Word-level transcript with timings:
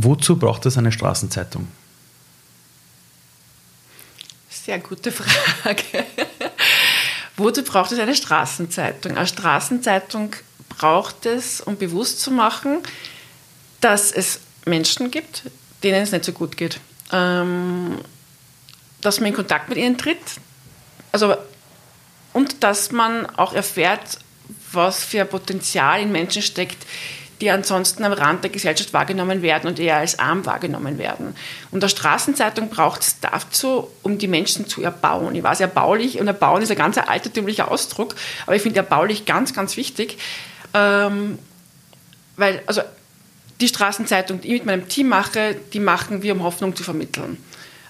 Wozu 0.00 0.36
braucht 0.36 0.64
es 0.64 0.78
eine 0.78 0.92
Straßenzeitung? 0.92 1.66
Sehr 4.48 4.78
gute 4.78 5.10
Frage. 5.10 6.04
Wozu 7.36 7.64
braucht 7.64 7.90
es 7.90 7.98
eine 7.98 8.14
Straßenzeitung? 8.14 9.16
Eine 9.16 9.26
Straßenzeitung 9.26 10.36
braucht 10.68 11.26
es, 11.26 11.60
um 11.60 11.76
bewusst 11.76 12.20
zu 12.20 12.30
machen, 12.30 12.78
dass 13.80 14.12
es 14.12 14.38
Menschen 14.66 15.10
gibt, 15.10 15.42
denen 15.82 16.02
es 16.02 16.12
nicht 16.12 16.24
so 16.24 16.32
gut 16.32 16.56
geht. 16.56 16.78
Ähm, 17.10 17.98
dass 19.00 19.18
man 19.18 19.30
in 19.30 19.34
Kontakt 19.34 19.68
mit 19.68 19.78
ihnen 19.78 19.98
tritt. 19.98 20.20
Also, 21.10 21.36
und 22.34 22.62
dass 22.62 22.92
man 22.92 23.26
auch 23.26 23.52
erfährt, 23.52 24.18
was 24.70 25.02
für 25.02 25.22
ein 25.22 25.28
Potenzial 25.28 26.00
in 26.00 26.12
Menschen 26.12 26.42
steckt, 26.42 26.86
die 27.40 27.50
ansonsten 27.50 28.04
am 28.04 28.12
Rand 28.12 28.42
der 28.42 28.50
Gesellschaft 28.50 28.92
wahrgenommen 28.92 29.42
werden 29.42 29.68
und 29.68 29.78
eher 29.78 29.98
als 29.98 30.18
arm 30.18 30.44
wahrgenommen 30.44 30.98
werden. 30.98 31.34
Und 31.70 31.82
der 31.82 31.88
Straßenzeitung 31.88 32.68
braucht 32.68 33.02
es 33.02 33.20
dazu, 33.20 33.88
um 34.02 34.18
die 34.18 34.28
Menschen 34.28 34.66
zu 34.66 34.82
erbauen. 34.82 35.34
Ich 35.34 35.42
weiß, 35.42 35.60
erbaulich, 35.60 36.20
und 36.20 36.26
erbauen 36.26 36.62
ist 36.62 36.70
ein 36.70 36.76
ganz 36.76 36.98
altertümlicher 36.98 37.70
Ausdruck, 37.70 38.16
aber 38.46 38.56
ich 38.56 38.62
finde 38.62 38.78
erbaulich 38.78 39.24
ganz, 39.24 39.54
ganz 39.54 39.76
wichtig, 39.76 40.18
ähm, 40.74 41.38
weil, 42.36 42.62
also 42.66 42.82
die 43.60 43.68
Straßenzeitung, 43.68 44.40
die 44.40 44.48
ich 44.48 44.60
mit 44.60 44.66
meinem 44.66 44.88
Team 44.88 45.08
mache, 45.08 45.56
die 45.72 45.80
machen 45.80 46.22
wir, 46.22 46.34
um 46.34 46.42
Hoffnung 46.42 46.76
zu 46.76 46.82
vermitteln. 46.84 47.42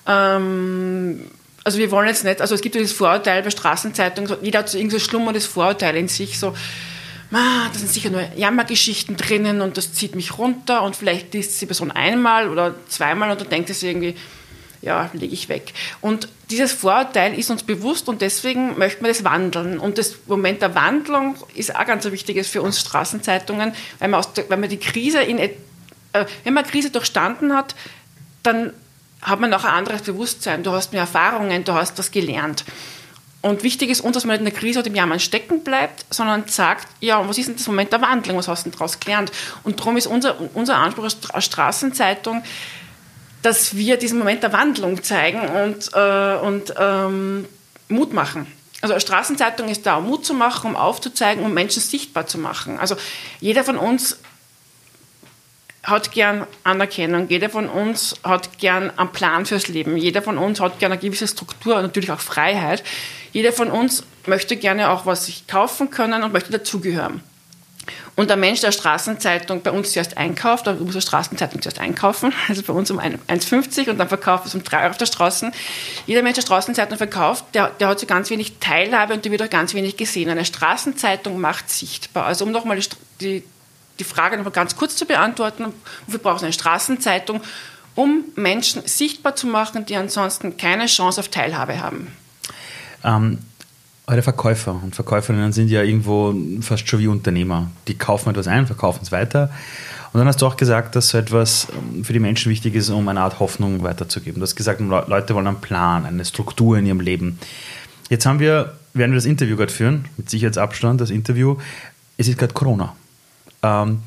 Ähm, 0.07 1.31
also 1.65 1.79
wir 1.79 1.91
wollen 1.91 2.09
jetzt 2.09 2.25
nicht, 2.25 2.41
also 2.41 2.55
es 2.55 2.63
gibt 2.63 2.75
dieses 2.75 2.93
Vorurteil 2.93 3.43
bei 3.43 3.51
Straßenzeitungen, 3.51 4.39
jeder 4.41 4.61
hat 4.61 4.71
so 4.71 4.79
irgendein 4.79 5.01
schlummerndes 5.01 5.47
Vorurteil 5.47 5.97
in 5.97 6.09
sich, 6.09 6.39
so, 6.39 6.55
da 7.31 7.79
sind 7.79 7.91
sicher 7.91 8.11
nur 8.11 8.23
Jammergeschichten 8.37 9.17
drinnen 9.17 9.61
und 9.61 9.77
das 9.77 9.93
zieht 9.93 10.15
mich 10.15 10.39
runter 10.39 10.83
und 10.83 10.97
vielleicht 10.97 11.35
liest 11.35 11.61
die 11.61 11.67
Person 11.67 11.91
einmal 11.91 12.49
oder 12.49 12.75
zweimal 12.89 13.31
und 13.31 13.41
dann 13.41 13.51
denkt 13.51 13.69
es 13.71 13.83
irgendwie, 13.83 14.15
ja, 14.81 15.11
lege 15.13 15.35
ich 15.35 15.49
weg. 15.49 15.75
Und 16.01 16.29
dieses 16.51 16.73
Vorurteil 16.73 17.39
ist 17.39 17.51
uns 17.51 17.63
bewusst 17.63 18.09
und 18.09 18.23
deswegen 18.23 18.79
möchten 18.79 19.05
wir 19.05 19.09
das 19.09 19.25
wandeln. 19.25 19.79
Und 19.79 19.99
das 19.99 20.15
Moment 20.27 20.63
der 20.63 20.75
Wandlung 20.75 21.37
ist 21.55 21.75
auch 21.75 21.85
ganz 21.85 22.05
wichtiges 22.05 22.49
für 22.49 22.63
uns 22.63 22.81
Straßenzeitungen, 22.81 23.73
weil 23.99 24.09
man, 24.09 24.25
der, 24.37 24.49
weil 24.49 24.57
man 24.57 24.69
die 24.69 24.79
Krise 24.79 25.21
in, 25.21 25.39
äh, 25.39 25.51
wenn 26.45 26.55
man 26.55 26.65
Krise 26.65 26.91
durchstanden 26.91 27.55
hat, 27.55 27.75
dann 28.43 28.73
hat 29.21 29.41
man 29.41 29.53
auch 29.53 29.65
ein 29.65 29.75
anderes 29.75 30.03
Bewusstsein. 30.03 30.63
Du 30.63 30.71
hast 30.71 30.93
mehr 30.93 31.03
Erfahrungen, 31.03 31.65
du 31.65 31.75
hast 31.75 31.99
was 31.99 32.11
gelernt. 32.11 32.65
Und 33.41 33.63
wichtig 33.63 33.91
ist 33.91 34.01
uns, 34.01 34.15
dass 34.15 34.25
man 34.25 34.35
nicht 34.35 34.41
in 34.41 34.53
der 34.53 34.55
Krise 34.55 34.81
oder 34.81 34.89
im 34.89 34.97
Jammern 34.97 35.21
stecken 35.21 35.63
bleibt, 35.63 36.05
sondern 36.11 36.49
sagt, 36.49 36.89
ja, 37.01 37.27
was 37.29 37.39
ist 37.39 37.49
denn 37.49 37.57
das 37.57 37.67
Moment 37.69 37.93
der 37.93 38.01
Wandlung, 38.01 38.37
was 38.37 38.49
hast 38.49 38.67
du 38.67 38.71
denn 38.71 38.79
daraus 38.79 38.99
gelernt? 38.99 39.31
Und 39.63 39.79
darum 39.79 39.97
ist 39.97 40.09
unser, 40.09 40.37
unser 40.55 40.77
Anspruch 40.77 41.09
als 41.33 41.45
Straßenzeitung, 41.45 42.43
dass 43.43 43.77
wir 43.77 43.97
diesen 43.97 44.19
Moment 44.19 44.43
der 44.43 44.53
Wandlung 44.53 45.03
zeigen 45.05 45.41
und, 45.41 45.91
äh, 45.95 46.37
und 46.37 46.75
ähm, 46.77 47.47
Mut 47.89 48.13
machen. 48.13 48.47
Also 48.81 48.95
eine 48.95 49.01
Straßenzeitung 49.01 49.69
ist 49.69 49.87
da, 49.87 49.97
um 49.97 50.07
Mut 50.07 50.25
zu 50.25 50.35
machen, 50.35 50.71
um 50.71 50.77
aufzuzeigen, 50.77 51.45
um 51.45 51.55
Menschen 51.55 51.81
sichtbar 51.81 52.27
zu 52.27 52.39
machen. 52.39 52.79
Also 52.79 52.97
jeder 53.41 53.65
von 53.65 53.77
uns 53.77 54.19
hat 55.89 56.13
gern 56.13 56.47
Anerkennung, 56.65 57.29
jeder 57.29 57.51
von 57.51 57.69
uns 57.69 58.17
hat 58.23 58.59
gern 58.59 58.97
einen 58.97 59.13
Plan 59.13 59.47
fürs 59.47 59.69
Leben, 59.69 59.97
jeder 59.97 60.23
von 60.23 60.39
uns 60.39 60.61
hat 60.61 60.79
gern 60.79 60.93
eine 60.93 61.01
gewisse 61.01 61.29
Struktur 61.29 61.77
und 61.77 61.83
natürlich 61.83 62.11
auch 62.11 62.21
Freiheit. 62.21 62.83
Jeder 63.33 63.53
von 63.53 63.71
uns 63.71 64.05
möchte 64.27 64.57
gerne 64.57 64.91
auch 64.91 65.07
was 65.07 65.27
sich 65.27 65.47
kaufen 65.47 65.91
können 65.91 66.23
und 66.23 66.33
möchte 66.33 66.51
dazugehören. 66.51 67.23
Und 68.17 68.31
der 68.31 68.37
Mensch 68.37 68.61
der 68.61 68.73
Straßenzeitung 68.73 69.63
bei 69.63 69.71
uns 69.71 69.93
zuerst 69.93 70.17
einkauft, 70.17 70.67
da 70.67 70.73
muss 70.73 70.95
der 70.95 71.01
Straßenzeitung 71.01 71.63
zuerst 71.63 71.79
einkaufen, 71.79 72.33
also 72.49 72.63
bei 72.63 72.73
uns 72.73 72.91
um 72.91 72.99
1,50 72.99 73.91
und 73.91 73.99
dann 73.99 74.09
verkauft 74.09 74.47
es 74.47 74.55
um 74.55 74.65
3 74.65 74.79
Euro 74.79 74.91
auf 74.91 74.99
der 74.99 75.07
Straße. 75.07 75.53
Jeder 76.07 76.23
Mensch, 76.23 76.35
der 76.35 76.43
Straßenzeitung 76.43 76.99
verkauft, 76.99 77.45
der, 77.55 77.71
der 77.79 77.89
hat 77.89 78.01
so 78.01 78.07
ganz 78.07 78.29
wenig 78.31 78.55
Teilhabe 78.59 79.15
und 79.15 79.25
der 79.25 79.31
wird 79.31 79.43
auch 79.43 79.51
ganz 79.51 79.73
wenig 79.73 79.97
gesehen. 79.97 80.29
Eine 80.31 80.45
Straßenzeitung 80.45 81.41
macht 81.41 81.71
sichtbar. 81.71 82.27
Also 82.27 82.45
um 82.45 82.51
nochmal 82.51 82.79
die, 82.79 82.89
die, 83.21 83.45
die 83.99 84.05
Frage 84.05 84.37
nochmal 84.37 84.53
ganz 84.53 84.77
kurz 84.77 84.97
zu 84.97 85.07
beantworten, 85.07 85.67
wofür 86.07 86.21
braucht 86.21 86.39
es 86.39 86.43
eine 86.45 86.53
Straßenzeitung? 86.53 87.41
Um 87.95 88.25
Menschen 88.37 88.83
sichtbar 88.87 89.35
zu 89.35 89.47
machen, 89.47 89.85
die 89.87 89.97
ansonsten 89.97 90.57
keine 90.57 90.87
Chance 90.87 91.21
auf 91.21 91.29
Teilhabe 91.29 91.81
haben. 91.81 92.09
Ähm, 93.03 93.39
eure 94.07 94.23
Verkäufer 94.23 94.81
und 94.83 94.95
Verkäuferinnen 94.95 95.53
sind 95.53 95.69
ja 95.69 95.83
irgendwo 95.83 96.35
fast 96.61 96.89
schon 96.89 97.01
wie 97.01 97.09
Unternehmer. 97.09 97.71
Die 97.89 97.99
kaufen 97.99 98.31
etwas 98.31 98.47
ein, 98.47 98.67
verkaufen 98.67 99.01
es 99.03 99.13
weiter. 99.13 99.51
Und 100.13 100.19
dann 100.19 100.27
hast 100.27 100.41
du 100.41 100.47
auch 100.47 100.57
gesagt, 100.57 100.97
dass 100.97 101.11
so 101.11 101.19
etwas 101.19 101.69
ähm, 101.71 102.05
für 102.05 102.13
die 102.13 102.19
Menschen 102.19 102.51
wichtig 102.51 102.75
ist, 102.75 102.89
um 102.89 103.07
eine 103.09 103.21
Art 103.21 103.41
Hoffnung 103.41 103.83
weiterzugeben. 103.83 104.41
Du 104.41 104.43
hast 104.43 104.57
gesagt, 104.57 104.81
Leute 104.81 105.35
wollen 105.35 105.47
einen 105.47 105.61
Plan, 105.61 106.07
eine 106.07 106.25
Struktur 106.25 106.79
in 106.79 106.87
ihrem 106.87 107.01
Leben. 107.01 107.39
Jetzt 108.09 108.25
haben 108.25 108.41
wir, 108.41 108.75
werden 108.95 109.13
wir 109.13 109.17
das 109.17 109.27
Interview 109.27 109.57
gerade 109.57 109.73
führen, 109.73 110.07
mit 110.17 110.31
Sicherheitsabstand, 110.31 111.01
das 111.01 111.11
Interview. 111.11 111.59
Es 112.17 112.29
ist 112.29 112.39
gerade 112.39 112.55
Corona. 112.55 112.97
Ähm, 113.63 114.03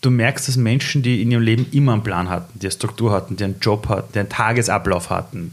du 0.00 0.10
merkst, 0.10 0.48
dass 0.48 0.56
Menschen, 0.56 1.02
die 1.02 1.22
in 1.22 1.30
ihrem 1.30 1.42
Leben 1.42 1.66
immer 1.72 1.92
einen 1.92 2.02
Plan 2.02 2.28
hatten, 2.28 2.58
die 2.58 2.66
eine 2.66 2.72
Struktur 2.72 3.12
hatten, 3.12 3.36
die 3.36 3.44
einen 3.44 3.60
Job 3.60 3.88
hatten, 3.88 4.12
die 4.12 4.18
einen 4.18 4.28
Tagesablauf 4.28 5.10
hatten, 5.10 5.52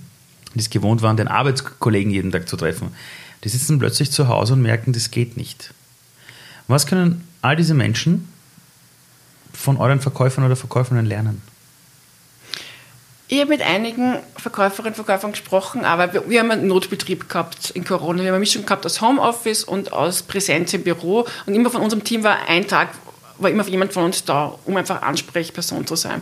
die 0.54 0.60
es 0.60 0.70
gewohnt 0.70 1.02
waren, 1.02 1.18
den 1.18 1.28
Arbeitskollegen 1.28 2.12
jeden 2.12 2.32
Tag 2.32 2.50
zu 2.50 2.58
treffen, 2.58 2.94
die 3.44 3.50
sitzen 3.50 3.80
plötzlich 3.80 4.12
zu 4.12 4.28
Hause 4.28 4.54
und 4.54 4.62
merken, 4.62 4.94
das 4.94 5.12
geht 5.12 5.38
nicht. 5.38 5.74
Was 6.68 6.86
können 6.86 7.28
all 7.42 7.56
diese 7.56 7.74
Menschen 7.74 8.28
von 9.54 9.78
euren 9.78 10.02
Verkäufern 10.02 10.44
oder 10.44 10.56
Verkäuferinnen 10.56 11.06
lernen? 11.06 11.42
Ich 13.32 13.40
habe 13.40 13.50
mit 13.50 13.62
einigen 13.62 14.18
Verkäuferinnen 14.38 14.94
und 14.94 14.96
Verkäufern 14.96 15.32
gesprochen, 15.34 15.86
aber 15.86 16.14
wir, 16.14 16.28
wir, 16.28 16.40
haben 16.40 16.50
einen 16.50 16.68
Notbetrieb 16.68 17.30
gehabt 17.30 17.70
in 17.70 17.84
Corona. 17.84 18.22
Wir 18.22 18.30
haben 18.30 18.34
eine 18.34 18.40
Mischung 18.40 18.66
gehabt 18.66 18.88
aus 18.88 19.02
Homeoffice 19.02 19.64
und 19.64 19.94
aus 19.94 20.24
Präsenz 20.24 20.74
im 20.74 20.84
Büro. 20.84 21.28
Und 21.46 21.54
immer 21.54 21.70
von 21.70 21.82
unserem 21.82 22.04
Team 22.04 22.24
war 22.24 22.48
ein 22.48 22.68
Tag, 22.68 22.90
war 23.40 23.50
immer 23.50 23.66
jemand 23.68 23.94
von 23.94 24.04
uns 24.04 24.24
da, 24.24 24.58
um 24.66 24.78
einfach 24.78 25.02
Ansprechperson 25.02 25.88
zu 25.88 25.96
sein. 25.96 26.22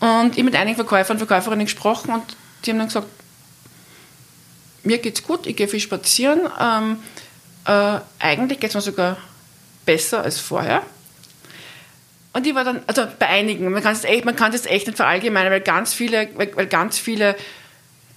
Und 0.00 0.36
ich 0.36 0.44
mit 0.44 0.54
einigen 0.54 0.76
Verkäufern 0.76 1.16
und 1.16 1.26
Verkäuferinnen 1.26 1.66
gesprochen 1.66 2.12
und 2.12 2.22
die 2.64 2.70
haben 2.70 2.78
dann 2.78 2.88
gesagt, 2.88 3.06
mir 4.82 4.98
geht's 4.98 5.22
gut, 5.22 5.46
ich 5.46 5.56
gehe 5.56 5.68
viel 5.68 5.80
spazieren. 5.80 6.40
Ähm, 6.60 6.98
äh, 7.66 8.00
eigentlich 8.18 8.60
geht 8.60 8.70
es 8.70 8.74
mir 8.74 8.80
sogar 8.80 9.16
besser 9.86 10.22
als 10.22 10.38
vorher. 10.38 10.82
Und 12.32 12.46
ich 12.46 12.54
war 12.54 12.64
dann, 12.64 12.82
also 12.86 13.06
bei 13.18 13.26
einigen, 13.26 13.70
man 13.70 13.82
kann 13.82 13.92
es 13.92 14.04
echt, 14.04 14.66
echt 14.66 14.86
nicht 14.86 14.96
verallgemeinern, 14.96 15.52
weil 15.52 15.60
ganz 15.60 15.94
viele, 15.94 16.28
weil, 16.36 16.54
weil 16.56 16.66
ganz 16.66 16.98
viele, 16.98 17.36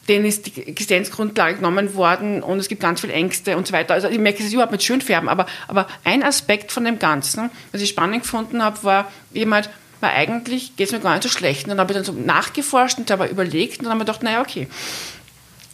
denen 0.08 0.26
ist 0.26 0.48
die 0.48 0.68
Existenzgrundlage 0.68 1.56
genommen 1.58 1.96
worden 1.96 2.42
und 2.42 2.60
es 2.60 2.68
gibt 2.68 2.82
ganz 2.82 3.02
viele 3.02 3.14
Ängste 3.14 3.56
und 3.56 3.68
so 3.68 3.74
weiter. 3.74 3.94
Also 3.94 4.08
ich 4.08 4.18
merke 4.18 4.44
es 4.44 4.52
überhaupt 4.52 4.72
mit 4.72 4.84
Schönfärben, 4.84 5.30
aber, 5.30 5.46
aber 5.68 5.88
ein 6.04 6.24
Aspekt 6.24 6.72
von 6.72 6.84
dem 6.84 7.00
Ganzen, 7.00 7.52
was 7.72 7.82
ich 7.82 7.90
spannend 7.90 8.24
gefunden 8.24 8.64
habe, 8.64 8.84
war 8.84 9.12
jemand, 9.32 9.70
weil 10.00 10.12
eigentlich 10.12 10.76
geht 10.76 10.88
es 10.88 10.92
mir 10.92 11.00
gar 11.00 11.14
nicht 11.14 11.24
so 11.24 11.30
schlecht. 11.30 11.64
Und 11.64 11.70
dann 11.70 11.80
habe 11.80 11.92
ich 11.92 11.96
dann 11.96 12.04
so 12.04 12.14
nachgeforscht 12.14 12.98
und 12.98 13.12
aber 13.12 13.30
überlegt 13.30 13.80
und 13.80 13.86
dann 13.86 13.94
habe 13.94 14.02
ich 14.02 14.08
gedacht, 14.08 14.24
naja, 14.24 14.42
okay, 14.42 14.68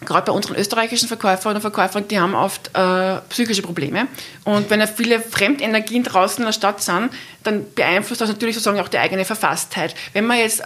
gerade 0.06 0.26
bei 0.26 0.32
unseren 0.32 0.58
österreichischen 0.58 1.08
Verkäuferinnen 1.08 1.58
und 1.58 1.62
Verkäufern, 1.62 2.08
die 2.08 2.20
haben 2.20 2.36
oft 2.36 2.70
äh, 2.76 3.18
psychische 3.30 3.62
Probleme. 3.62 4.08
Und 4.44 4.70
wenn 4.70 4.80
ja 4.80 4.88
viele 4.88 5.20
Fremdenergien 5.20 6.04
draußen 6.04 6.40
in 6.40 6.46
der 6.46 6.54
Stadt 6.54 6.82
sind, 6.82 7.10
dann 7.44 7.66
beeinflusst 7.74 8.22
das 8.22 8.30
natürlich 8.30 8.56
sozusagen 8.56 8.80
auch 8.80 8.90
die 8.90 9.00
eigene 9.00 9.26
Verfasstheit. 9.26 9.96
Wenn 10.14 10.26
man 10.26 10.38
jetzt 10.38 10.64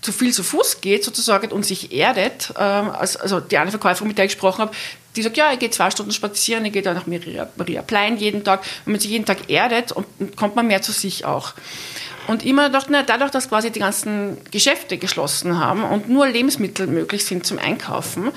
zu 0.00 0.12
viel 0.12 0.32
zu 0.32 0.42
Fuß 0.42 0.80
geht 0.80 1.04
sozusagen 1.04 1.52
und 1.52 1.64
sich 1.64 1.92
erdet, 1.92 2.52
ähm, 2.58 2.90
also 2.90 3.40
die 3.40 3.58
eine 3.58 3.70
Verkäuferin, 3.70 4.08
mit 4.08 4.18
der 4.18 4.24
ich 4.24 4.32
gesprochen 4.32 4.62
habe, 4.62 4.72
die 5.16 5.22
sagt, 5.22 5.36
ja, 5.36 5.52
ich 5.52 5.58
gehe 5.58 5.70
zwei 5.70 5.90
Stunden 5.90 6.12
spazieren, 6.12 6.64
ich 6.64 6.72
gehe 6.72 6.82
dann 6.82 6.94
nach 6.94 7.06
Maria, 7.06 7.48
Maria 7.56 7.82
Plein 7.82 8.16
jeden 8.16 8.44
Tag. 8.44 8.62
Wenn 8.84 8.92
man 8.92 9.00
sich 9.00 9.10
jeden 9.10 9.24
Tag 9.24 9.50
erdet, 9.50 9.92
und, 9.92 10.06
kommt 10.36 10.56
man 10.56 10.66
mehr 10.68 10.82
zu 10.82 10.92
sich 10.92 11.24
auch. 11.24 11.54
Und 12.28 12.44
immer 12.44 12.70
dachte, 12.70 12.92
na, 12.92 13.02
dadurch, 13.02 13.32
dass 13.32 13.48
quasi 13.48 13.72
die 13.72 13.80
ganzen 13.80 14.38
Geschäfte 14.52 14.98
geschlossen 14.98 15.58
haben 15.58 15.82
und 15.82 16.08
nur 16.08 16.28
Lebensmittel 16.28 16.86
möglich 16.86 17.24
sind 17.24 17.44
zum 17.44 17.58
Einkaufen, 17.58 18.30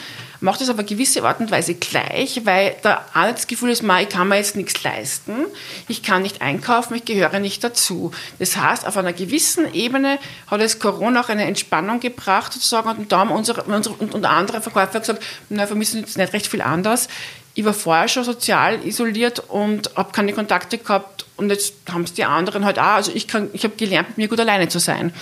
macht 0.44 0.60
es 0.60 0.70
aber 0.70 0.84
gewisse 0.84 1.24
Art 1.24 1.40
und 1.40 1.52
Weise 1.52 1.74
gleich, 1.74 2.42
weil 2.44 2.76
da 2.82 3.06
alles 3.14 3.36
das 3.36 3.48
Gefühl 3.48 3.70
ist, 3.70 3.82
ich 3.82 4.10
kann 4.10 4.28
mir 4.28 4.36
jetzt 4.36 4.58
nichts 4.58 4.84
leisten, 4.84 5.46
ich 5.88 6.04
kann 6.04 6.22
nicht 6.22 6.42
einkaufen, 6.42 6.96
ich 6.96 7.06
gehöre 7.06 7.40
nicht 7.40 7.64
dazu. 7.64 8.12
Das 8.40 8.58
heißt, 8.58 8.86
auf 8.86 8.98
einer 8.98 9.14
gewissen 9.14 9.74
Ebene 9.74 10.20
hat 10.48 10.60
es 10.60 10.80
Corona 10.80 11.22
auch 11.22 11.30
eine 11.30 11.46
Entspannung 11.46 12.02
gebracht, 12.02 12.52
sozusagen, 12.52 12.90
und 12.90 13.12
da 13.12 13.20
haben 13.20 13.32
unsere, 13.32 13.64
unsere 13.64 13.96
und 13.96 14.26
andere 14.26 14.60
Verkäufer 14.60 15.00
gesagt, 15.00 15.24
na, 15.50 15.66
für 15.66 15.76
mich 15.76 15.94
ist 15.94 15.96
jetzt 15.96 16.18
nicht 16.18 16.34
recht 16.34 16.48
viel 16.48 16.62
anders. 16.62 17.08
Ich 17.54 17.64
war 17.64 17.74
vorher 17.74 18.10
schon 18.10 18.26
sozial 18.26 18.86
isoliert 18.86 19.40
und 19.48 19.96
habe 19.96 20.12
keine 20.12 20.34
Kontakte 20.34 20.78
gehabt 20.78 21.26
und 21.38 21.52
jetzt 21.52 21.76
haben 21.90 22.04
es 22.04 22.14
die 22.14 22.26
anderen 22.26 22.66
halt 22.66 22.80
auch. 22.80 22.96
Also 22.96 23.12
ich, 23.14 23.28
ich 23.54 23.64
habe 23.64 23.76
gelernt, 23.78 24.10
mit 24.10 24.18
mir 24.18 24.28
gut 24.28 24.42
alleine 24.42 24.68
zu 24.68 24.80
sein. 24.80 25.14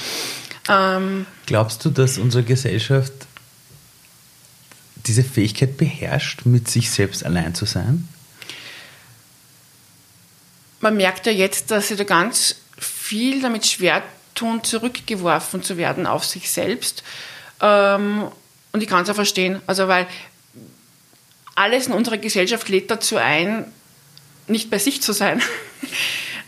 Ähm, 0.68 1.28
Glaubst 1.46 1.86
du, 1.86 1.92
dass 1.92 2.18
unsere 2.18 2.44
Gesellschaft 2.44 3.14
diese 5.08 5.24
Fähigkeit 5.24 5.78
beherrscht, 5.78 6.46
mit 6.46 6.70
sich 6.70 6.90
selbst 6.92 7.26
allein 7.26 7.56
zu 7.56 7.66
sein? 7.66 8.08
Man 10.80 10.98
merkt 10.98 11.26
ja 11.26 11.32
jetzt, 11.32 11.72
dass 11.72 11.90
sie 11.90 11.96
da 11.96 12.04
ganz 12.04 12.56
viel 12.78 13.42
damit 13.42 13.66
schwer 13.68 14.04
tun, 14.34 14.64
zurückgeworfen 14.64 15.62
zu 15.62 15.78
werden 15.78 16.08
auf 16.08 16.26
sich 16.26 16.50
selbst. 16.50 17.04
Ähm, 17.60 18.28
und 18.72 18.82
ich 18.82 18.90
kann 18.90 19.04
es 19.04 19.10
auch 19.10 19.16
verstehen. 19.16 19.62
Also, 19.68 19.88
weil 19.88 20.08
alles 21.56 21.88
in 21.88 21.94
unserer 21.94 22.18
Gesellschaft 22.18 22.70
lädt 22.70 22.90
dazu 22.90 23.18
ein, 23.18 23.66
nicht 24.48 24.70
bei 24.70 24.80
sich 24.80 25.02
zu 25.02 25.14
sein. 25.14 25.42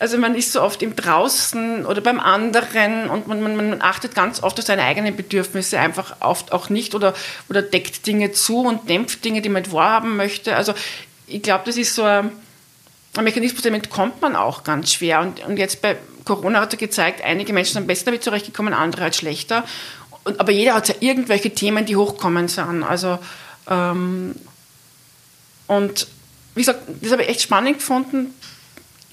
Also 0.04 0.18
man 0.18 0.36
ist 0.36 0.52
so 0.52 0.62
oft 0.62 0.82
im 0.82 0.98
Draußen 0.98 1.86
oder 1.86 2.02
beim 2.02 2.20
anderen 2.20 3.10
und 3.10 3.30
man, 3.30 3.42
man, 3.42 3.56
man 3.56 3.82
achtet 3.82 4.14
ganz 4.14 4.44
oft 4.44 4.60
auf 4.60 4.66
seine 4.66 4.84
eigenen 4.84 5.16
Bedürfnisse 5.16 5.80
einfach 5.80 6.18
oft 6.20 6.52
auch 6.52 6.68
nicht 6.68 6.94
oder, 6.94 7.14
oder 7.48 7.62
deckt 7.62 8.06
Dinge 8.06 8.34
zu 8.34 8.64
und 8.64 8.90
dämpft 8.90 9.24
Dinge, 9.24 9.42
die 9.42 9.48
man 9.48 9.62
nicht 9.62 9.72
wahrhaben 9.72 10.18
möchte. 10.18 10.58
Also 10.58 10.74
ich 11.26 11.42
glaube, 11.42 11.64
das 11.68 11.78
ist 11.78 11.96
so 11.96 12.04
ein, 12.04 12.32
ein 13.16 13.24
Mechanismus, 13.24 13.62
dem 13.62 13.76
entkommt 13.76 14.22
man 14.22 14.36
auch 14.36 14.66
ganz 14.66 14.92
schwer. 14.92 15.22
Und, 15.22 15.42
und 15.46 15.56
jetzt 15.56 15.82
bei 15.82 15.96
Corona 16.26 16.60
hat 16.60 16.74
er 16.74 16.80
gezeigt, 16.80 17.24
einige 17.24 17.54
Menschen 17.54 17.76
sind 17.76 17.88
besser 17.88 18.04
damit 18.04 18.26
zurechtgekommen, 18.26 18.74
andere 18.74 19.04
halt 19.04 19.16
schlechter. 19.16 19.64
Und, 20.26 20.38
aber 20.38 20.52
jeder 20.52 20.74
hat 20.74 20.90
ja 20.90 20.96
irgendwelche 21.00 21.52
Themen, 21.52 21.86
die 21.86 21.96
hochkommen 21.96 22.50
sind. 22.50 22.84
Also 22.84 23.20
ähm, 23.70 24.36
und 25.68 26.08
wie 26.56 26.60
gesagt, 26.60 26.82
das 27.02 27.14
habe 27.14 27.24
ich 27.24 27.30
echt 27.30 27.42
spannend 27.44 27.78
gefunden, 27.78 28.34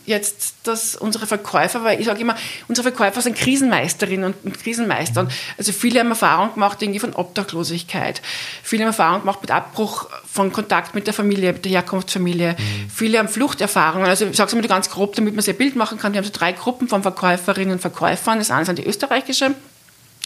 jetzt, 0.06 0.54
dass 0.64 0.96
unsere 0.96 1.26
Verkäufer, 1.26 1.84
weil 1.84 2.00
ich 2.00 2.06
sage 2.06 2.20
immer, 2.20 2.36
unsere 2.68 2.90
Verkäufer 2.90 3.20
sind 3.20 3.36
Krisenmeisterinnen 3.36 4.34
und 4.42 4.58
Krisenmeister. 4.58 5.28
Also 5.58 5.72
viele 5.72 6.00
haben 6.00 6.10
Erfahrung 6.10 6.54
gemacht 6.54 6.82
irgendwie 6.82 7.00
von 7.00 7.14
Obdachlosigkeit. 7.14 8.22
Viele 8.62 8.84
haben 8.84 8.90
Erfahrung 8.90 9.20
gemacht 9.20 9.40
mit 9.42 9.50
Abbruch 9.50 10.08
von 10.30 10.52
Kontakt 10.52 10.94
mit 10.94 11.06
der 11.06 11.14
Familie, 11.14 11.52
mit 11.52 11.64
der 11.64 11.72
Herkunftsfamilie. 11.72 12.52
Mhm. 12.52 12.90
Viele 12.90 13.18
haben 13.18 13.28
Fluchterfahrungen. 13.28 14.08
Also 14.08 14.26
ich 14.26 14.36
sage 14.36 14.48
es 14.48 14.54
mal 14.54 14.66
ganz 14.66 14.90
grob, 14.90 15.14
damit 15.16 15.34
man 15.34 15.42
sich 15.42 15.54
ein 15.54 15.58
Bild 15.58 15.76
machen 15.76 15.98
kann. 15.98 16.12
Wir 16.12 16.18
haben 16.18 16.26
so 16.26 16.32
drei 16.32 16.52
Gruppen 16.52 16.88
von 16.88 17.02
Verkäuferinnen 17.02 17.72
und 17.72 17.80
Verkäufern. 17.80 18.38
Das 18.38 18.50
eine 18.50 18.66
sind 18.66 18.78
die 18.78 18.86
österreichische 18.86 19.54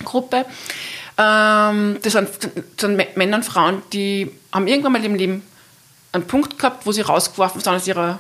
Gruppe. 0.05 0.47
Ähm, 1.17 1.99
das 2.03 2.13
sind, 2.13 2.29
das 2.43 2.53
sind 2.79 3.17
Männer 3.17 3.37
und 3.37 3.45
Frauen, 3.45 3.83
die 3.93 4.31
haben 4.53 4.67
irgendwann 4.67 4.93
mal 4.93 5.05
im 5.05 5.15
Leben 5.15 5.43
einen 6.13 6.27
Punkt 6.27 6.59
gehabt, 6.59 6.87
wo 6.87 6.93
sie 6.93 7.03
rausgeworfen 7.03 7.61
sind 7.61 7.73
aus 7.73 7.87
ihrer 7.87 8.19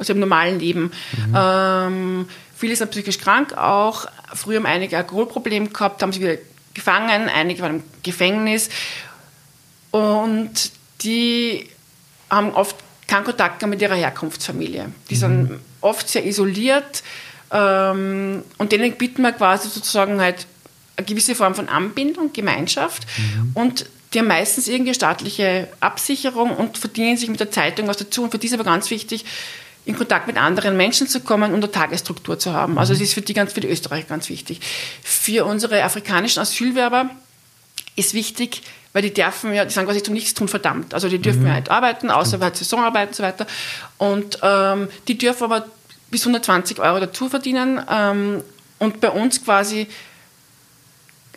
aus 0.00 0.08
ihrem 0.08 0.18
normalen 0.18 0.58
Leben. 0.58 0.90
Mhm. 1.28 1.34
Ähm, 1.36 2.28
viele 2.56 2.74
sind 2.74 2.90
psychisch 2.90 3.18
krank 3.18 3.56
auch. 3.56 4.06
Früher 4.34 4.56
haben 4.56 4.66
einige 4.66 4.96
Alkoholprobleme 4.96 5.68
gehabt, 5.68 6.02
haben 6.02 6.12
sie 6.12 6.20
wieder 6.20 6.38
gefangen, 6.74 7.28
einige 7.28 7.62
waren 7.62 7.76
im 7.76 7.82
Gefängnis. 8.02 8.70
Und 9.90 10.72
die 11.02 11.68
haben 12.30 12.52
oft 12.52 12.76
keinen 13.06 13.24
Kontakt 13.24 13.64
mit 13.66 13.82
ihrer 13.82 13.96
Herkunftsfamilie. 13.96 14.86
Die 15.10 15.14
mhm. 15.14 15.18
sind 15.18 15.60
oft 15.80 16.08
sehr 16.08 16.24
isoliert 16.24 17.02
ähm, 17.50 18.42
und 18.58 18.72
denen 18.72 18.92
bieten 18.92 19.22
wir 19.22 19.32
quasi 19.32 19.68
sozusagen 19.68 20.20
halt 20.20 20.46
eine 20.96 21.06
gewisse 21.06 21.34
Form 21.34 21.54
von 21.54 21.68
Anbindung, 21.68 22.32
Gemeinschaft 22.32 23.06
mhm. 23.16 23.50
und 23.54 23.86
die 24.12 24.18
haben 24.18 24.26
meistens 24.26 24.66
irgendeine 24.68 24.94
staatliche 24.94 25.68
Absicherung 25.80 26.50
und 26.50 26.78
verdienen 26.78 27.16
sich 27.16 27.28
mit 27.28 27.38
der 27.38 27.50
Zeitung 27.50 27.86
was 27.86 27.96
dazu. 27.96 28.24
Und 28.24 28.32
für 28.32 28.38
die 28.38 28.48
ist 28.48 28.54
aber 28.54 28.64
ganz 28.64 28.90
wichtig, 28.90 29.24
in 29.84 29.96
Kontakt 29.96 30.26
mit 30.26 30.36
anderen 30.36 30.76
Menschen 30.76 31.08
zu 31.08 31.20
kommen 31.20 31.52
und 31.52 31.62
eine 31.62 31.70
Tagesstruktur 31.70 32.38
zu 32.38 32.52
haben. 32.52 32.78
Also 32.78 32.92
es 32.92 33.00
ist 33.00 33.14
für 33.14 33.22
die, 33.22 33.32
ganz, 33.32 33.52
für 33.52 33.60
die 33.60 33.68
Österreicher 33.68 34.06
ganz 34.08 34.28
wichtig. 34.28 34.60
Für 35.02 35.44
unsere 35.46 35.82
afrikanischen 35.82 36.40
Asylwerber 36.40 37.10
ist 37.96 38.14
wichtig, 38.14 38.62
weil 38.92 39.02
die 39.02 39.12
dürfen 39.12 39.54
ja, 39.54 39.64
die 39.64 39.72
sind 39.72 39.84
quasi 39.84 40.02
zum 40.02 40.14
Nichtstun 40.14 40.48
verdammt. 40.48 40.94
Also 40.94 41.08
die 41.08 41.18
dürfen 41.18 41.42
mhm. 41.42 41.48
ja 41.48 41.54
halt 41.54 41.70
arbeiten, 41.70 42.10
außer 42.10 42.38
halt 42.40 42.56
Saisonarbeit 42.56 43.08
und 43.08 43.14
so 43.14 43.22
weiter. 43.22 43.46
Und 43.98 44.38
ähm, 44.42 44.88
die 45.08 45.16
dürfen 45.16 45.44
aber 45.44 45.66
bis 46.10 46.22
120 46.22 46.78
Euro 46.80 47.00
dazu 47.00 47.28
verdienen. 47.28 47.80
Ähm, 47.88 48.42
und 48.78 49.00
bei 49.00 49.10
uns 49.10 49.44
quasi 49.44 49.86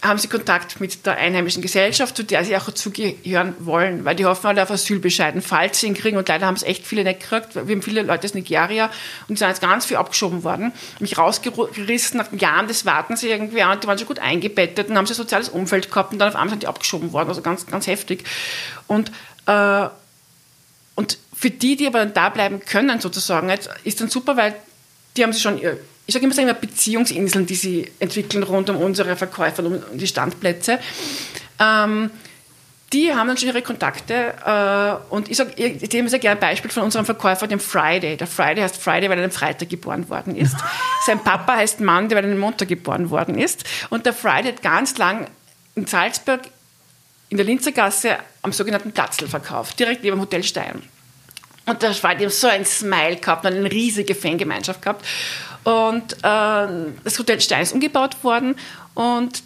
haben 0.04 0.20
sie 0.20 0.28
Kontakt 0.28 0.82
mit 0.82 1.06
der 1.06 1.18
einheimischen 1.18 1.62
Gesellschaft, 1.62 2.18
zu 2.18 2.24
der 2.24 2.44
sie 2.44 2.58
auch 2.58 2.70
zugehören 2.72 3.56
wollen, 3.60 4.04
weil 4.04 4.16
die 4.16 4.26
hoffen 4.26 4.48
alle 4.48 4.62
auf 4.62 4.70
Asylbescheiden, 4.70 5.42
falls 5.42 5.80
sie 5.80 5.88
ihn 5.88 5.94
kriegen. 5.94 6.18
Und 6.18 6.28
leider 6.28 6.46
haben 6.46 6.56
es 6.56 6.64
echt 6.64 6.86
viele 6.86 7.06
nicht 7.06 7.22
gekriegt. 7.22 7.56
Wir 7.56 7.62
haben 7.62 7.82
viele 7.82 8.02
Leute 8.02 8.28
aus 8.28 8.34
Nigeria 8.34 8.86
und 9.28 9.30
die 9.30 9.38
sind 9.38 9.48
jetzt 9.48 9.62
ganz 9.62 9.86
viel 9.86 9.96
abgeschoben 9.96 10.44
worden. 10.44 10.74
Mich 11.00 11.18
rausgerissen 11.18 12.18
nach 12.18 12.32
Jahren 12.34 12.68
des 12.68 12.86
Wartens 12.86 13.24
irgendwie 13.24 13.64
und 13.64 13.84
die 13.84 13.88
waren 13.88 13.98
schon 13.98 14.08
gut 14.08 14.20
eingebettet 14.20 14.90
und 14.90 14.98
haben 14.98 15.06
sie 15.06 15.14
ein 15.14 15.18
soziales 15.18 15.48
Umfeld 15.48 15.90
gehabt 15.90 16.12
und 16.12 16.20
dann 16.20 16.30
auf 16.30 16.36
einmal 16.36 16.50
sind 16.50 16.64
die 16.64 16.68
abgeschoben 16.68 17.14
worden. 17.14 17.30
Also 17.30 17.42
ganz, 17.42 17.66
ganz 17.66 17.88
heftig. 17.88 18.26
Und, 18.88 19.10
äh, 19.46 19.88
und 20.96 21.18
für 21.34 21.50
die, 21.50 21.78
die 21.78 21.88
aber 21.88 22.00
dann 22.00 22.14
da 22.14 22.28
bleiben 22.28 22.60
können, 22.60 23.00
sozusagen, 23.00 23.50
ist 23.84 24.02
dann 24.02 24.10
super, 24.10 24.36
weil 24.36 24.54
die 25.16 25.24
haben 25.24 25.32
sich 25.32 25.42
schon 25.42 25.60
ich 26.06 26.14
sage 26.14 26.26
immer, 26.26 26.38
immer 26.38 26.54
Beziehungsinseln, 26.54 27.46
die 27.46 27.56
sie 27.56 27.92
entwickeln 28.00 28.44
rund 28.44 28.70
um 28.70 28.78
unsere 28.78 29.16
Verkäufer, 29.16 29.64
um 29.66 29.82
die 29.94 30.08
Standplätze. 30.08 30.80
Ähm, 31.60 32.12
die 32.92 33.12
haben 33.12 33.28
dann 33.28 33.38
schon 33.38 33.48
ihre 33.48 33.64
Kontakte 33.64 34.36
äh, 34.46 35.14
und 35.14 35.30
ich 35.30 35.38
sage, 35.38 35.52
ich 35.56 35.92
nehme 35.92 36.10
sehr 36.10 36.20
gerne 36.20 36.40
ein 36.40 36.42
Beispiel 36.42 36.70
von 36.70 36.84
unserem 36.84 37.06
Verkäufer, 37.06 37.48
dem 37.48 37.60
Friday. 37.60 38.18
Der 38.18 38.28
Friday 38.28 38.62
heißt 38.62 38.78
Friday, 38.78 39.10
weil 39.10 39.18
er 39.18 39.26
am 39.26 39.32
Freitag 39.32 39.70
geboren 39.70 40.08
worden 40.10 40.36
ist. 40.36 40.56
Sein 41.06 41.24
Papa 41.24 41.56
heißt 41.56 41.80
Mann, 41.80 42.12
weil 42.12 42.24
er 42.24 42.32
am 42.32 42.38
Montag 42.38 42.68
geboren 42.68 43.10
worden 43.10 43.38
ist. 43.38 43.64
Und 43.90 44.06
der 44.06 44.14
Friday 44.14 44.54
hat 44.54 44.62
ganz 44.62 44.98
lang 44.98 45.28
in 45.76 45.88
Salzburg 45.88 46.42
in 47.30 47.38
der 47.38 47.48
Linzergasse 47.48 48.18
am 48.44 48.52
sogenannten 48.52 48.92
Platzl 48.92 49.28
verkauft, 49.28 49.80
direkt 49.80 50.04
neben 50.04 50.18
dem 50.18 50.22
Hotel 50.22 50.44
Stein. 50.44 50.84
Und 51.66 51.82
der 51.82 51.94
Friday 51.94 52.26
hat 52.26 52.34
so 52.34 52.48
ein 52.48 52.66
Smile 52.66 53.18
gehabt, 53.18 53.46
eine 53.46 53.72
riesige 53.72 54.16
Fangemeinschaft 54.16 54.82
gehabt. 54.82 55.06
Und 55.64 56.14
äh, 56.14 56.94
das 57.04 57.18
Hotel 57.18 57.40
Stein 57.40 57.64
ist 57.64 57.74
umgebaut 57.74 58.22
worden 58.24 58.56
und 58.96 59.42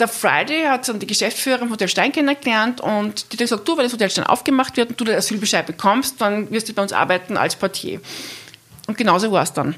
der 0.00 0.08
Friday 0.08 0.64
hat 0.64 0.88
dann 0.88 0.98
die 0.98 1.06
Geschäftsführerin 1.06 1.66
vom 1.66 1.74
Hotel 1.74 1.86
Stein 1.86 2.10
kennengelernt 2.10 2.80
und 2.80 3.32
die 3.32 3.36
hat 3.36 3.38
gesagt, 3.38 3.68
du, 3.68 3.76
wenn 3.76 3.84
das 3.84 3.92
Hotel 3.92 4.10
Stein 4.10 4.26
aufgemacht 4.26 4.76
wird 4.76 4.90
und 4.90 5.00
du 5.00 5.04
den 5.04 5.16
Asylbescheid 5.16 5.64
bekommst, 5.64 6.20
dann 6.20 6.50
wirst 6.50 6.68
du 6.68 6.72
bei 6.72 6.82
uns 6.82 6.92
arbeiten 6.92 7.36
als 7.36 7.54
Portier. 7.54 8.00
Und 8.88 8.98
genauso 8.98 9.30
war 9.30 9.44
es 9.44 9.52
dann. 9.52 9.76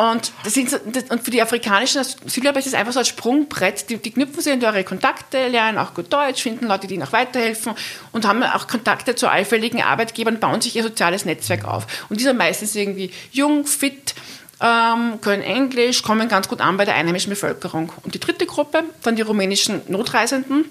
Und, 0.00 0.32
das 0.44 0.54
sind, 0.54 0.72
und 1.10 1.22
für 1.22 1.30
die 1.30 1.42
afrikanischen 1.42 2.00
Asylbewerber 2.00 2.58
ist 2.58 2.66
es 2.66 2.72
einfach 2.72 2.94
so 2.94 3.00
ein 3.00 3.04
Sprungbrett. 3.04 3.90
Die, 3.90 3.98
die 3.98 4.12
knüpfen 4.12 4.40
sich 4.40 4.50
in 4.50 4.64
eure 4.64 4.82
Kontakte, 4.82 5.48
lernen 5.48 5.76
auch 5.76 5.92
gut 5.92 6.10
Deutsch, 6.10 6.42
finden 6.42 6.68
Leute, 6.68 6.86
die 6.86 6.94
ihnen 6.94 7.02
auch 7.02 7.12
weiterhelfen 7.12 7.74
und 8.10 8.26
haben 8.26 8.42
auch 8.42 8.66
Kontakte 8.66 9.14
zu 9.14 9.28
allfälligen 9.28 9.82
Arbeitgebern, 9.82 10.40
bauen 10.40 10.62
sich 10.62 10.74
ihr 10.74 10.84
soziales 10.84 11.26
Netzwerk 11.26 11.66
auf. 11.66 11.86
Und 12.08 12.18
die 12.18 12.24
sind 12.24 12.38
meistens 12.38 12.74
irgendwie 12.74 13.10
jung, 13.30 13.66
fit, 13.66 14.14
ähm, 14.62 15.20
können 15.20 15.42
Englisch, 15.42 16.02
kommen 16.02 16.30
ganz 16.30 16.48
gut 16.48 16.62
an 16.62 16.78
bei 16.78 16.86
der 16.86 16.94
einheimischen 16.94 17.28
Bevölkerung. 17.28 17.92
Und 18.02 18.14
die 18.14 18.20
dritte 18.20 18.46
Gruppe, 18.46 18.84
dann 19.02 19.16
die 19.16 19.22
rumänischen 19.22 19.82
Notreisenden, 19.88 20.64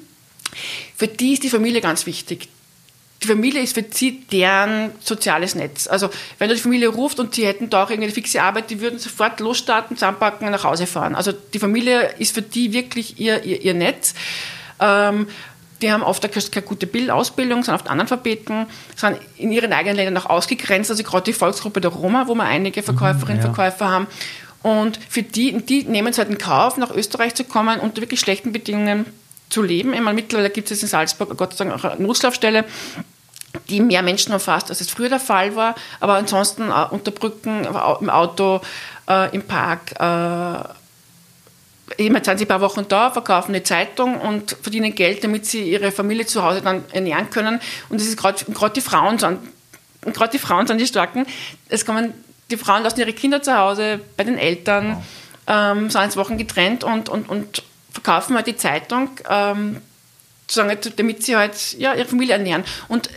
für 0.98 1.08
die 1.08 1.34
ist 1.34 1.44
die 1.44 1.52
Familie 1.52 1.82
ganz 1.82 2.08
wichtig. 2.08 2.50
Die 3.22 3.28
Familie 3.28 3.62
ist 3.62 3.74
für 3.74 3.84
sie 3.90 4.22
deren 4.32 4.92
soziales 5.02 5.54
Netz. 5.56 5.88
Also 5.88 6.10
wenn 6.38 6.48
du 6.48 6.56
die 6.56 6.62
Familie 6.62 6.88
ruft 6.88 7.20
und 7.20 7.36
sie 7.36 7.46
hätten 7.46 7.70
da 7.70 7.84
auch 7.84 7.90
irgendeine 7.90 8.14
fixe 8.14 8.42
Arbeit, 8.42 8.70
die 8.70 8.80
würden 8.80 8.98
sofort 8.98 9.40
losstarten, 9.42 9.98
zusammenpacken 9.98 10.48
und 10.48 10.54
nach 10.54 10.64
Hause 10.64 10.88
fahren. 10.88 11.16
Also 11.16 11.32
die 11.32 11.60
Familie 11.60 12.14
ist 12.18 12.34
für 12.34 12.42
die 12.42 12.72
wirklich 12.72 13.20
ihr, 13.20 13.44
ihr, 13.44 13.62
ihr 13.62 13.74
Netz. 13.74 14.14
Ähm, 14.80 15.28
die 15.82 15.92
haben 15.92 16.04
oft 16.04 16.30
keine 16.30 16.66
gute 16.66 16.88
Bildausbildung, 16.88 17.64
sind 17.64 17.74
oft 17.74 17.90
Analphabeten, 17.90 18.68
sind 18.96 19.18
in 19.38 19.52
ihren 19.52 19.72
eigenen 19.72 19.96
Ländern 19.96 20.24
auch 20.24 20.30
ausgegrenzt. 20.30 20.92
Also 20.92 21.04
gerade 21.04 21.24
die 21.24 21.34
Volksgruppe 21.34 21.82
der 21.82 21.92
Roma, 21.92 22.28
wo 22.28 22.36
wir 22.36 22.44
einige 22.44 22.84
Verkäuferinnen 22.84 23.44
und 23.44 23.50
mhm, 23.50 23.50
ja. 23.50 23.54
Verkäufer 23.54 23.90
haben. 23.90 24.08
Und 24.62 25.00
für 25.08 25.24
die, 25.24 25.54
die 25.62 25.84
nehmen 25.84 26.10
es 26.10 26.18
halt 26.18 26.30
in 26.30 26.38
Kauf, 26.38 26.78
nach 26.78 26.92
Österreich 26.92 27.34
zu 27.36 27.46
kommen, 27.46 27.80
unter 27.80 28.02
wirklich 28.02 28.20
schlechten 28.20 28.52
Bedingungen 28.52 29.06
zu 29.50 29.62
leben. 29.62 29.94
Ich 29.94 30.02
meine, 30.02 30.16
mittlerweile 30.16 30.50
gibt 30.50 30.70
es 30.70 30.82
in 30.84 30.90
Salzburg 30.90 31.36
Gott 31.38 31.56
sei 31.56 31.66
Dank 31.66 31.80
auch 31.80 31.90
eine 31.90 32.04
Notschlafstelle, 32.04 32.66
die 33.70 33.80
mehr 33.80 34.02
Menschen 34.02 34.34
umfasst, 34.34 34.70
als 34.70 34.82
es 34.82 34.90
früher 34.90 35.10
der 35.10 35.20
Fall 35.20 35.56
war. 35.56 35.76
Aber 36.00 36.16
ansonsten 36.16 36.70
äh, 36.70 36.86
unter 36.90 37.12
Brücken, 37.12 37.66
im 37.66 38.10
Auto, 38.10 38.62
äh, 39.08 39.34
im 39.34 39.44
Park, 39.44 39.94
äh, 40.00 40.74
Immer 41.98 42.24
sind 42.24 42.38
sie 42.38 42.46
ein 42.46 42.48
paar 42.48 42.62
Wochen 42.62 42.88
da, 42.88 43.10
verkaufen 43.10 43.52
eine 43.52 43.64
Zeitung 43.64 44.22
und 44.22 44.56
verdienen 44.62 44.94
Geld, 44.94 45.24
damit 45.24 45.46
sie 45.46 45.64
ihre 45.64 45.92
Familie 45.92 46.26
zu 46.26 46.44
Hause 46.44 46.62
dann 46.62 46.84
ernähren 46.92 47.30
können. 47.30 47.60
Und 47.90 48.00
das 48.00 48.08
ist 48.08 48.18
gerade 48.18 48.74
die 48.76 48.82
Frauen 48.82 49.18
sind, 49.18 49.40
gerade 50.02 50.32
die 50.32 50.40
Frauen 50.40 50.68
sind 50.68 50.80
die 50.80 50.88
Starken. 50.88 51.26
Es 51.68 51.86
kommen, 51.86 52.14
die 52.52 52.58
Frauen 52.58 52.84
lassen 52.84 53.00
ihre 53.00 53.14
Kinder 53.14 53.42
zu 53.42 53.58
Hause 53.58 54.00
bei 54.18 54.24
den 54.24 54.38
Eltern, 54.38 55.04
ähm, 55.48 55.90
sind 55.90 56.16
Wochen 56.16 56.38
getrennt 56.38 56.84
und, 56.84 57.10
und, 57.10 57.28
und 57.28 57.64
verkaufen 57.92 58.36
halt 58.36 58.48
die 58.48 58.56
Zeitung, 58.56 59.10
ähm, 59.30 59.82
damit 60.56 61.24
sie 61.24 61.36
halt 61.36 61.74
ja, 61.74 61.96
ihre 61.96 62.08
Familie 62.08 62.34
ernähren. 62.34 62.64
Und 62.88 63.10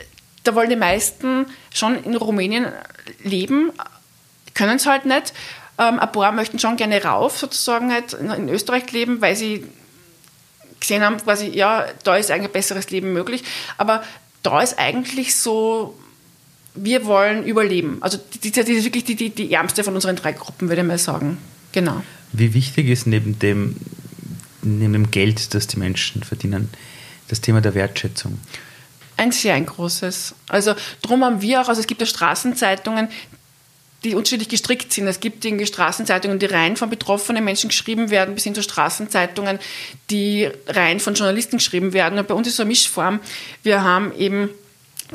da 0.44 0.54
wollen 0.54 0.70
die 0.70 0.76
meisten 0.76 1.46
schon 1.72 2.02
in 2.02 2.16
Rumänien 2.16 2.66
leben, 3.22 3.70
können 4.54 4.76
es 4.76 4.86
halt 4.86 5.04
nicht. 5.06 5.32
Ähm, 5.78 5.98
ein 5.98 6.12
paar 6.12 6.32
möchten 6.32 6.58
schon 6.58 6.76
gerne 6.76 7.02
rauf, 7.02 7.38
sozusagen 7.38 7.92
halt 7.92 8.12
in 8.12 8.48
Österreich 8.48 8.90
leben, 8.92 9.20
weil 9.20 9.36
sie 9.36 9.64
gesehen 10.80 11.02
haben, 11.02 11.16
quasi, 11.18 11.46
ja, 11.46 11.86
da 12.04 12.16
ist 12.16 12.30
eigentlich 12.30 12.48
ein 12.48 12.52
besseres 12.52 12.90
Leben 12.90 13.12
möglich. 13.12 13.44
Aber 13.78 14.02
da 14.42 14.60
ist 14.60 14.78
eigentlich 14.78 15.34
so, 15.36 15.98
wir 16.74 17.06
wollen 17.06 17.44
überleben. 17.44 17.98
Also 18.00 18.18
das 18.18 18.68
ist 18.68 18.84
wirklich 18.84 19.04
die, 19.04 19.14
die, 19.14 19.30
die 19.30 19.52
ärmste 19.52 19.84
von 19.84 19.94
unseren 19.94 20.16
drei 20.16 20.32
Gruppen, 20.32 20.68
würde 20.68 20.82
ich 20.82 20.88
mal 20.88 20.98
sagen. 20.98 21.38
Genau. 21.72 22.02
Wie 22.32 22.52
wichtig 22.54 22.88
ist 22.88 23.06
neben 23.06 23.38
dem, 23.38 23.76
neben 24.62 24.92
dem 24.92 25.10
Geld, 25.10 25.54
das 25.54 25.66
die 25.66 25.78
Menschen 25.78 26.22
verdienen, 26.22 26.68
das 27.28 27.40
Thema 27.40 27.60
der 27.60 27.74
Wertschätzung? 27.74 28.38
Ein 29.16 29.32
sehr 29.32 29.54
ein 29.54 29.66
großes. 29.66 30.34
Also 30.48 30.74
drum 31.02 31.24
haben 31.24 31.42
wir 31.42 31.60
auch, 31.60 31.68
also 31.68 31.80
es 31.80 31.86
gibt 31.86 32.00
ja 32.00 32.06
Straßenzeitungen, 32.06 33.08
die 34.04 34.14
unterschiedlich 34.14 34.48
gestrickt 34.48 34.92
sind. 34.92 35.06
Es 35.06 35.20
gibt 35.20 35.44
irgendwie 35.44 35.66
Straßenzeitungen, 35.66 36.38
die 36.38 36.46
rein 36.46 36.76
von 36.76 36.90
betroffenen 36.90 37.44
Menschen 37.44 37.68
geschrieben 37.68 38.10
werden, 38.10 38.34
bis 38.34 38.44
hin 38.44 38.54
zu 38.54 38.62
Straßenzeitungen, 38.62 39.58
die 40.10 40.48
rein 40.66 40.98
von 40.98 41.14
Journalisten 41.14 41.58
geschrieben 41.58 41.92
werden. 41.92 42.18
Und 42.18 42.26
bei 42.26 42.34
uns 42.34 42.48
ist 42.48 42.56
so 42.56 42.62
eine 42.62 42.68
Mischform. 42.68 43.20
Wir 43.62 43.84
haben 43.84 44.12
eben 44.16 44.50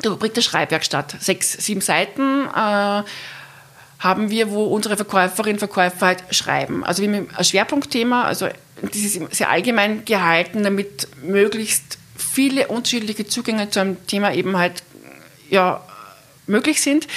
die 0.02 0.08
Rubrik 0.08 0.34
der 0.34 0.42
Schreibwerkstatt. 0.42 1.16
Sechs, 1.20 1.52
sieben 1.52 1.80
Seiten 1.80 2.46
äh, 2.46 3.02
haben 3.98 4.30
wir, 4.30 4.50
wo 4.50 4.64
unsere 4.64 4.96
Verkäuferinnen 4.96 5.56
und 5.56 5.58
Verkäufer 5.58 6.06
halt 6.06 6.22
schreiben. 6.30 6.84
Also 6.84 7.02
wie 7.02 7.08
ein 7.08 7.28
Schwerpunktthema, 7.44 8.24
also 8.24 8.48
das 8.80 8.96
ist 8.96 9.20
sehr 9.34 9.50
allgemein 9.50 10.04
gehalten, 10.04 10.62
damit 10.62 11.08
möglichst 11.22 11.97
viele 12.38 12.68
unterschiedliche 12.68 13.26
Zugänge 13.26 13.68
zu 13.68 13.80
einem 13.80 14.06
Thema 14.06 14.32
eben 14.32 14.56
halt 14.56 14.84
ja, 15.50 15.84
möglich 16.46 16.80
sind 16.80 17.08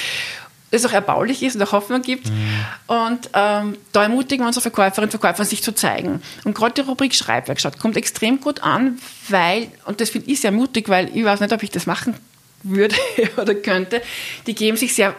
es 0.72 0.86
auch 0.86 0.94
erbaulich 0.94 1.44
ist 1.44 1.56
und 1.56 1.62
auch 1.64 1.74
Hoffnung 1.74 2.02
gibt. 2.02 2.30
Mhm. 2.30 2.66
Und 2.88 3.30
ähm, 3.34 3.78
da 3.92 4.04
ermutigen 4.04 4.44
wir 4.44 4.48
unsere 4.48 4.62
Verkäuferinnen 4.62 5.10
und 5.10 5.20
Verkäufer, 5.20 5.44
sich 5.44 5.62
zu 5.62 5.76
zeigen. 5.76 6.22
Und 6.46 6.56
gerade 6.56 6.74
die 6.74 6.82
Rubrik 6.82 7.14
Schreibwerkstatt 7.14 7.78
kommt 7.78 7.98
extrem 7.98 8.40
gut 8.40 8.64
an, 8.64 8.98
weil, 9.28 9.68
und 9.86 10.00
das 10.00 10.10
finde 10.10 10.32
ich 10.32 10.40
sehr 10.40 10.54
mutig, 10.54 10.88
weil 10.88 11.16
ich 11.16 11.26
weiß 11.26 11.42
nicht, 11.42 11.52
ob 11.52 11.62
ich 11.62 11.72
das 11.72 11.86
machen 11.86 12.16
würde 12.64 12.96
oder 13.38 13.54
könnte, 13.54 14.02
die 14.48 14.56
geben 14.56 14.78
sich 14.78 14.96
sehr 14.96 15.14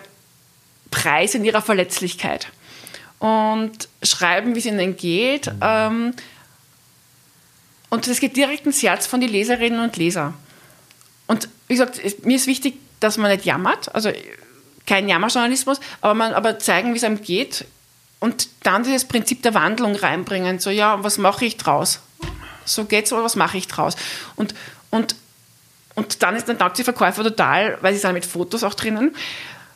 preis 0.91 1.35
in 1.35 1.45
ihrer 1.45 1.61
Verletzlichkeit 1.61 2.49
und 3.19 3.89
schreiben, 4.03 4.55
wie 4.55 4.59
es 4.59 4.67
ihnen 4.67 4.97
geht. 4.97 5.47
Mhm. 5.47 5.59
Ähm, 5.61 6.15
und 7.93 8.09
das 8.09 8.21
geht 8.21 8.39
direkt 8.39 8.65
ins 8.65 8.83
Herz 8.83 9.07
von 9.07 9.21
den 9.21 9.29
Leserinnen 9.29 9.79
und 9.81 9.99
Lesern. 9.99 10.33
Und 11.27 11.51
wie 11.69 11.75
gesagt, 11.75 12.01
mir 12.25 12.37
ist 12.37 12.47
wichtig, 12.47 12.77
dass 13.01 13.19
man 13.19 13.31
nicht 13.31 13.45
jammert. 13.45 13.95
Also 13.95 14.11
kein 14.87 15.11
Jammerjournalismus, 15.11 15.79
aber, 16.01 16.15
man, 16.15 16.33
aber 16.33 16.59
zeigen, 16.59 16.95
wie 16.95 16.97
es 16.97 17.05
einem 17.05 17.21
geht 17.21 17.67
und 18.19 18.49
dann 18.63 18.83
dieses 18.83 19.05
Prinzip 19.05 19.43
der 19.43 19.53
Wandlung 19.53 19.95
reinbringen. 19.95 20.59
So, 20.59 20.71
ja, 20.71 21.05
was 21.05 21.19
mache 21.19 21.45
ich 21.45 21.59
draus? 21.59 22.01
So 22.65 22.87
geht's, 22.87 23.13
aber 23.13 23.25
was 23.25 23.37
mache 23.37 23.59
ich 23.59 23.69
draus? 23.69 23.95
Und, 24.37 24.55
und, 24.89 25.15
und 25.95 26.23
dann, 26.23 26.35
ist, 26.35 26.49
dann 26.49 26.59
taugt 26.59 26.79
die 26.79 26.85
Verkäufer 26.85 27.23
total, 27.23 27.77
weil 27.83 27.93
sie 27.93 28.01
sind 28.01 28.15
mit 28.15 28.25
Fotos 28.25 28.65
auch 28.65 28.73
drinnen. 28.73 29.15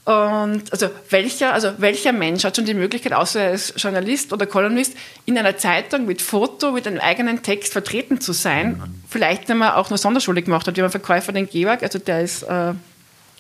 Und 0.07 0.71
also 0.71 0.89
welcher, 1.11 1.53
also 1.53 1.73
welcher 1.79 2.13
Mensch 2.13 2.45
hat 2.45 2.55
schon 2.55 2.65
die 2.65 2.75
Möglichkeit, 2.75 3.13
außer 3.13 3.41
als 3.41 3.75
Journalist 3.77 4.33
oder 4.33 4.47
Kolumnist, 4.47 4.97
in 5.25 5.37
einer 5.37 5.57
Zeitung 5.57 6.07
mit 6.07 6.23
Foto, 6.23 6.71
mit 6.71 6.87
einem 6.87 7.01
eigenen 7.01 7.43
Text 7.43 7.73
vertreten 7.73 8.21
zu 8.21 8.33
sein? 8.33 8.81
Vielleicht, 9.09 9.49
wenn 9.49 9.59
man 9.59 9.73
auch 9.73 9.91
nur 9.91 9.99
Sonderschule 9.99 10.43
gemacht 10.43 10.69
hat, 10.69 10.77
wie 10.77 10.83
ein 10.83 10.91
Verkäufer 10.91 11.33
den 11.33 11.49
Georg, 11.49 11.83
also 11.83 11.99
der 11.99 12.21
ist 12.21 12.45
äh, 12.45 12.75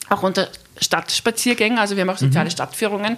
auch 0.09 0.25
unter 0.25 0.49
Stadtspaziergänge, 0.81 1.81
also 1.81 1.95
wir 1.95 2.01
haben 2.01 2.11
auch 2.11 2.19
soziale 2.19 2.47
mhm. 2.47 2.51
Stadtführungen. 2.51 3.17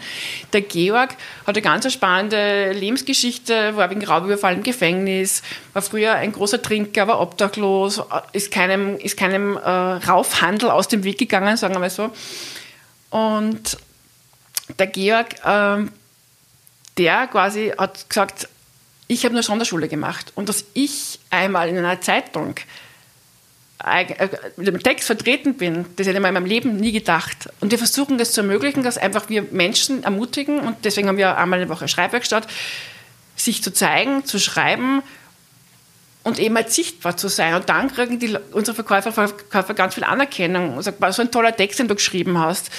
Der 0.52 0.60
Georg 0.60 1.16
hat 1.46 1.56
eine 1.56 1.62
ganz 1.62 1.90
spannende 1.90 2.72
Lebensgeschichte, 2.72 3.74
war 3.76 3.88
wegen 3.88 4.04
Raubüberfall 4.04 4.56
im 4.56 4.62
Gefängnis, 4.62 5.42
war 5.72 5.80
früher 5.80 6.12
ein 6.16 6.32
großer 6.32 6.60
Trinker, 6.60 7.08
war 7.08 7.18
obdachlos, 7.18 8.02
ist 8.34 8.50
keinem, 8.50 8.98
ist 8.98 9.16
keinem 9.16 9.56
äh, 9.56 9.70
Raufhandel 9.70 10.70
aus 10.70 10.88
dem 10.88 11.02
Weg 11.02 11.16
gegangen, 11.16 11.56
sagen 11.56 11.74
wir 11.74 11.80
mal 11.80 11.88
so. 11.88 12.10
Und 13.10 13.78
der 14.78 14.86
Georg, 14.86 15.44
äh, 15.44 15.86
der 16.98 17.26
quasi 17.28 17.72
hat 17.76 18.08
gesagt, 18.08 18.48
ich 19.06 19.24
habe 19.24 19.34
nur 19.34 19.42
Sonderschule 19.42 19.88
gemacht 19.88 20.32
und 20.34 20.48
dass 20.48 20.64
ich 20.74 21.18
einmal 21.30 21.68
in 21.68 21.78
einer 21.78 22.00
Zeitung 22.00 22.56
äh, 23.84 24.28
mit 24.56 24.66
dem 24.66 24.82
Text 24.82 25.06
vertreten 25.06 25.54
bin, 25.54 25.86
das 25.96 26.06
hätte 26.06 26.10
ich 26.10 26.16
in 26.16 26.22
meinem 26.22 26.44
Leben 26.44 26.76
nie 26.76 26.92
gedacht. 26.92 27.48
Und 27.60 27.70
wir 27.70 27.78
versuchen 27.78 28.18
das 28.18 28.32
zu 28.32 28.42
ermöglichen, 28.42 28.82
dass 28.82 28.98
einfach 28.98 29.28
wir 29.28 29.42
Menschen 29.50 30.04
ermutigen 30.04 30.60
und 30.60 30.76
deswegen 30.84 31.08
haben 31.08 31.16
wir 31.16 31.38
einmal 31.38 31.60
eine 31.60 31.68
Woche 31.68 31.88
Schreibwerkstatt, 31.88 32.46
sich 33.36 33.62
zu 33.62 33.72
zeigen, 33.72 34.24
zu 34.24 34.38
schreiben 34.38 35.02
und 36.28 36.38
eben 36.38 36.54
halt 36.54 36.70
sichtbar 36.70 37.16
zu 37.16 37.28
sein. 37.28 37.54
Und 37.54 37.68
dann 37.68 37.92
kriegen 37.92 38.18
die, 38.18 38.36
unsere 38.52 38.74
Verkäufer, 38.74 39.12
Verkäufer 39.12 39.74
ganz 39.74 39.94
viel 39.94 40.04
Anerkennung 40.04 40.76
und 40.76 40.82
sagen, 40.82 41.12
so 41.12 41.22
ein 41.22 41.30
toller 41.30 41.54
Text, 41.56 41.78
den 41.78 41.88
du 41.88 41.94
geschrieben 41.94 42.38
hast. 42.38 42.70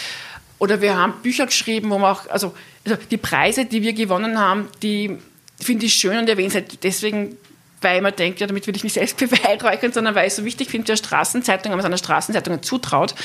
Oder 0.59 0.81
wir 0.81 0.95
haben 0.95 1.13
Bücher 1.21 1.45
geschrieben, 1.45 1.89
wo 1.89 1.97
man 1.97 2.11
auch, 2.11 2.29
also, 2.29 2.53
also 2.85 2.97
die 3.09 3.17
Preise, 3.17 3.65
die 3.65 3.81
wir 3.81 3.93
gewonnen 3.93 4.39
haben, 4.39 4.67
die 4.81 5.17
finde 5.59 5.85
ich 5.85 5.93
schön 5.93 6.17
und 6.17 6.29
erwähne 6.29 6.63
deswegen 6.83 7.37
weil 7.81 8.01
mir 8.01 8.11
denke, 8.11 8.39
ja, 8.39 8.47
damit 8.47 8.67
will 8.67 8.75
ich 8.75 8.83
mich 8.83 8.93
selbst 8.93 9.17
beweihräuchern, 9.17 9.91
sondern 9.91 10.15
weil 10.15 10.27
ich 10.27 10.33
es 10.33 10.37
so 10.37 10.45
wichtig 10.45 10.69
finde, 10.69 10.87
der 10.87 10.97
Straßenzeitung, 10.97 11.71
wenn 11.71 11.77
man 11.77 11.79
es 11.79 11.85
einer 11.85 11.97
Straßenzeitung 11.97 12.61
zutraut. 12.63 13.15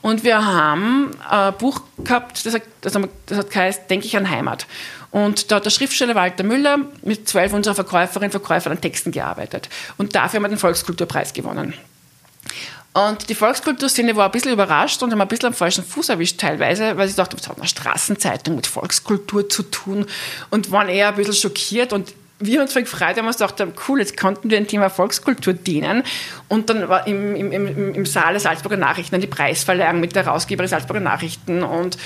Und 0.00 0.24
wir 0.24 0.44
haben 0.44 1.10
ein 1.28 1.54
Buch 1.58 1.82
gehabt, 1.98 2.44
das 2.44 2.54
hat, 2.54 2.62
das 2.80 2.94
hat 2.96 3.50
geheißen, 3.50 3.84
Denke 3.88 4.06
ich 4.06 4.16
an 4.16 4.28
Heimat. 4.28 4.66
Und 5.12 5.50
da 5.50 5.56
hat 5.56 5.66
der 5.66 5.70
Schriftsteller 5.70 6.14
Walter 6.14 6.42
Müller 6.42 6.78
mit 7.02 7.28
zwölf 7.28 7.52
unserer 7.52 7.74
Verkäuferinnen 7.74 8.32
und 8.32 8.40
Verkäufern 8.40 8.72
an 8.72 8.80
Texten 8.80 9.12
gearbeitet. 9.12 9.68
Und 9.98 10.14
dafür 10.14 10.38
haben 10.38 10.44
wir 10.44 10.48
den 10.48 10.58
Volkskulturpreis 10.58 11.34
gewonnen. 11.34 11.74
Und 12.94 13.28
die 13.28 13.34
Volkskulturszene 13.34 14.16
war 14.16 14.26
ein 14.26 14.32
bisschen 14.32 14.52
überrascht 14.52 15.02
und 15.02 15.12
haben 15.12 15.20
ein 15.20 15.28
bisschen 15.28 15.48
am 15.48 15.54
falschen 15.54 15.84
Fuß 15.84 16.10
erwischt 16.10 16.40
teilweise, 16.40 16.96
weil 16.96 17.08
sie 17.08 17.14
dachten, 17.14 17.38
was 17.38 17.48
hat 17.48 17.58
eine 17.58 17.68
Straßenzeitung 17.68 18.56
mit 18.56 18.66
Volkskultur 18.66 19.48
zu 19.48 19.62
tun? 19.62 20.06
Und 20.50 20.70
waren 20.70 20.88
eher 20.88 21.08
ein 21.08 21.14
bisschen 21.14 21.34
schockiert. 21.34 21.92
Und 21.92 22.12
wir 22.44 22.60
uns 22.60 22.72
voll 22.72 22.82
gefreut 22.82 23.16
haben, 23.16 23.26
uns 23.26 23.38
gedacht 23.38 23.62
cool, 23.88 24.00
jetzt 24.00 24.16
konnten 24.16 24.50
wir 24.50 24.56
ein 24.56 24.66
Thema 24.66 24.90
Volkskultur 24.90 25.54
dienen. 25.54 26.02
Und 26.48 26.70
dann 26.70 26.88
war 26.88 27.06
im, 27.06 27.34
im, 27.36 27.52
im, 27.52 27.94
im 27.94 28.06
Saal 28.06 28.32
der 28.32 28.40
Salzburger 28.40 28.76
Nachrichten 28.76 29.20
die 29.20 29.26
Preisverleihung 29.26 30.00
mit 30.00 30.14
der 30.14 30.24
Herausgeber 30.24 30.62
der 30.62 30.68
Salzburger 30.68 31.00
Nachrichten 31.00 31.62
und 31.62 31.98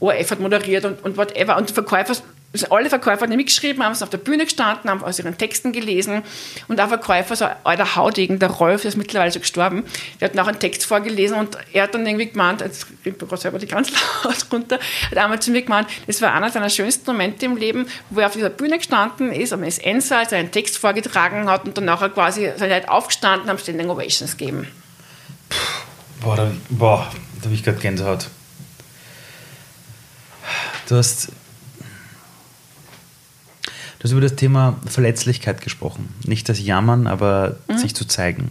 ORF 0.00 0.30
hat 0.30 0.40
moderiert 0.40 0.84
und, 0.84 1.04
und 1.04 1.16
whatever. 1.16 1.56
Und 1.56 1.70
Verkäufer 1.70 2.14
also 2.52 2.66
alle 2.70 2.88
Verkäufer 2.88 3.22
haben 3.22 3.36
mitgeschrieben, 3.36 3.82
haben 3.84 3.92
es 3.92 4.02
auf 4.02 4.10
der 4.10 4.18
Bühne 4.18 4.44
gestanden, 4.44 4.90
haben 4.90 5.04
aus 5.04 5.20
ihren 5.20 5.38
Texten 5.38 5.72
gelesen. 5.72 6.22
Und 6.66 6.80
ein 6.80 6.88
Verkäufer, 6.88 7.36
so 7.36 7.46
alter 7.62 7.94
Haudegen, 7.94 8.40
der 8.40 8.50
Rolf, 8.50 8.82
der 8.82 8.88
ist 8.88 8.96
mittlerweile 8.96 9.30
schon 9.30 9.42
gestorben, 9.42 9.84
der 10.20 10.28
hat 10.28 10.34
nachher 10.34 10.48
einen 10.50 10.58
Text 10.58 10.84
vorgelesen 10.84 11.38
und 11.38 11.56
er 11.72 11.84
hat 11.84 11.94
dann 11.94 12.04
irgendwie 12.04 12.26
gemeint, 12.26 12.60
jetzt 12.60 12.86
kriegt 13.04 13.30
man 13.30 13.40
selber 13.40 13.60
die 13.60 13.68
ganz 13.68 13.92
laut 14.24 14.46
runter, 14.52 14.80
hat 15.10 15.18
einmal 15.18 15.40
zu 15.40 15.52
mir 15.52 15.62
gemeint, 15.62 15.88
das 16.08 16.20
war 16.22 16.34
einer 16.34 16.50
seiner 16.50 16.70
schönsten 16.70 17.12
Momente 17.12 17.46
im 17.46 17.56
Leben, 17.56 17.86
wo 18.10 18.18
er 18.18 18.26
auf 18.26 18.32
dieser 18.32 18.50
Bühne 18.50 18.78
gestanden 18.78 19.30
ist, 19.32 19.52
am 19.52 19.62
SN-Saal, 19.62 20.28
seinen 20.28 20.50
Text 20.50 20.76
vorgetragen 20.78 21.48
hat 21.48 21.66
und 21.66 21.76
dann 21.76 21.84
nachher 21.84 22.08
quasi 22.08 22.50
seine 22.56 22.74
Leute 22.74 22.90
aufgestanden 22.90 23.48
haben 23.48 23.58
Standing 23.58 23.90
Ovations 23.90 24.36
gegeben. 24.36 24.66
Boah, 26.20 26.34
da, 26.34 26.50
boah, 26.68 27.10
da 27.38 27.44
habe 27.44 27.54
ich 27.54 27.62
gerade 27.62 27.78
Gänsehaut. 27.78 28.26
Du 30.88 30.96
hast 30.96 31.28
Du 34.00 34.04
hast 34.04 34.12
über 34.12 34.22
das 34.22 34.34
Thema 34.34 34.78
Verletzlichkeit 34.86 35.60
gesprochen. 35.60 36.08
Nicht 36.24 36.48
das 36.48 36.58
Jammern, 36.58 37.06
aber 37.06 37.56
mhm. 37.68 37.76
sich 37.76 37.94
zu 37.94 38.06
zeigen. 38.06 38.50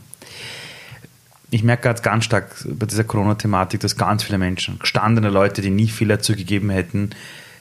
Ich 1.50 1.63
merke 1.63 1.82
ganz, 1.82 2.03
ganz 2.03 2.25
stark 2.25 2.51
bei 2.65 2.86
dieser 2.86 3.03
Corona-Thematik, 3.03 3.79
dass 3.79 3.98
ganz 3.98 4.24
viele 4.24 4.38
Menschen, 4.38 4.77
gestandene 4.77 5.32
Leute, 5.32 5.63
die 5.63 5.72
nie 5.72 5.88
viel 5.88 6.08
dazu 6.08 6.36
gegeben 6.36 6.70
hätten, 6.70 7.10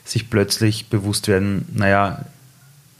sich 0.04 0.28
plötzlich 0.28 0.90
bewusst 0.90 1.28
werden, 1.28 1.64
naja, 1.73 2.26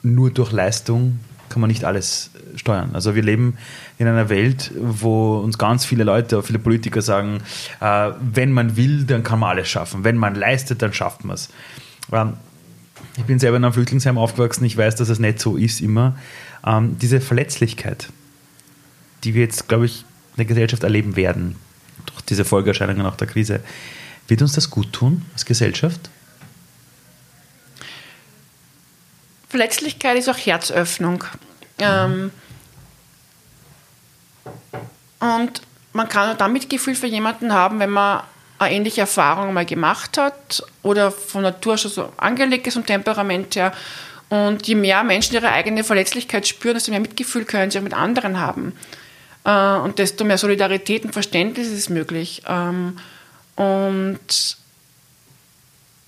nur 0.03 0.31
durch 0.31 0.53
Leistung 0.53 1.21
kann 1.51 1.61
man 1.61 1.69
nicht 1.69 1.85
alles 1.85 2.31
steuern. 2.57 2.91
Also 2.95 3.15
wir 3.15 3.23
leben 3.23 3.59
in 3.99 4.07
einer 4.07 4.31
Welt, 4.31 4.73
wo 4.75 5.37
uns 5.37 5.59
ganz 5.59 5.85
viele 5.85 6.05
Leute, 6.05 6.43
viele 6.43 6.59
Politiker 6.59 7.03
sagen, 7.03 7.43
äh, 7.81 8.11
wenn 8.21 8.53
man 8.53 8.77
will, 8.79 9.05
dann 9.05 9.23
kann 9.23 9.39
man 9.39 9.51
alles 9.51 9.69
schaffen. 9.69 10.03
Wenn 10.03 10.17
man 10.17 10.35
leistet, 10.35 10.81
dann 10.81 10.95
schafft 10.95 11.25
man 11.25 11.35
es. 11.35 11.51
Ähm, 12.11 12.35
ich 13.19 13.25
bin 13.25 13.41
selber 13.41 13.57
in 13.57 13.65
einem 13.65 13.73
Flüchtlingsheim 13.73 14.17
aufgewachsen, 14.17 14.65
ich 14.65 14.77
weiß, 14.77 14.95
dass 14.95 15.09
es 15.09 15.19
nicht 15.19 15.41
so 15.41 15.57
ist 15.57 15.81
immer. 15.81 16.17
Ähm, 16.65 16.97
diese 16.99 17.21
Verletzlichkeit, 17.21 18.09
die 19.25 19.35
wir 19.35 19.43
jetzt, 19.43 19.69
glaube 19.69 19.87
ich, 19.87 20.03
in 20.33 20.37
der 20.37 20.45
Gesellschaft 20.45 20.85
erleben 20.85 21.17
werden, 21.17 21.57
durch 22.07 22.23
diese 22.23 22.45
Folgeerscheinungen 22.45 23.05
auch 23.05 23.17
der 23.17 23.27
Krise, 23.27 23.61
wird 24.29 24.41
uns 24.41 24.53
das 24.53 24.71
gut 24.71 24.93
tun 24.93 25.25
als 25.33 25.45
Gesellschaft? 25.45 26.11
Verletzlichkeit 29.49 30.17
ist 30.17 30.29
auch 30.29 30.37
Herzöffnung. 30.37 31.25
Ähm, 31.81 32.31
und 35.19 35.63
man 35.93 36.09
kann 36.09 36.31
auch 36.31 36.37
damit 36.37 36.71
Gefühl 36.71 36.95
für 36.95 37.09
jemanden 37.09 37.53
haben, 37.53 37.81
wenn 37.81 37.91
man 37.91 38.23
eine 38.59 38.75
ähnliche 38.75 39.03
Erfahrung 39.03 39.53
mal 39.53 39.67
gemacht 39.67 40.19
hat 40.19 40.63
oder 40.83 41.11
von 41.11 41.43
Natur 41.43 41.79
schon 41.79 41.91
so 41.91 42.13
angelegt 42.17 42.67
ist 42.67 42.75
vom 42.75 42.87
Temperament 42.87 43.57
her. 43.57 43.73
Und 44.29 44.67
je 44.67 44.75
mehr 44.75 45.05
Menschen 45.05 45.35
ihre 45.35 45.51
eigene 45.51 45.85
Verletzlichkeit 45.85 46.47
spüren, 46.47 46.75
desto 46.75 46.91
mehr 46.91 47.01
Mitgefühl 47.01 47.45
können 47.45 47.71
sie 47.71 47.79
auch 47.79 47.83
mit 47.83 47.95
anderen 47.95 48.39
haben. 48.39 48.75
Äh, 49.45 49.77
und 49.79 49.99
desto 49.99 50.25
mehr 50.25 50.39
Solidarität 50.39 51.05
und 51.05 51.13
Verständnis 51.13 51.69
ist 51.69 51.89
möglich. 51.89 52.43
Ähm, 52.47 52.99
und 53.57 54.57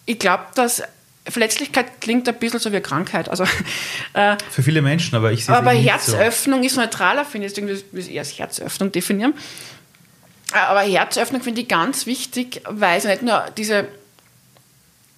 ich 0.04 0.18
glaube, 0.18 0.44
dass 0.54 0.82
Verletzlichkeit 1.26 2.00
klingt 2.00 2.28
ein 2.28 2.38
bisschen 2.38 2.60
so 2.60 2.72
wie 2.72 2.80
Krankheit. 2.80 3.28
Also, 3.28 3.44
äh, 4.12 4.36
Für 4.50 4.62
viele 4.62 4.82
Menschen, 4.82 5.16
aber 5.16 5.32
ich 5.32 5.44
sehe 5.44 5.54
es 5.54 5.58
Aber 5.58 5.70
Herzöffnung 5.70 6.60
so. 6.60 6.66
ist 6.66 6.76
neutraler, 6.76 7.24
finde 7.24 7.46
ich. 7.46 7.54
Deswegen 7.54 7.68
würde 7.68 7.82
ich 7.94 8.12
eher 8.12 8.20
als 8.20 8.38
Herzöffnung 8.38 8.92
definieren. 8.92 9.34
Aber 10.52 10.80
Herzöffnung 10.80 11.42
finde 11.42 11.62
ich 11.62 11.68
ganz 11.68 12.06
wichtig, 12.06 12.62
weil 12.68 12.98
es 12.98 13.04
nicht 13.04 13.22
nur 13.22 13.44
diese 13.56 13.86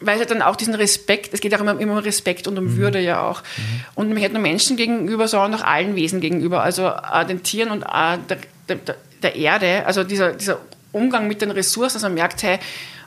weil 0.04 0.20
es 0.20 0.26
dann 0.26 0.42
auch 0.42 0.56
diesen 0.56 0.74
Respekt, 0.74 1.32
es 1.32 1.40
geht 1.40 1.54
auch 1.54 1.60
immer, 1.60 1.78
immer 1.78 1.92
um 1.92 1.98
Respekt 1.98 2.46
und 2.46 2.58
um 2.58 2.64
mhm. 2.64 2.76
Würde 2.76 3.00
ja 3.00 3.22
auch. 3.22 3.42
Mhm. 3.42 3.84
Und 3.94 4.08
nicht 4.10 4.32
nur 4.32 4.42
Menschen 4.42 4.76
gegenüber, 4.76 5.28
sondern 5.28 5.60
auch 5.60 5.64
allen 5.64 5.94
Wesen 5.94 6.20
gegenüber, 6.20 6.62
also 6.62 6.88
äh, 6.88 7.24
den 7.26 7.42
Tieren 7.42 7.70
und 7.70 7.82
äh, 7.82 8.18
der, 8.28 8.38
der, 8.68 8.96
der, 9.22 9.36
Erde, 9.36 9.86
also 9.86 10.04
dieser, 10.04 10.32
dieser 10.32 10.58
Umgang 10.92 11.28
mit 11.28 11.42
den 11.42 11.50
Ressourcen, 11.50 11.94
dass 11.94 12.02
man 12.02 12.14
merkt, 12.14 12.42
hey, 12.42 12.58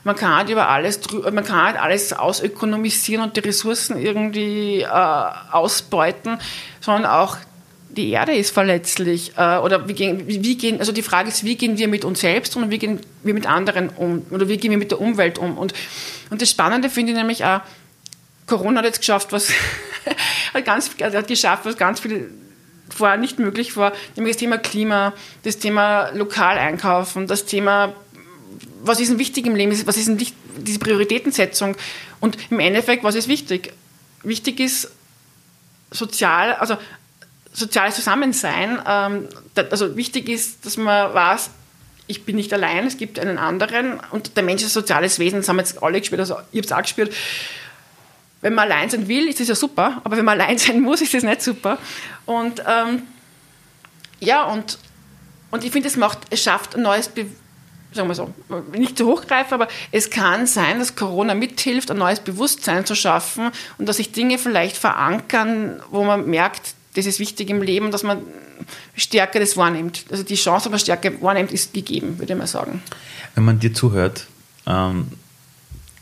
man 0.04 0.16
kann 0.16 0.44
nicht 0.44 0.52
über 0.52 0.68
alles, 0.68 1.00
man 1.32 1.44
kann 1.44 1.72
nicht 1.72 1.82
alles 1.82 2.12
ausökonomisieren 2.12 3.24
und 3.24 3.36
die 3.36 3.40
Ressourcen 3.40 3.98
irgendwie 3.98 4.82
äh, 4.82 4.86
ausbeuten, 4.88 6.38
sondern 6.80 7.06
auch 7.10 7.36
die 7.88 8.10
Erde 8.10 8.34
ist 8.34 8.50
verletzlich. 8.50 9.32
Äh, 9.36 9.58
oder 9.58 9.88
wie 9.88 9.94
gehen, 9.94 10.24
wie 10.26 10.56
gehen, 10.56 10.80
also 10.80 10.92
die 10.92 11.02
Frage 11.02 11.28
ist, 11.28 11.44
wie 11.44 11.56
gehen 11.56 11.78
wir 11.78 11.88
mit 11.88 12.04
uns 12.04 12.20
selbst 12.20 12.56
und 12.56 12.70
wie 12.70 12.78
gehen 12.78 13.00
wir 13.22 13.34
mit 13.34 13.46
anderen 13.46 13.88
um? 13.90 14.26
Oder 14.30 14.48
wie 14.48 14.56
gehen 14.56 14.70
wir 14.70 14.78
mit 14.78 14.90
der 14.90 15.00
Umwelt 15.00 15.38
um? 15.38 15.58
Und, 15.58 15.72
und 16.30 16.42
das 16.42 16.50
Spannende 16.50 16.90
finde 16.90 17.12
ich 17.12 17.18
nämlich 17.18 17.44
auch, 17.44 17.60
Corona 18.46 18.78
hat 18.78 18.86
jetzt 18.86 19.00
geschafft, 19.00 19.32
was 19.32 19.50
hat, 20.54 20.64
ganz, 20.64 20.90
hat 21.00 21.28
geschafft, 21.28 21.64
was 21.64 21.76
ganz 21.76 22.00
viele 22.00 22.28
vorher 22.88 23.16
nicht 23.16 23.38
möglich 23.38 23.76
war, 23.76 23.92
nämlich 24.14 24.34
das 24.34 24.40
Thema 24.40 24.58
Klima, 24.58 25.12
das 25.42 25.58
Thema 25.58 26.10
lokal 26.10 26.56
einkaufen, 26.56 27.26
das 27.26 27.44
Thema 27.44 27.94
was 28.86 29.00
ist 29.00 29.10
denn 29.10 29.18
wichtig 29.18 29.46
im 29.46 29.56
Leben, 29.56 29.72
was 29.86 29.96
ist 29.96 30.08
denn 30.08 30.18
diese 30.58 30.78
Prioritätensetzung 30.78 31.76
und 32.20 32.38
im 32.50 32.60
Endeffekt, 32.60 33.04
was 33.04 33.14
ist 33.14 33.28
wichtig? 33.28 33.72
Wichtig 34.22 34.60
ist 34.60 34.90
sozial, 35.90 36.54
also 36.54 36.76
soziales 37.56 37.94
Zusammensein. 37.94 38.80
Ähm, 38.86 39.28
also 39.70 39.96
wichtig 39.96 40.28
ist, 40.28 40.64
dass 40.66 40.76
man 40.76 41.14
weiß, 41.14 41.50
ich 42.06 42.24
bin 42.24 42.36
nicht 42.36 42.52
allein, 42.52 42.86
es 42.86 42.98
gibt 42.98 43.18
einen 43.18 43.38
anderen 43.38 43.98
und 44.10 44.36
der 44.36 44.44
Mensch 44.44 44.62
ist 44.62 44.68
ein 44.68 44.80
soziales 44.82 45.18
Wesen, 45.18 45.40
das 45.40 45.48
haben 45.48 45.58
jetzt 45.58 45.82
alle 45.82 45.98
gespielt, 45.98 46.20
also 46.20 46.36
ich 46.52 46.58
habe 46.58 46.66
es 46.66 46.72
auch 46.72 46.82
gespielt. 46.82 47.12
Wenn 48.42 48.54
man 48.54 48.70
allein 48.70 48.90
sein 48.90 49.08
will, 49.08 49.26
ist 49.28 49.40
das 49.40 49.48
ja 49.48 49.54
super, 49.54 50.00
aber 50.04 50.16
wenn 50.16 50.24
man 50.24 50.40
allein 50.40 50.58
sein 50.58 50.80
muss, 50.80 51.00
ist 51.00 51.14
das 51.14 51.22
nicht 51.22 51.42
super. 51.42 51.78
Und 52.26 52.62
ähm, 52.66 53.02
ja, 54.20 54.44
und, 54.44 54.78
und 55.50 55.64
ich 55.64 55.72
finde, 55.72 55.88
es 55.88 55.98
es 56.30 56.42
schafft 56.42 56.76
ein 56.76 56.82
neues 56.82 57.08
Bewusstsein 57.08 57.42
sagen 57.92 58.08
wir 58.08 58.14
so, 58.14 58.34
nicht 58.72 58.98
zu 58.98 59.06
hochgreifen, 59.06 59.54
aber 59.54 59.68
es 59.90 60.10
kann 60.10 60.46
sein, 60.46 60.78
dass 60.78 60.96
Corona 60.96 61.34
mithilft, 61.34 61.90
ein 61.90 61.96
neues 61.96 62.20
Bewusstsein 62.20 62.84
zu 62.84 62.94
schaffen 62.94 63.50
und 63.78 63.88
dass 63.88 63.96
sich 63.96 64.12
Dinge 64.12 64.36
vielleicht 64.36 64.76
verankern, 64.76 65.82
wo 65.90 66.04
man 66.04 66.26
merkt, 66.26 66.75
das 66.96 67.06
ist 67.06 67.20
wichtig 67.20 67.50
im 67.50 67.62
Leben, 67.62 67.90
dass 67.90 68.02
man 68.02 68.22
stärker 68.94 69.38
das 69.38 69.56
wahrnimmt. 69.56 70.04
Also 70.10 70.22
die 70.22 70.34
Chance, 70.34 70.64
dass 70.64 70.70
man 70.70 70.80
stärker 70.80 71.20
wahrnimmt, 71.20 71.52
ist 71.52 71.74
gegeben, 71.74 72.18
würde 72.18 72.32
ich 72.32 72.38
mal 72.38 72.46
sagen. 72.46 72.82
Wenn 73.34 73.44
man 73.44 73.58
dir 73.58 73.74
zuhört, 73.74 74.26
ähm, 74.66 75.08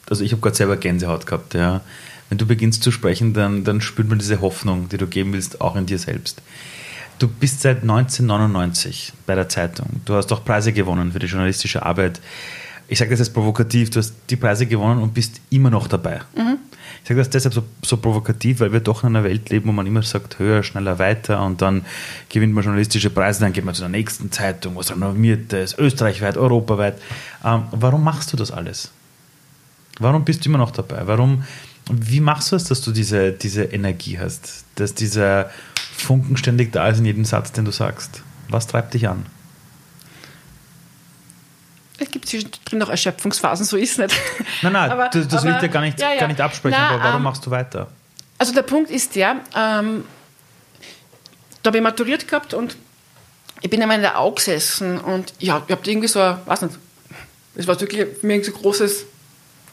also 0.08 0.22
ich 0.22 0.32
habe 0.32 0.40
gerade 0.40 0.56
selber 0.56 0.76
Gänsehaut 0.76 1.26
gehabt, 1.26 1.54
ja. 1.54 1.80
Wenn 2.28 2.38
du 2.38 2.46
beginnst 2.46 2.82
zu 2.82 2.90
sprechen, 2.90 3.34
dann, 3.34 3.64
dann 3.64 3.80
spürt 3.80 4.08
man 4.08 4.18
diese 4.18 4.40
Hoffnung, 4.40 4.88
die 4.88 4.96
du 4.96 5.06
geben 5.06 5.32
willst, 5.32 5.60
auch 5.60 5.76
in 5.76 5.86
dir 5.86 5.98
selbst. 5.98 6.40
Du 7.18 7.28
bist 7.28 7.60
seit 7.60 7.82
1999 7.82 9.12
bei 9.26 9.34
der 9.34 9.48
Zeitung. 9.48 9.86
Du 10.04 10.14
hast 10.14 10.32
auch 10.32 10.44
Preise 10.44 10.72
gewonnen 10.72 11.12
für 11.12 11.18
die 11.18 11.26
journalistische 11.26 11.84
Arbeit. 11.84 12.20
Ich 12.88 12.98
sage 12.98 13.10
das 13.10 13.20
jetzt 13.20 13.34
provokativ, 13.34 13.90
du 13.90 13.98
hast 13.98 14.14
die 14.30 14.36
Preise 14.36 14.66
gewonnen 14.66 15.02
und 15.02 15.14
bist 15.14 15.40
immer 15.50 15.70
noch 15.70 15.86
dabei. 15.86 16.20
Mhm. 16.36 16.58
Ich 17.04 17.08
sage 17.08 17.20
das 17.20 17.28
deshalb 17.28 17.52
so, 17.52 17.62
so, 17.84 17.99
provokativ, 17.99 18.61
weil 18.61 18.73
wir 18.73 18.80
doch 18.80 19.02
in 19.02 19.11
einer 19.11 19.25
Welt 19.25 19.50
leben, 19.50 19.68
wo 19.68 19.73
man 19.73 19.87
immer 19.87 20.02
sagt, 20.02 20.38
höher, 20.38 20.62
schneller, 20.62 20.99
weiter 20.99 21.44
und 21.44 21.61
dann 21.61 21.84
gewinnt 22.30 22.54
man 22.54 22.64
journalistische 22.64 23.11
Preise, 23.11 23.40
dann 23.40 23.52
geht 23.52 23.66
man 23.66 23.75
zu 23.75 23.82
der 23.82 23.90
nächsten 23.90 24.32
Zeitung, 24.32 24.75
was 24.75 24.90
renommiert 24.90 25.52
ist, 25.52 25.78
österreichweit, 25.78 26.38
europaweit. 26.38 26.94
Ähm, 27.44 27.64
warum 27.72 28.02
machst 28.02 28.33
du 28.33 28.38
das 28.38 28.50
alles? 28.50 28.90
Warum 30.00 30.24
bist 30.24 30.44
du 30.44 30.48
immer 30.48 30.57
noch 30.57 30.70
dabei? 30.70 31.07
Warum, 31.07 31.44
wie 31.92 32.20
machst 32.20 32.52
du 32.52 32.57
es, 32.57 32.64
dass 32.64 32.81
du 32.81 32.90
diese, 32.90 33.33
diese 33.33 33.64
Energie 33.64 34.18
hast, 34.18 34.64
dass 34.76 34.94
dieser 34.94 35.50
Funken 35.94 36.38
ständig 36.38 36.72
da 36.72 36.88
ist 36.88 37.00
in 37.00 37.05
jedem 37.05 37.26
Satz, 37.26 37.52
den 37.52 37.66
du 37.66 37.70
sagst. 37.70 38.22
Was 38.48 38.66
treibt 38.66 38.94
dich 38.94 39.09
an? 39.09 39.26
Es 41.98 42.11
gibt 42.11 42.28
zwischendrin 42.28 42.78
noch 42.78 42.88
Erschöpfungsphasen, 42.88 43.64
so 43.64 43.76
ist 43.76 43.92
es 43.92 43.98
nicht. 43.98 44.14
Nein, 44.62 44.72
nein, 44.72 44.90
aber, 44.90 45.09
das, 45.11 45.28
das 45.28 45.40
aber, 45.40 45.44
will 45.44 45.54
ich 45.54 45.61
dir 45.61 45.68
gar 45.68 45.80
nicht, 45.80 46.00
ja, 46.00 46.12
ja. 46.12 46.20
gar 46.20 46.28
nicht 46.28 46.40
absprechen, 46.40 46.76
Na, 46.78 46.90
aber 46.90 47.04
warum 47.04 47.16
ähm, 47.18 47.22
machst 47.22 47.46
du 47.46 47.50
weiter? 47.50 47.88
Also 48.38 48.52
der 48.52 48.62
Punkt 48.62 48.90
ist 48.90 49.14
der, 49.14 49.37
ähm, 49.57 50.04
da 51.62 51.68
habe 51.68 51.78
ich 51.78 51.83
maturiert 51.83 52.26
gehabt 52.26 52.52
und 52.52 52.76
ich 53.61 53.70
bin 53.70 53.80
einmal 53.80 53.96
in 53.96 54.02
der 54.02 54.18
Au 54.18 54.33
gesessen 54.33 54.98
und 54.98 55.33
ja, 55.38 55.62
ich 55.66 55.72
habe 55.72 55.90
irgendwie 55.90 56.09
so, 56.09 56.18
weiß 56.18 56.62
nicht, 56.62 56.78
es 57.54 57.66
war 57.66 57.80
wirklich 57.80 58.22
mich 58.22 58.44
so 58.44 58.52
ein 58.52 58.59
großes 58.59 59.07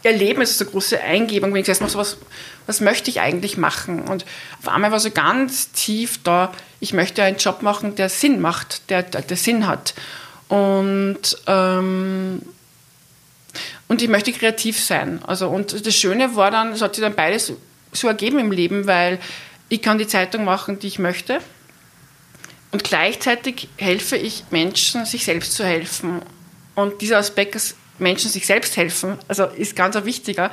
Erleben, 0.04 0.42
es 0.42 0.52
ist 0.52 0.62
eine 0.62 0.72
große 0.72 1.00
Eingebung, 1.00 1.54
wenn 1.54 1.62
ich 1.62 1.66
gesagt 1.66 1.82
habe, 1.82 2.00
was, 2.00 2.18
was 2.66 2.82
möchte 2.82 3.10
ich 3.10 3.20
eigentlich 3.20 3.58
machen? 3.58 4.02
Und 4.02 4.26
auf 4.62 4.70
einmal 4.70 4.92
war 4.92 5.00
so 5.00 5.12
ganz 5.12 5.72
tief 5.72 6.20
da, 6.24 6.52
ich 6.80 6.94
möchte 6.94 7.22
einen 7.24 7.38
Job 7.38 7.62
machen, 7.62 7.96
der 7.96 8.10
Sinn 8.10 8.42
macht, 8.42 8.90
der, 8.90 9.04
der 9.04 9.38
Sinn 9.38 9.68
hat. 9.68 9.94
Und, 10.52 11.38
ähm, 11.48 12.42
und 13.88 14.02
ich 14.02 14.10
möchte 14.10 14.34
kreativ 14.34 14.84
sein. 14.84 15.22
Also, 15.26 15.48
und 15.48 15.86
das 15.86 15.96
Schöne 15.96 16.36
war 16.36 16.52
dann, 16.52 16.74
es 16.74 16.82
hat 16.82 16.94
sich 16.94 17.02
dann 17.02 17.16
beides 17.16 17.54
so 17.94 18.08
ergeben 18.10 18.38
im 18.38 18.52
Leben, 18.52 18.86
weil 18.86 19.20
ich 19.70 19.82
kann 19.82 19.98
die 19.98 20.08
Zeitung 20.08 20.44
machen, 20.44 20.78
die 20.78 20.88
ich 20.88 21.00
möchte. 21.00 21.40
Und 22.74 22.84
gleichzeitig 22.84 23.70
helfe 23.78 24.18
ich 24.18 24.44
Menschen, 24.52 25.06
sich 25.06 25.24
selbst 25.24 25.54
zu 25.54 25.64
helfen. 25.64 26.22
Und 26.76 27.02
dieser 27.02 27.20
Aspekt 27.20 27.56
ist 27.56 27.78
Menschen 27.98 28.30
sich 28.30 28.46
selbst 28.46 28.76
helfen, 28.76 29.18
also 29.30 29.46
ist 29.46 29.78
ganz 29.78 29.96
ein 29.96 30.04
wichtiger, 30.04 30.52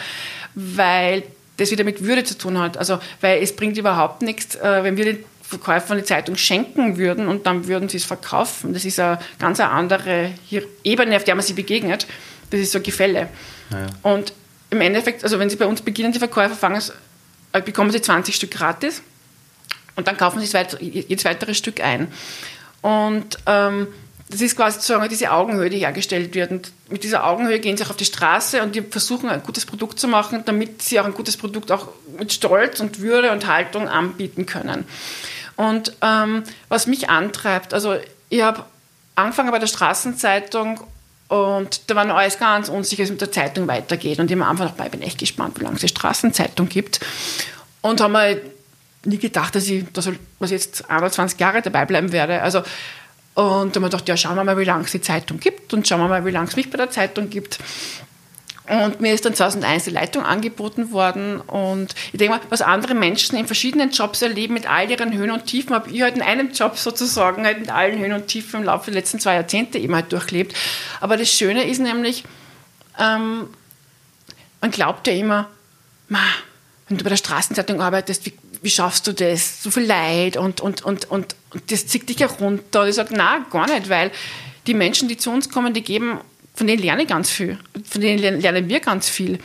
weil 0.54 1.24
das 1.56 1.72
wieder 1.72 1.82
mit 1.82 2.04
Würde 2.04 2.22
zu 2.22 2.38
tun 2.38 2.56
hat. 2.58 2.76
Also, 2.76 3.00
weil 3.20 3.42
es 3.42 3.56
bringt 3.56 3.76
überhaupt 3.76 4.22
nichts, 4.22 4.54
äh, 4.54 4.84
wenn 4.84 4.96
wir 4.96 5.06
den 5.06 5.24
Verkäufer 5.48 5.94
eine 5.94 6.04
Zeitung 6.04 6.36
schenken 6.36 6.98
würden 6.98 7.26
und 7.26 7.46
dann 7.46 7.66
würden 7.66 7.88
sie 7.88 7.96
es 7.96 8.04
verkaufen. 8.04 8.74
Das 8.74 8.84
ist 8.84 9.00
eine 9.00 9.18
ganz 9.38 9.60
andere 9.60 10.32
Ebene, 10.84 11.16
auf 11.16 11.24
der 11.24 11.34
man 11.34 11.42
sie 11.42 11.54
begegnet. 11.54 12.06
Das 12.50 12.60
ist 12.60 12.72
so 12.72 12.78
ein 12.78 12.82
Gefälle. 12.82 13.28
Ja. 13.70 13.86
Und 14.02 14.34
im 14.68 14.82
Endeffekt, 14.82 15.24
also 15.24 15.38
wenn 15.38 15.48
sie 15.48 15.56
bei 15.56 15.64
uns 15.66 15.80
beginnen, 15.80 16.12
die 16.12 16.18
Verkäufer 16.18 16.54
fangen, 16.54 16.82
äh, 17.52 17.62
bekommen 17.62 17.90
sie 17.90 18.02
20 18.02 18.34
Stück 18.34 18.50
gratis 18.50 19.02
und 19.96 20.06
dann 20.06 20.18
kaufen 20.18 20.40
sie 20.40 20.58
jedes 20.80 21.24
weitere 21.24 21.54
Stück 21.54 21.80
ein. 21.80 22.08
Und 22.82 23.38
ähm, 23.46 23.88
das 24.30 24.42
ist 24.42 24.56
quasi 24.56 24.78
sozusagen 24.78 25.08
diese 25.08 25.32
Augenhöhe, 25.32 25.70
die 25.70 25.78
hergestellt 25.78 26.34
wird. 26.34 26.50
Und 26.50 26.72
mit 26.90 27.02
dieser 27.02 27.26
Augenhöhe 27.26 27.58
gehen 27.60 27.78
sie 27.78 27.84
auch 27.84 27.90
auf 27.90 27.96
die 27.96 28.04
Straße 28.04 28.62
und 28.62 28.74
die 28.74 28.82
versuchen, 28.82 29.30
ein 29.30 29.42
gutes 29.42 29.64
Produkt 29.64 29.98
zu 29.98 30.08
machen, 30.08 30.42
damit 30.44 30.82
sie 30.82 31.00
auch 31.00 31.06
ein 31.06 31.14
gutes 31.14 31.38
Produkt 31.38 31.72
auch 31.72 31.88
mit 32.18 32.32
Stolz 32.32 32.80
und 32.80 33.00
Würde 33.00 33.32
und 33.32 33.46
Haltung 33.46 33.88
anbieten 33.88 34.44
können. 34.44 34.84
Und 35.58 35.92
ähm, 36.02 36.44
was 36.68 36.86
mich 36.86 37.10
antreibt, 37.10 37.74
also 37.74 37.96
ich 38.28 38.42
habe 38.42 38.64
angefangen 39.16 39.50
bei 39.50 39.58
der 39.58 39.66
Straßenzeitung 39.66 40.80
und 41.26 41.90
da 41.90 41.96
war 41.96 42.04
noch 42.04 42.14
alles 42.14 42.38
ganz 42.38 42.68
unsicher, 42.68 43.00
wie 43.00 43.04
es 43.06 43.10
mit 43.10 43.20
der 43.20 43.32
Zeitung 43.32 43.66
weitergeht. 43.66 44.20
Und 44.20 44.30
ich 44.30 44.38
habe 44.38 44.48
einfach 44.48 44.72
ich 44.86 44.90
bin 44.92 45.02
echt 45.02 45.18
gespannt, 45.18 45.58
wie 45.58 45.64
lange 45.64 45.74
es 45.74 45.80
die 45.80 45.88
Straßenzeitung 45.88 46.68
gibt. 46.68 47.00
Und 47.80 48.00
habe 48.00 48.12
mir 48.12 48.40
nie 49.04 49.18
gedacht, 49.18 49.56
dass 49.56 49.66
ich, 49.66 49.84
dass 49.92 50.06
ich 50.06 50.50
jetzt 50.50 50.88
21 50.88 51.40
Jahre 51.40 51.60
dabei 51.60 51.86
bleiben 51.86 52.12
werde. 52.12 52.40
Also 52.40 52.62
und 53.34 53.74
da 53.74 53.78
haben 53.78 53.82
wir 53.82 53.90
gedacht, 53.90 54.08
ja, 54.08 54.16
schauen 54.16 54.36
wir 54.36 54.44
mal, 54.44 54.58
wie 54.58 54.64
lange 54.64 54.84
es 54.84 54.92
die 54.92 55.00
Zeitung 55.00 55.40
gibt 55.40 55.74
und 55.74 55.88
schauen 55.88 56.00
wir 56.00 56.08
mal, 56.08 56.24
wie 56.24 56.30
lange 56.30 56.46
es 56.46 56.54
mich 56.54 56.70
bei 56.70 56.76
der 56.76 56.90
Zeitung 56.90 57.30
gibt. 57.30 57.58
Und 58.68 59.00
mir 59.00 59.14
ist 59.14 59.24
dann 59.24 59.34
2001 59.34 59.84
die 59.84 59.90
Leitung 59.90 60.24
angeboten 60.24 60.92
worden. 60.92 61.40
Und 61.40 61.94
ich 62.12 62.18
denke 62.18 62.36
mal, 62.36 62.40
was 62.50 62.60
andere 62.60 62.94
Menschen 62.94 63.38
in 63.38 63.46
verschiedenen 63.46 63.90
Jobs 63.90 64.20
erleben, 64.20 64.54
mit 64.54 64.70
all 64.70 64.90
ihren 64.90 65.12
Höhen 65.14 65.30
und 65.30 65.46
Tiefen, 65.46 65.74
habe 65.74 65.90
ich 65.90 66.02
halt 66.02 66.16
in 66.16 66.22
einem 66.22 66.50
Job 66.52 66.76
sozusagen 66.76 67.46
halt 67.46 67.60
mit 67.60 67.70
allen 67.70 67.98
Höhen 67.98 68.12
und 68.12 68.26
Tiefen 68.26 68.60
im 68.60 68.66
Laufe 68.66 68.90
der 68.90 69.00
letzten 69.00 69.20
zwei 69.20 69.34
Jahrzehnte 69.34 69.78
eben 69.78 69.94
halt 69.94 70.12
durchlebt. 70.12 70.54
Aber 71.00 71.16
das 71.16 71.32
Schöne 71.32 71.64
ist 71.64 71.78
nämlich, 71.78 72.24
ähm, 72.98 73.48
man 74.60 74.70
glaubt 74.70 75.06
ja 75.06 75.14
immer, 75.14 75.48
ma, 76.08 76.20
wenn 76.88 76.98
du 76.98 77.04
bei 77.04 77.10
der 77.10 77.16
Straßenzeitung 77.16 77.80
arbeitest, 77.80 78.26
wie, 78.26 78.34
wie 78.60 78.70
schaffst 78.70 79.06
du 79.06 79.12
das? 79.12 79.62
So 79.62 79.70
viel 79.70 79.84
Leid 79.84 80.36
und, 80.36 80.60
und, 80.60 80.82
und, 80.84 81.10
und, 81.10 81.36
und 81.50 81.70
das 81.70 81.86
zieht 81.86 82.08
dich 82.08 82.20
herunter. 82.20 82.82
Und 82.82 82.88
ich 82.88 82.96
sage, 82.96 83.14
na, 83.16 83.46
gar 83.50 83.66
nicht, 83.66 83.88
weil 83.88 84.10
die 84.66 84.74
Menschen, 84.74 85.08
die 85.08 85.16
zu 85.16 85.30
uns 85.30 85.48
kommen, 85.48 85.72
die 85.72 85.82
geben, 85.82 86.18
von 86.58 86.66
denen 86.66 86.82
lerne 86.82 87.02
ich 87.02 87.08
ganz 87.08 87.30
viel. 87.30 87.56
Von 87.88 88.00
denen 88.00 88.40
lernen 88.40 88.68
wir 88.68 88.80
ganz 88.80 89.08
viel. 89.08 89.38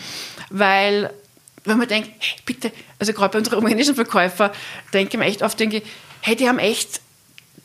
Weil, 0.49 1.13
wenn 1.63 1.77
man 1.77 1.87
denkt, 1.87 2.09
hey, 2.17 2.39
bitte, 2.43 2.71
also 2.97 3.13
gerade 3.13 3.33
bei 3.33 3.37
unseren 3.37 3.59
rumänischen 3.59 3.93
Verkäufer, 3.93 4.51
denke 4.93 5.13
ich 5.13 5.19
mir 5.19 5.25
echt 5.25 5.43
oft, 5.43 5.59
denke 5.59 5.83
hey, 6.21 6.35
die 6.35 6.47
haben 6.49 6.57
echt 6.57 7.01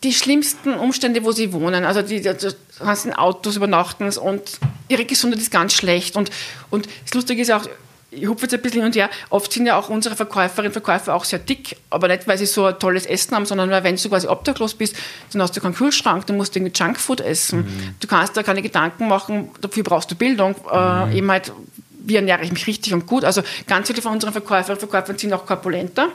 die 0.05 0.13
schlimmsten 0.13 0.75
Umstände, 0.75 1.25
wo 1.25 1.33
sie 1.33 1.53
wohnen. 1.55 1.85
Also 1.87 2.03
die 2.03 2.21
ganzen 2.21 3.13
Autos 3.15 3.57
übernachten 3.57 4.11
und 4.19 4.43
ihre 4.89 5.07
Gesundheit 5.07 5.41
ist 5.41 5.51
ganz 5.51 5.73
schlecht. 5.73 6.17
Und, 6.17 6.31
und 6.69 6.87
das 7.05 7.15
Lustige 7.15 7.41
ist 7.41 7.51
auch, 7.51 7.67
ich 8.11 8.27
hupfe 8.27 8.43
jetzt 8.43 8.55
ein 8.55 8.63
bisschen 8.63 8.81
hin 8.81 8.87
und 8.87 8.97
her, 8.97 9.11
oft 9.29 9.53
sind 9.53 9.67
ja 9.67 9.79
auch 9.79 9.91
unsere 9.91 10.17
Verkäuferinnen 10.17 10.69
und 10.69 10.73
Verkäufer 10.73 11.15
auch 11.15 11.25
sehr 11.25 11.39
dick, 11.39 11.77
aber 11.91 12.09
nicht, 12.09 12.27
weil 12.27 12.39
sie 12.39 12.47
so 12.47 12.65
ein 12.65 12.79
tolles 12.79 13.05
Essen 13.05 13.37
haben, 13.37 13.45
sondern 13.45 13.71
weil 13.71 13.85
wenn 13.85 13.97
du 13.97 14.09
quasi 14.09 14.27
obdachlos 14.27 14.75
bist, 14.75 14.97
dann 15.33 15.43
hast 15.43 15.57
du 15.57 15.61
keinen 15.61 15.75
Kühlschrank, 15.75 16.27
dann 16.27 16.37
musst 16.37 16.55
du 16.55 16.61
irgendwie 16.61 16.77
Junkfood 16.77 17.21
essen. 17.21 17.61
Mhm. 17.61 17.95
Du 18.01 18.07
kannst 18.07 18.37
da 18.37 18.43
keine 18.43 18.63
Gedanken 18.63 19.09
machen, 19.09 19.51
dafür 19.61 19.83
brauchst 19.83 20.11
du 20.11 20.15
Bildung, 20.15 20.55
äh, 20.73 21.07
mhm. 21.07 21.13
eben 21.13 21.31
halt, 21.31 21.53
wie 22.01 22.17
ernähre 22.17 22.43
ich 22.43 22.53
mich 22.53 22.67
richtig 22.67 22.95
und 22.95 23.07
gut. 23.07 23.25
Also 23.25 23.43
ganz 23.67 23.89
viele 23.89 24.01
von 24.01 24.13
unseren 24.13 24.33
Verkäuferinnen 24.33 24.83
und 24.83 24.91
Verkäufern 24.91 25.19
sind 25.19 25.33
auch 25.35 25.45
korpulenter 25.45 26.09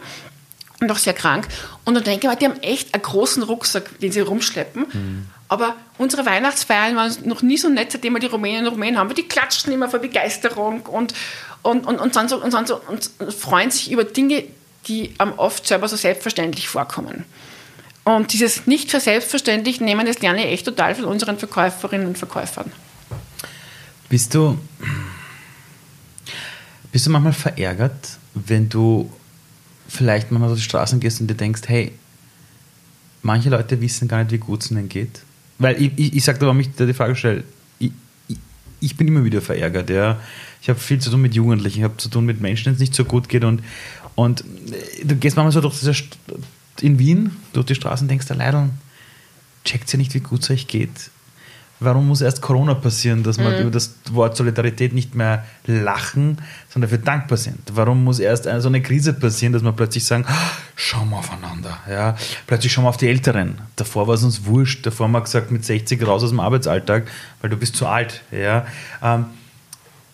und 0.81 0.91
auch 0.91 0.97
sehr 0.97 1.13
krank. 1.13 1.47
Und 1.85 1.93
dann 1.93 2.03
denke 2.03 2.25
ich 2.25 2.31
mir, 2.31 2.37
die 2.37 2.45
haben 2.45 2.59
echt 2.61 2.93
einen 2.95 3.03
großen 3.03 3.43
Rucksack, 3.43 3.99
den 3.99 4.11
sie 4.11 4.21
rumschleppen. 4.21 4.85
Mhm. 4.91 5.27
Aber 5.53 5.75
unsere 5.99 6.25
Weihnachtsfeiern 6.25 6.95
waren 6.95 7.15
noch 7.25 7.43
nie 7.43 7.57
so 7.57 7.69
nett, 7.69 7.91
seitdem 7.91 8.13
wir 8.13 8.19
die 8.19 8.25
Rumäninnen 8.25 8.65
und 8.65 8.73
Rumänen 8.73 8.97
haben. 8.97 9.13
Die 9.13 9.21
klatschen 9.21 9.71
immer 9.71 9.87
vor 9.87 9.99
Begeisterung 9.99 10.81
und, 10.81 11.13
und, 11.61 11.85
und, 11.85 11.99
und, 11.99 12.11
so, 12.27 12.43
und, 12.43 12.67
so, 12.67 12.81
und 12.87 13.11
freuen 13.31 13.69
sich 13.69 13.91
über 13.91 14.03
Dinge, 14.03 14.45
die 14.87 15.13
am 15.19 15.33
oft 15.33 15.67
selber 15.67 15.87
so 15.87 15.95
selbstverständlich 15.95 16.69
vorkommen. 16.69 17.23
Und 18.03 18.33
dieses 18.33 18.65
nicht 18.65 18.89
für 18.89 18.99
selbstverständlich 18.99 19.79
nehmen, 19.79 20.07
das 20.07 20.21
lerne 20.21 20.43
ich 20.43 20.53
echt 20.53 20.65
total 20.65 20.95
von 20.95 21.05
unseren 21.05 21.37
Verkäuferinnen 21.37 22.07
und 22.07 22.17
Verkäufern. 22.17 22.71
Bist 24.09 24.33
du, 24.33 24.57
bist 26.91 27.05
du 27.05 27.11
manchmal 27.11 27.33
verärgert, 27.33 28.17
wenn 28.33 28.69
du 28.69 29.13
vielleicht 29.87 30.31
manchmal 30.31 30.49
auf 30.49 30.57
die 30.57 30.63
Straßen 30.63 30.99
gehst 30.99 31.21
und 31.21 31.27
dir 31.27 31.35
denkst, 31.35 31.61
hey, 31.67 31.91
manche 33.21 33.51
Leute 33.51 33.79
wissen 33.79 34.07
gar 34.07 34.23
nicht, 34.23 34.31
wie 34.31 34.39
gut 34.39 34.63
es 34.63 34.71
ihnen 34.71 34.89
geht? 34.89 35.21
Weil 35.59 35.81
ich, 35.81 35.91
ich, 35.95 36.13
ich 36.15 36.23
sage 36.23 36.39
da, 36.39 36.45
warum 36.45 36.59
ich 36.59 36.73
da 36.75 36.85
die 36.85 36.93
Frage 36.93 37.15
stelle, 37.15 37.43
ich, 37.79 37.91
ich, 38.27 38.37
ich, 38.79 38.97
bin 38.97 39.07
immer 39.07 39.23
wieder 39.23 39.41
verärgert. 39.41 39.89
Ja. 39.89 40.19
Ich 40.61 40.69
habe 40.69 40.79
viel 40.79 40.99
zu 40.99 41.09
tun 41.09 41.21
mit 41.21 41.35
Jugendlichen, 41.35 41.79
ich 41.79 41.83
habe 41.83 41.97
zu 41.97 42.09
tun 42.09 42.25
mit 42.25 42.41
Menschen, 42.41 42.65
denen 42.65 42.75
es 42.75 42.79
nicht 42.79 42.95
so 42.95 43.05
gut 43.05 43.29
geht 43.29 43.43
und, 43.43 43.61
und 44.15 44.41
äh, 44.41 45.05
du 45.05 45.15
gehst 45.15 45.35
manchmal 45.35 45.51
so 45.51 45.61
durch 45.61 45.79
diese 45.79 45.93
St 45.93 46.17
in 46.81 46.97
Wien, 46.97 47.31
durch 47.53 47.67
die 47.67 47.75
Straßen 47.75 48.07
denkst, 48.07 48.25
der 48.27 48.35
Leidl, 48.35 48.69
checkt 49.63 49.91
ja 49.93 49.97
nicht, 49.97 50.13
wie 50.15 50.19
gut 50.19 50.41
es 50.41 50.49
euch 50.49 50.67
geht 50.67 51.11
warum 51.83 52.07
muss 52.07 52.21
erst 52.21 52.41
Corona 52.41 52.73
passieren, 52.73 53.23
dass 53.23 53.37
man 53.37 53.53
mhm. 53.53 53.61
über 53.61 53.71
das 53.71 53.95
Wort 54.11 54.35
Solidarität 54.37 54.93
nicht 54.93 55.15
mehr 55.15 55.43
lachen, 55.65 56.37
sondern 56.69 56.89
dafür 56.89 57.03
dankbar 57.03 57.37
sind? 57.37 57.59
Warum 57.73 58.03
muss 58.03 58.19
erst 58.19 58.43
so 58.43 58.67
eine 58.67 58.81
Krise 58.81 59.13
passieren, 59.13 59.53
dass 59.53 59.61
man 59.61 59.75
plötzlich 59.75 60.05
sagen, 60.05 60.25
ah, 60.27 60.51
schauen 60.75 61.09
wir 61.09 61.17
aufeinander, 61.17 61.77
ja? 61.89 62.15
plötzlich 62.47 62.73
schauen 62.73 62.85
wir 62.85 62.89
auf 62.89 62.97
die 62.97 63.07
Älteren. 63.07 63.55
Davor 63.75 64.07
war 64.07 64.15
es 64.15 64.23
uns 64.23 64.45
wurscht, 64.45 64.85
davor 64.85 65.05
haben 65.05 65.13
wir 65.13 65.21
gesagt, 65.21 65.51
mit 65.51 65.65
60 65.65 66.05
raus 66.05 66.23
aus 66.23 66.29
dem 66.29 66.39
Arbeitsalltag, 66.39 67.09
weil 67.41 67.49
du 67.49 67.57
bist 67.57 67.75
zu 67.75 67.87
alt. 67.87 68.21
Ja? 68.31 68.65
Ähm, 69.01 69.25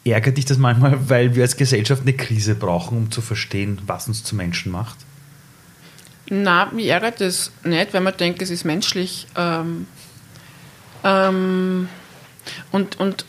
ärgert 0.06 0.38
dich 0.38 0.46
das 0.46 0.58
manchmal, 0.58 1.10
weil 1.10 1.36
wir 1.36 1.44
als 1.44 1.58
Gesellschaft 1.58 2.02
eine 2.04 2.14
Krise 2.14 2.56
brauchen, 2.56 2.98
um 2.98 3.12
zu 3.12 3.22
verstehen, 3.22 3.80
was 3.86 4.08
uns 4.08 4.24
zu 4.24 4.36
Menschen 4.36 4.72
macht? 4.72 4.98
Na, 6.30 6.70
mich 6.72 6.88
ärgert 6.88 7.22
das 7.22 7.52
nicht, 7.64 7.94
weil 7.94 8.02
man 8.02 8.16
denkt, 8.16 8.42
es 8.42 8.50
ist 8.50 8.64
menschlich. 8.64 9.28
Ähm 9.36 9.88
ähm, 11.04 11.90
und, 12.72 13.00
und 13.00 13.26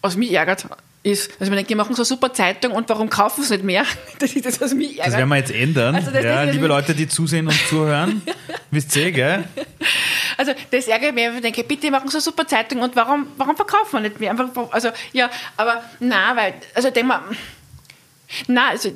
was 0.00 0.16
mich 0.16 0.32
ärgert, 0.32 0.66
ist, 1.02 1.32
also 1.40 1.50
man 1.50 1.56
denkt, 1.56 1.70
die 1.70 1.74
machen 1.74 1.94
so 1.94 2.02
eine 2.02 2.06
super 2.06 2.32
Zeitung 2.32 2.72
und 2.72 2.88
warum 2.88 3.10
kaufen 3.10 3.42
sie 3.42 3.54
nicht 3.54 3.64
mehr? 3.64 3.84
Das 4.18 4.34
ist 4.34 4.46
das, 4.46 4.60
was 4.60 4.72
mich 4.72 4.98
ärgert. 4.98 5.06
Das 5.06 5.16
werden 5.16 5.28
wir 5.30 5.36
jetzt 5.36 5.50
ändern. 5.50 5.94
Also 5.96 6.10
ja, 6.12 6.44
liebe 6.44 6.66
Leute, 6.68 6.94
die 6.94 7.08
zusehen 7.08 7.48
und 7.48 7.60
zuhören, 7.68 8.22
wisst 8.70 8.94
ihr, 8.96 9.10
gell? 9.10 9.44
Also 10.36 10.52
das 10.70 10.86
ärgert 10.86 11.14
mich, 11.14 11.24
wenn 11.24 11.36
ich 11.36 11.42
denke, 11.42 11.64
bitte 11.64 11.90
machen 11.90 12.08
so 12.08 12.18
eine 12.18 12.22
super 12.22 12.46
Zeitung 12.46 12.80
und 12.80 12.94
warum, 12.94 13.26
warum 13.36 13.56
verkaufen 13.56 13.94
wir 13.94 14.00
nicht 14.00 14.20
mehr? 14.20 14.30
Einfach, 14.30 14.70
also 14.70 14.90
ja, 15.12 15.28
aber 15.56 15.82
na, 15.98 16.36
weil, 16.36 16.54
also 16.74 16.90
denk 16.90 17.08
mal, 17.08 17.20
na, 18.46 18.68
also 18.68 18.92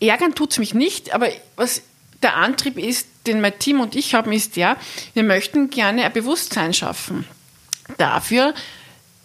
ärgern 0.00 0.34
tut 0.34 0.52
es 0.52 0.58
mich 0.58 0.74
nicht, 0.74 1.14
aber 1.14 1.28
was 1.56 1.82
der 2.22 2.36
Antrieb 2.36 2.78
ist, 2.78 3.08
den 3.26 3.40
mein 3.40 3.58
Team 3.58 3.80
und 3.80 3.94
ich 3.94 4.14
haben, 4.14 4.32
ist 4.32 4.56
der, 4.56 4.76
wir 5.14 5.22
möchten 5.22 5.70
gerne 5.70 6.04
ein 6.04 6.12
Bewusstsein 6.12 6.74
schaffen 6.74 7.24
dafür, 7.98 8.54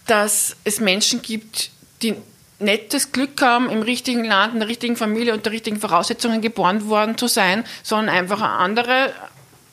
dass 0.07 0.55
es 0.63 0.79
Menschen 0.79 1.21
gibt, 1.21 1.71
die 2.01 2.15
nicht 2.59 2.93
das 2.93 3.11
Glück 3.11 3.41
haben, 3.41 3.69
im 3.69 3.81
richtigen 3.81 4.23
Land, 4.23 4.53
in 4.53 4.59
der 4.59 4.69
richtigen 4.69 4.95
Familie 4.95 5.33
und 5.33 5.45
der 5.45 5.51
richtigen 5.51 5.79
Voraussetzungen 5.79 6.41
geboren 6.41 6.87
worden 6.87 7.17
zu 7.17 7.27
sein, 7.27 7.63
sondern 7.81 8.15
einfach 8.15 8.41
andere, 8.41 9.13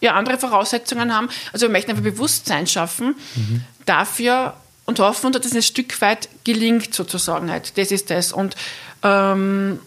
ja, 0.00 0.14
andere 0.14 0.38
Voraussetzungen 0.38 1.14
haben. 1.14 1.28
Also 1.52 1.66
wir 1.66 1.72
möchten 1.72 1.90
einfach 1.90 2.04
Bewusstsein 2.04 2.66
schaffen 2.66 3.14
mhm. 3.34 3.62
dafür 3.84 4.54
und 4.86 5.00
hoffen, 5.00 5.32
dass 5.32 5.44
es 5.44 5.54
ein 5.54 5.62
Stück 5.62 6.00
weit 6.00 6.28
gelingt 6.44 6.94
sozusagen. 6.94 7.50
Halt. 7.50 7.76
Das 7.76 7.90
ist 7.90 8.10
das. 8.10 8.32
Und 8.32 8.56
ähm, 9.02 9.80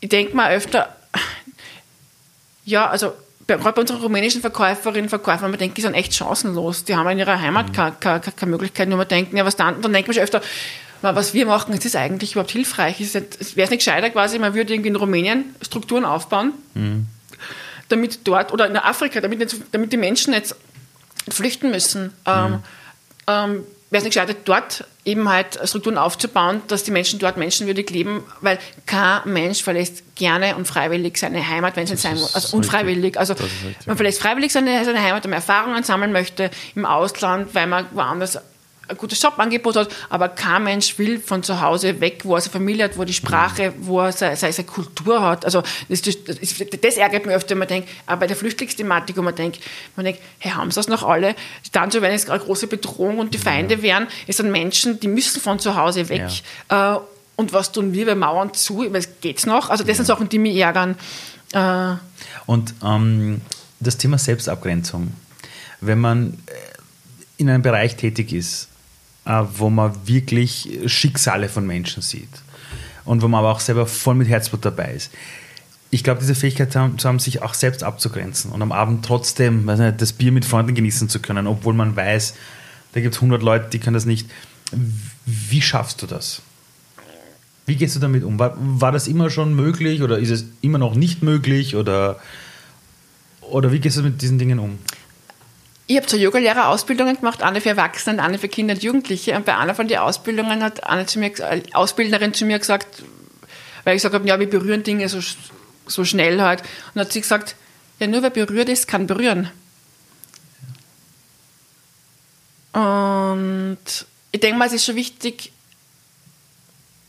ich 0.00 0.08
denke 0.08 0.36
mal 0.36 0.52
öfter, 0.52 0.96
ja, 2.64 2.88
also 2.88 3.12
gerade 3.56 3.72
bei 3.72 3.80
unseren 3.80 4.00
rumänischen 4.00 4.40
Verkäuferinnen 4.40 5.04
und 5.04 5.08
Verkäufern, 5.08 5.50
man 5.50 5.58
denkt, 5.58 5.78
die 5.78 5.82
sind 5.82 5.94
echt 5.94 6.14
chancenlos. 6.14 6.84
Die 6.84 6.94
haben 6.94 7.08
in 7.08 7.18
ihrer 7.18 7.40
Heimat 7.40 7.68
mhm. 7.68 7.72
keine, 7.72 7.96
keine, 7.98 8.20
keine 8.20 8.50
Möglichkeit. 8.50 8.88
Nur 8.88 8.98
man 8.98 9.08
denkt, 9.08 9.32
ja, 9.32 9.44
was 9.44 9.56
dann, 9.56 9.80
dann 9.80 9.92
denkt 9.92 10.06
man 10.06 10.14
schon 10.14 10.22
öfter, 10.22 10.42
was 11.00 11.32
wir 11.32 11.46
machen, 11.46 11.72
ist 11.74 11.84
das 11.84 11.94
eigentlich 11.94 12.32
überhaupt 12.32 12.50
hilfreich? 12.50 12.98
Wäre 12.98 13.24
es 13.38 13.54
nicht 13.54 13.84
gescheiter 13.84 14.10
quasi, 14.10 14.38
man 14.38 14.54
würde 14.54 14.74
irgendwie 14.74 14.88
in 14.88 14.96
Rumänien 14.96 15.54
Strukturen 15.62 16.04
aufbauen, 16.04 16.52
mhm. 16.74 17.06
damit 17.88 18.20
dort, 18.24 18.52
oder 18.52 18.66
in 18.66 18.76
Afrika, 18.76 19.20
damit, 19.20 19.56
damit 19.72 19.92
die 19.92 19.96
Menschen 19.96 20.32
jetzt 20.34 20.56
flüchten 21.30 21.70
müssen. 21.70 22.12
Ähm, 22.26 22.50
mhm. 22.50 22.62
Ähm, 23.28 23.64
wäre 23.90 24.00
es 24.00 24.04
nicht 24.04 24.14
gescheitert, 24.14 24.38
dort 24.44 24.84
eben 25.04 25.28
halt 25.28 25.58
Strukturen 25.64 25.96
aufzubauen, 25.96 26.60
dass 26.68 26.84
die 26.84 26.90
Menschen 26.90 27.18
dort 27.18 27.36
menschenwürdig 27.38 27.88
leben, 27.90 28.22
weil 28.40 28.58
kein 28.86 29.20
Mensch 29.24 29.62
verlässt 29.62 30.14
gerne 30.16 30.56
und 30.56 30.66
freiwillig 30.66 31.16
seine 31.16 31.46
Heimat, 31.46 31.76
wenn 31.76 31.84
es 31.84 31.90
nicht 31.90 32.02
sein 32.02 32.16
muss. 32.16 32.34
Also 32.34 32.56
unfreiwillig. 32.56 33.18
Also 33.18 33.34
man 33.86 33.96
verlässt 33.96 34.20
freiwillig 34.20 34.52
seine, 34.52 34.84
seine 34.84 35.00
Heimat, 35.00 35.24
wenn 35.24 35.30
man 35.30 35.38
Erfahrungen 35.38 35.82
sammeln 35.84 36.12
möchte 36.12 36.50
im 36.74 36.84
Ausland, 36.84 37.54
weil 37.54 37.66
man 37.66 37.86
woanders 37.92 38.38
ein 38.88 38.96
gutes 38.96 39.22
Jobangebot 39.22 39.76
hat, 39.76 39.88
aber 40.08 40.28
kein 40.28 40.64
Mensch 40.64 40.98
will 40.98 41.20
von 41.20 41.42
zu 41.42 41.60
Hause 41.60 42.00
weg, 42.00 42.22
wo 42.24 42.34
er 42.34 42.40
seine 42.40 42.52
Familie 42.52 42.84
hat, 42.84 42.96
wo 42.96 43.02
er 43.02 43.06
die 43.06 43.12
Sprache, 43.12 43.72
wo 43.80 44.00
er 44.00 44.12
seine, 44.12 44.36
seine 44.36 44.66
Kultur 44.66 45.22
hat. 45.22 45.44
Also 45.44 45.62
das, 45.88 46.02
das, 46.02 46.16
das, 46.80 46.96
ärgert 46.96 47.26
mich 47.26 47.34
öfter, 47.34 47.50
wenn 47.50 47.58
man 47.58 47.68
denkt, 47.68 47.88
aber 48.06 48.20
bei 48.20 48.26
der 48.26 48.36
Flüchtlingsthematik, 48.36 49.16
wo 49.16 49.22
man 49.22 49.34
denkt, 49.34 49.60
man 49.96 50.04
denkt, 50.04 50.20
hey, 50.38 50.52
haben 50.52 50.70
sie 50.70 50.76
das 50.76 50.88
noch 50.88 51.02
alle? 51.02 51.34
Dann 51.72 51.90
so, 51.90 52.00
wenn 52.02 52.12
es 52.12 52.28
eine 52.28 52.40
große 52.40 52.66
Bedrohung 52.66 53.18
und 53.18 53.34
die 53.34 53.38
Feinde 53.38 53.82
wären, 53.82 54.06
es 54.26 54.38
sind 54.38 54.50
Menschen, 54.50 54.98
die 55.00 55.08
müssen 55.08 55.40
von 55.40 55.58
zu 55.58 55.76
Hause 55.76 56.08
weg. 56.08 56.26
Ja. 56.70 56.96
Äh, 56.96 57.00
und 57.36 57.52
was 57.52 57.70
tun 57.70 57.92
wir? 57.92 58.06
Wir 58.06 58.16
mauern 58.16 58.52
zu, 58.52 58.82
es 58.92 59.20
geht's 59.20 59.46
noch. 59.46 59.70
Also 59.70 59.84
das 59.84 59.90
ja. 59.90 59.94
sind 59.96 60.06
Sachen, 60.06 60.28
die 60.28 60.38
mich 60.38 60.56
ärgern. 60.56 60.96
Äh, 61.52 61.94
und 62.46 62.74
ähm, 62.82 63.42
das 63.80 63.96
Thema 63.96 64.18
Selbstabgrenzung. 64.18 65.12
Wenn 65.80 66.00
man 66.00 66.32
äh, 66.46 66.52
in 67.36 67.48
einem 67.48 67.62
Bereich 67.62 67.96
tätig 67.96 68.32
ist, 68.32 68.68
wo 69.28 69.68
man 69.68 69.94
wirklich 70.06 70.80
Schicksale 70.86 71.48
von 71.48 71.66
Menschen 71.66 72.02
sieht 72.02 72.28
und 73.04 73.22
wo 73.22 73.28
man 73.28 73.40
aber 73.40 73.50
auch 73.50 73.60
selber 73.60 73.86
voll 73.86 74.14
mit 74.14 74.28
Herzblut 74.28 74.64
dabei 74.64 74.92
ist. 74.94 75.12
Ich 75.90 76.04
glaube, 76.04 76.20
diese 76.20 76.34
Fähigkeit 76.34 76.72
zu 76.72 76.80
haben, 76.80 76.98
zu 76.98 77.08
haben, 77.08 77.18
sich 77.18 77.42
auch 77.42 77.54
selbst 77.54 77.82
abzugrenzen 77.82 78.52
und 78.52 78.60
am 78.60 78.72
Abend 78.72 79.04
trotzdem 79.04 79.64
nicht, 79.64 80.00
das 80.00 80.12
Bier 80.12 80.32
mit 80.32 80.44
Freunden 80.44 80.74
genießen 80.74 81.08
zu 81.08 81.20
können, 81.20 81.46
obwohl 81.46 81.74
man 81.74 81.96
weiß, 81.96 82.34
da 82.92 83.00
gibt 83.00 83.14
es 83.14 83.18
100 83.18 83.42
Leute, 83.42 83.68
die 83.70 83.78
können 83.78 83.94
das 83.94 84.06
nicht. 84.06 84.30
Wie 85.24 85.62
schaffst 85.62 86.02
du 86.02 86.06
das? 86.06 86.42
Wie 87.66 87.76
gehst 87.76 87.96
du 87.96 88.00
damit 88.00 88.24
um? 88.24 88.38
War, 88.38 88.54
war 88.56 88.92
das 88.92 89.08
immer 89.08 89.28
schon 89.28 89.54
möglich 89.54 90.02
oder 90.02 90.18
ist 90.18 90.30
es 90.30 90.46
immer 90.62 90.78
noch 90.78 90.94
nicht 90.94 91.22
möglich 91.22 91.76
oder, 91.76 92.18
oder 93.42 93.72
wie 93.72 93.78
gehst 93.78 93.98
du 93.98 94.02
mit 94.02 94.22
diesen 94.22 94.38
Dingen 94.38 94.58
um? 94.58 94.78
Ich 95.90 95.96
habe 95.96 96.06
zwei 96.06 96.18
Yogalehrerausbildungen 96.18 97.16
gemacht, 97.16 97.42
eine 97.42 97.62
für 97.62 97.70
Erwachsene 97.70 98.22
eine 98.22 98.38
für 98.38 98.48
Kinder 98.48 98.74
und 98.74 98.82
Jugendliche. 98.82 99.34
Und 99.34 99.46
bei 99.46 99.56
einer 99.56 99.74
von 99.74 99.88
den 99.88 99.96
Ausbildungen 99.98 100.62
hat 100.62 100.84
eine 100.84 101.06
zu 101.06 101.18
mir, 101.18 101.32
äh, 101.40 101.62
Ausbilderin 101.72 102.34
zu 102.34 102.44
mir 102.44 102.58
gesagt, 102.58 103.02
weil 103.84 103.96
ich 103.96 104.02
gesagt 104.02 104.14
habe, 104.14 104.28
ja, 104.28 104.38
wir 104.38 104.50
berühren 104.50 104.82
Dinge 104.82 105.08
so, 105.08 105.20
so 105.86 106.04
schnell 106.04 106.42
halt. 106.42 106.62
Und 106.94 107.00
hat 107.00 107.10
sie 107.10 107.22
gesagt, 107.22 107.56
ja, 108.00 108.06
nur 108.06 108.22
wer 108.22 108.28
berührt 108.28 108.68
ist, 108.68 108.86
kann 108.86 109.06
berühren. 109.06 109.50
Und 112.74 113.78
ich 114.30 114.40
denke 114.40 114.58
mal, 114.58 114.66
es 114.66 114.74
ist 114.74 114.84
schon 114.84 114.96
wichtig, 114.96 115.52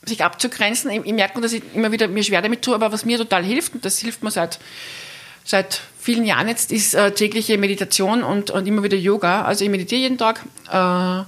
sich 0.06 0.24
abzugrenzen. 0.24 0.89
Ich, 0.89 1.06
ich 1.06 1.13
merke, 1.13 1.42
dass 1.42 1.52
ich 1.52 1.63
immer 1.74 1.92
wieder 1.92 2.08
mir 2.08 2.24
schwer 2.24 2.42
damit 2.42 2.62
tue, 2.62 2.76
aber 2.76 2.94
was 2.94 3.04
mir 3.04 3.18
total 3.18 3.44
hilft, 3.44 3.76
und 3.76 3.84
das 3.84 4.00
hilft 4.00 4.24
mir 4.24 4.32
seit 4.32 4.58
seit 5.49 5.81
vielen 5.99 6.25
Jahren 6.25 6.47
jetzt 6.47 6.71
ist 6.71 6.93
äh, 6.93 7.12
tägliche 7.12 7.57
Meditation 7.57 8.21
und, 8.23 8.51
und 8.51 8.67
immer 8.67 8.83
wieder 8.83 8.97
Yoga. 8.97 9.45
Also 9.45 9.65
ich 9.65 9.71
meditiere 9.71 10.01
jeden 10.01 10.19
Tag. 10.19 10.45
Äh, 10.71 11.23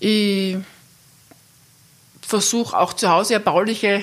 ich 0.00 0.56
versuche 2.20 2.76
auch 2.76 2.94
zu 2.94 3.08
Hause 3.08 3.34
erbauliche, 3.34 4.02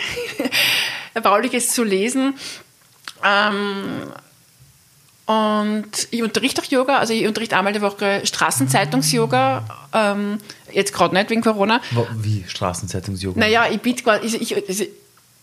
erbauliches 1.13 1.73
zu 1.73 1.84
lesen. 1.84 2.36
Ähm, 3.21 4.10
Und 5.25 6.08
ich 6.12 6.23
unterrichte 6.23 6.62
auch 6.62 6.65
Yoga, 6.71 6.97
also 6.97 7.13
ich 7.13 7.27
unterrichte 7.27 7.58
einmal 7.58 7.73
die 7.73 7.82
Woche 7.82 8.21
Straßenzeitungs-Yoga, 8.23 9.63
ähm, 9.93 10.38
jetzt 10.71 10.93
gerade 10.93 11.13
nicht 11.13 11.29
wegen 11.29 11.41
Corona. 11.41 11.82
Wie 12.15 12.45
Straßenzeitungs-Yoga? 12.47 13.38
Naja, 13.38 13.67
ich 13.69 13.79
biete 13.79 14.03
quasi, 14.03 14.38
ich, 14.38 14.55
ich, 14.55 14.89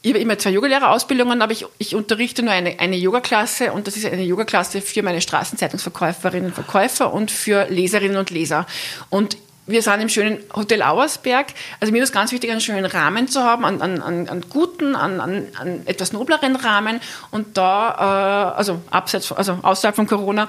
ich 0.06 0.12
habe 0.12 0.20
immer 0.20 0.38
zwei 0.38 0.50
Yogalehrerausbildungen, 0.50 1.42
aber 1.42 1.50
ich, 1.50 1.66
ich 1.78 1.96
unterrichte 1.96 2.44
nur 2.44 2.52
eine, 2.52 2.78
eine 2.78 2.94
Yoga-Klasse 2.94 3.72
und 3.72 3.88
das 3.88 3.96
ist 3.96 4.06
eine 4.06 4.22
Yoga-Klasse 4.22 4.80
für 4.80 5.02
meine 5.02 5.20
Straßenzeitungsverkäuferinnen 5.20 6.50
und 6.50 6.54
Verkäufer 6.54 7.12
und 7.12 7.32
für 7.32 7.66
Leserinnen 7.68 8.16
und 8.16 8.30
Leser. 8.30 8.66
Und 9.10 9.36
wir 9.66 9.82
sind 9.82 10.00
im 10.00 10.08
schönen 10.08 10.38
Hotel 10.54 10.82
Auersberg. 10.82 11.48
Also 11.80 11.92
mir 11.92 12.02
ist 12.02 12.12
ganz 12.12 12.32
wichtig, 12.32 12.50
einen 12.50 12.60
schönen 12.60 12.84
Rahmen 12.84 13.28
zu 13.28 13.42
haben, 13.42 13.64
an, 13.64 13.82
an, 13.82 14.00
an 14.00 14.44
guten, 14.48 14.94
an, 14.94 15.20
an 15.20 15.82
etwas 15.86 16.12
nobleren 16.12 16.56
Rahmen. 16.56 17.00
Und 17.30 17.56
da, 17.56 18.52
äh, 18.54 18.58
also 18.58 18.80
abseits, 18.90 19.32
also 19.32 19.58
außerhalb 19.62 19.96
von 19.96 20.06
Corona, 20.06 20.48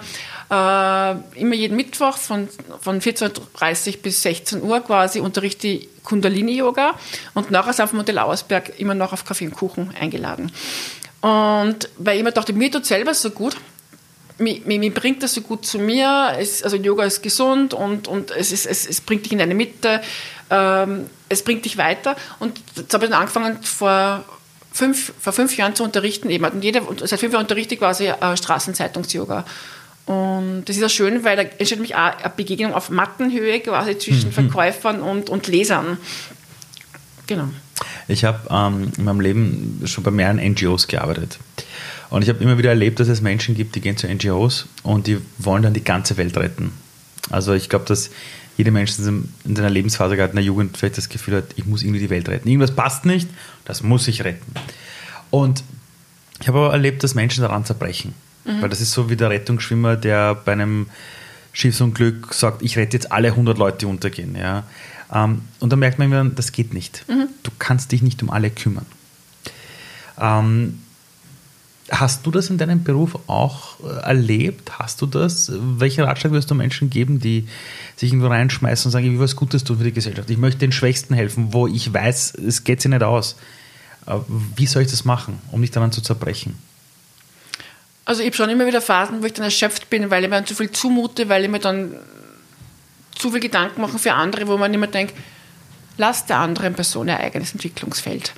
äh, 0.50 1.40
immer 1.40 1.56
jeden 1.56 1.76
Mittwoch 1.76 2.18
von, 2.18 2.48
von 2.80 3.02
14.30 3.02 4.02
bis 4.02 4.22
16 4.22 4.62
Uhr 4.62 4.82
quasi 4.82 5.20
unterrichte 5.20 5.68
ich 5.68 5.90
Kundalini-Yoga 6.04 6.94
und 7.34 7.52
nachher 7.52 7.84
auf 7.84 7.90
dem 7.90 8.00
Hotel 8.00 8.18
Auersberg 8.20 8.80
immer 8.80 8.94
noch 8.94 9.12
auf 9.12 9.26
Kaffee 9.26 9.46
und 9.48 9.56
Kuchen 9.56 9.94
eingeladen. 10.00 10.52
Und 11.22 11.90
weil 11.98 12.16
ich 12.16 12.22
immer 12.22 12.32
dachte, 12.32 12.54
mir 12.54 12.72
tut 12.72 12.86
selber 12.86 13.14
so 13.14 13.32
gut, 13.32 13.58
mir, 14.38 14.62
mir, 14.66 14.94
bringt 14.94 15.24
das 15.24 15.34
so 15.34 15.42
gut 15.42 15.66
zu 15.66 15.80
mir. 15.80 16.34
Es, 16.40 16.64
also 16.64 16.78
Yoga 16.78 17.04
ist 17.04 17.22
gesund 17.22 17.74
und, 17.74 18.08
und 18.08 18.32
es, 18.32 18.52
ist, 18.52 18.66
es, 18.66 18.88
es 18.88 19.02
bringt 19.02 19.26
dich 19.26 19.34
in 19.34 19.42
eine 19.42 19.56
Mitte, 19.56 20.02
ähm, 20.50 21.10
es 21.30 21.44
bringt 21.44 21.66
dich 21.66 21.78
weiter. 21.78 22.16
Und 22.40 22.60
jetzt 22.76 22.94
habe 22.94 23.06
ich 23.06 23.12
dann 23.12 23.20
angefangen, 23.20 23.62
vor 23.64 24.24
fünf, 24.72 25.14
vor 25.20 25.34
fünf 25.34 25.58
Jahren 25.58 25.76
zu 25.76 25.84
unterrichten. 25.84 26.30
Eben. 26.30 26.46
Und 26.46 26.64
jeder, 26.64 26.82
seit 27.04 27.20
fünf 27.20 27.34
Jahren 27.34 27.44
unterrichte 27.44 27.74
ich 27.74 27.80
quasi 27.80 28.08
äh, 28.08 28.38
Straßenzeitungs-Yoga. 28.38 29.46
Und 30.06 30.64
das 30.66 30.78
ist 30.78 30.82
ja 30.82 30.90
schön, 30.90 31.26
weil 31.26 31.36
da 31.36 31.42
entsteht 31.42 31.80
nämlich 31.80 31.96
auch 31.96 32.18
eine 32.18 32.34
Begegnung 32.36 32.74
auf 32.74 32.90
Mattenhöhe 32.90 33.60
quasi 33.60 33.98
zwischen 33.98 34.30
mhm. 34.30 34.34
Verkäufern 34.34 35.02
und, 35.02 35.30
und 35.30 35.48
Lesern. 35.48 35.98
Genau. 37.28 37.50
Ich 38.08 38.24
habe 38.24 38.40
ähm, 38.50 38.92
in 38.98 39.04
meinem 39.04 39.20
Leben 39.20 39.82
schon 39.86 40.06
bei 40.06 40.12
mehreren 40.12 40.38
NGOs 40.38 40.88
gearbeitet. 40.88 41.40
Und 42.10 42.22
ich 42.22 42.30
habe 42.30 42.42
immer 42.44 42.58
wieder 42.58 42.70
erlebt, 42.70 43.00
dass 43.00 43.08
es 43.08 43.22
Menschen 43.22 43.56
gibt, 43.56 43.76
die 43.76 43.82
gehen 43.82 43.98
zu 43.98 44.08
NGOs 44.08 44.68
und 44.84 45.08
die 45.08 45.18
wollen 45.38 45.64
dann 45.64 45.74
die 45.74 45.84
ganze 45.84 46.18
Welt 46.18 46.38
retten. 46.38 46.72
Also 47.30 47.54
ich 47.54 47.70
glaube, 47.70 47.86
dass 47.86 48.10
jeder 48.56 48.72
Mensch 48.72 48.98
in 48.98 49.30
seiner 49.56 49.70
Lebensphase, 49.70 50.16
gerade 50.16 50.32
in 50.32 50.38
der 50.38 50.46
Jugend, 50.46 50.78
vielleicht 50.78 50.98
das 50.98 51.10
Gefühl 51.10 51.36
hat, 51.38 51.46
ich 51.58 51.66
muss 51.66 51.84
irgendwie 51.84 52.00
die 52.00 52.10
Welt 52.10 52.28
retten. 52.28 52.48
Irgendwas 52.48 52.76
passt 52.76 53.06
nicht, 53.06 53.30
das 53.66 53.84
muss 53.84 54.08
ich 54.08 54.24
retten. 54.24 54.54
Und 55.30 55.64
ich 56.42 56.48
habe 56.48 56.60
aber 56.60 56.72
erlebt, 56.72 57.04
dass 57.04 57.14
Menschen 57.14 57.42
daran 57.42 57.66
zerbrechen. 57.66 58.14
Mhm. 58.46 58.62
Weil 58.62 58.70
das 58.70 58.82
ist 58.82 58.94
so 58.94 59.10
wie 59.10 59.16
der 59.16 59.30
Rettungsschwimmer, 59.30 59.96
der 59.96 60.34
bei 60.36 60.54
einem 60.54 60.88
Schiffsunglück 61.54 62.34
sagt, 62.34 62.62
ich 62.62 62.78
rette 62.78 62.98
jetzt 62.98 63.12
alle 63.12 63.30
100 63.30 63.58
Leute, 63.58 63.80
die 63.80 63.86
untergehen. 63.86 64.36
Ja. 64.36 64.64
Ähm, 65.14 65.42
und 65.60 65.72
dann 65.72 65.80
merkt 65.80 66.00
man 66.00 66.12
immer, 66.12 66.26
das 66.26 66.52
geht 66.52 66.74
nicht. 66.74 67.06
Mhm. 67.08 67.28
Du 67.44 67.52
kannst 67.60 67.92
dich 67.92 68.02
nicht 68.02 68.22
um 68.24 68.30
alle 68.30 68.50
kümmern. 68.50 68.86
Ähm, 70.20 70.80
Hast 71.90 72.26
du 72.26 72.32
das 72.32 72.50
in 72.50 72.58
deinem 72.58 72.84
Beruf 72.84 73.18
auch 73.28 73.80
äh, 73.80 74.02
erlebt? 74.02 74.80
Hast 74.80 75.02
du 75.02 75.06
das? 75.06 75.52
Welchen 75.56 76.04
Ratschlag 76.04 76.34
wirst 76.34 76.52
du 76.52 76.56
Menschen 76.56 76.90
geben, 76.90 77.20
die 77.20 77.48
sich 77.96 78.12
irgendwo 78.12 78.28
reinschmeißen 78.28 78.90
und 78.90 78.92
sagen, 78.92 79.06
ich 79.06 79.14
will 79.14 79.20
was 79.20 79.36
Gutes 79.36 79.64
tun 79.64 79.78
für 79.78 79.86
die 79.86 79.94
Gesellschaft? 79.94 80.30
Ich 80.30 80.38
möchte 80.38 80.60
den 80.60 80.74
Schwächsten 80.74 81.14
helfen, 81.14 81.54
wo 81.54 81.68
ich 81.68 81.94
weiß, 81.94 82.36
es 82.36 82.64
geht 82.66 82.82
sich 82.82 82.92
nicht 82.92 83.04
aus. 83.04 83.38
Äh, 84.06 84.16
wie 84.56 84.66
soll 84.66 84.82
ich 84.82 84.92
das 84.92 85.06
machen, 85.06 85.40
um 85.52 85.62
nicht 85.62 85.76
daran 85.76 85.92
zu 85.92 86.02
zerbrechen? 86.02 86.58
Also 88.04 88.22
ich 88.22 88.28
habe 88.28 88.38
schon 88.38 88.50
immer 88.50 88.66
wieder 88.66 88.82
Phasen, 88.82 89.22
wo 89.22 89.26
ich 89.26 89.34
dann 89.34 89.44
erschöpft 89.44 89.90
bin, 89.90 90.10
weil 90.10 90.24
ich 90.24 90.30
mir 90.30 90.38
dann 90.38 90.46
zu 90.46 90.56
viel 90.56 90.72
zumute, 90.72 91.28
weil 91.30 91.44
ich 91.44 91.50
mir 91.50 91.60
dann 91.60 91.94
zu 93.16 93.32
viel 93.32 93.42
Gedanken 93.42 93.82
mache 93.82 94.00
für 94.00 94.14
andere, 94.14 94.48
wo 94.48 94.58
man 94.58 94.74
immer 94.74 94.88
denkt, 94.88 95.14
lass 95.98 96.26
der 96.26 96.40
anderen 96.40 96.74
Person 96.74 97.08
ihr 97.08 97.20
eigenes 97.20 97.52
Entwicklungsfeld. 97.52 98.34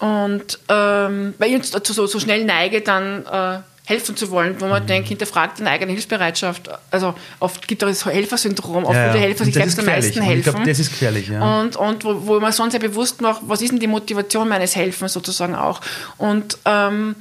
Und 0.00 0.58
ähm, 0.68 1.34
weil 1.38 1.54
ich 1.54 1.70
dazu 1.70 1.92
so, 1.92 2.06
so 2.06 2.20
schnell 2.20 2.44
neige, 2.44 2.82
dann 2.82 3.24
äh, 3.26 3.58
helfen 3.86 4.16
zu 4.16 4.30
wollen, 4.30 4.60
wo 4.60 4.66
man 4.66 4.82
mhm. 4.82 4.88
denkt, 4.88 5.08
hinterfragt 5.08 5.60
deine 5.60 5.70
eigene 5.70 5.92
Hilfsbereitschaft. 5.92 6.68
Also 6.90 7.14
oft 7.38 7.66
gibt 7.68 7.82
es 7.84 8.00
das 8.00 8.12
Helfersyndrom, 8.12 8.84
oft 8.84 8.94
ja, 8.94 9.06
will 9.06 9.12
der 9.12 9.20
Helfer 9.20 9.44
sich 9.44 9.54
selbst 9.54 9.78
am 9.78 9.86
meisten 9.86 10.20
helfen. 10.20 10.38
ich 10.38 10.44
glaube, 10.44 10.66
das 10.66 10.78
ist 10.80 10.90
gefährlich, 10.90 11.28
ja. 11.28 11.60
Und, 11.60 11.76
und 11.76 12.04
wo, 12.04 12.26
wo 12.26 12.40
man 12.40 12.52
sonst 12.52 12.72
sehr 12.72 12.80
bewusst 12.80 13.20
macht, 13.20 13.42
was 13.44 13.62
ist 13.62 13.70
denn 13.70 13.78
die 13.78 13.86
Motivation 13.86 14.48
meines 14.48 14.74
Helfens 14.74 15.12
sozusagen 15.12 15.54
auch. 15.54 15.80
Und 16.18 16.58
ähm, 16.64 17.14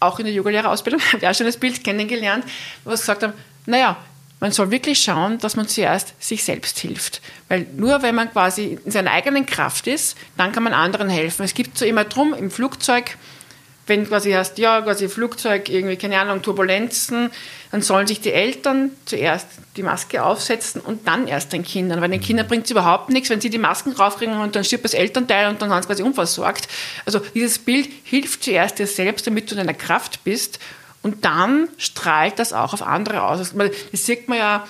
auch 0.00 0.18
in 0.18 0.26
der 0.26 0.34
Yogalehrerausbildung 0.34 1.00
habe 1.12 1.18
ich 1.18 1.28
auch 1.28 1.34
schon 1.34 1.46
das 1.46 1.56
Bild 1.56 1.82
kennengelernt, 1.84 2.44
wo 2.84 2.90
wir 2.90 2.96
gesagt 2.96 3.22
haben, 3.22 3.32
naja, 3.66 3.96
man 4.40 4.52
soll 4.52 4.70
wirklich 4.70 5.00
schauen, 5.00 5.38
dass 5.38 5.56
man 5.56 5.66
zuerst 5.66 6.14
sich 6.22 6.44
selbst 6.44 6.78
hilft. 6.78 7.22
Weil 7.48 7.66
nur 7.74 8.02
wenn 8.02 8.14
man 8.14 8.30
quasi 8.30 8.78
in 8.84 8.90
seiner 8.90 9.12
eigenen 9.12 9.46
Kraft 9.46 9.86
ist, 9.86 10.16
dann 10.36 10.52
kann 10.52 10.62
man 10.62 10.74
anderen 10.74 11.08
helfen. 11.08 11.42
Es 11.42 11.54
gibt 11.54 11.78
so 11.78 11.84
immer 11.84 12.04
drum 12.04 12.34
im 12.34 12.50
Flugzeug, 12.50 13.16
wenn 13.86 14.06
quasi 14.06 14.32
hast, 14.32 14.58
ja, 14.58 14.80
quasi 14.82 15.08
Flugzeug, 15.08 15.68
irgendwie, 15.68 15.96
keine 15.96 16.18
Ahnung, 16.18 16.42
Turbulenzen, 16.42 17.30
dann 17.70 17.82
sollen 17.82 18.06
sich 18.06 18.20
die 18.20 18.32
Eltern 18.32 18.90
zuerst 19.04 19.46
die 19.76 19.84
Maske 19.84 20.24
aufsetzen 20.24 20.80
und 20.80 21.06
dann 21.06 21.28
erst 21.28 21.52
den 21.52 21.62
Kindern. 21.62 22.00
Weil 22.00 22.10
den 22.10 22.20
Kindern 22.20 22.48
bringt 22.48 22.64
es 22.64 22.72
überhaupt 22.72 23.10
nichts, 23.10 23.30
wenn 23.30 23.40
sie 23.40 23.50
die 23.50 23.58
Masken 23.58 23.92
raufkriegen 23.92 24.38
und 24.38 24.56
dann 24.56 24.64
stirbt 24.64 24.84
das 24.84 24.94
Elternteil 24.94 25.48
und 25.48 25.62
dann 25.62 25.70
haben 25.70 25.82
sie 25.82 25.86
quasi 25.86 26.02
unversorgt. 26.02 26.68
Also 27.04 27.20
dieses 27.34 27.60
Bild 27.60 27.88
hilft 28.04 28.42
zuerst 28.42 28.80
dir 28.80 28.88
selbst, 28.88 29.26
damit 29.26 29.50
du 29.50 29.54
in 29.54 29.58
deiner 29.58 29.74
Kraft 29.74 30.24
bist 30.24 30.58
und 31.06 31.24
dann 31.24 31.68
strahlt 31.78 32.40
das 32.40 32.52
auch 32.52 32.72
auf 32.72 32.82
andere 32.82 33.22
aus. 33.22 33.38
Das 33.38 33.54
sieht 33.92 34.28
man 34.28 34.38
ja 34.38 34.66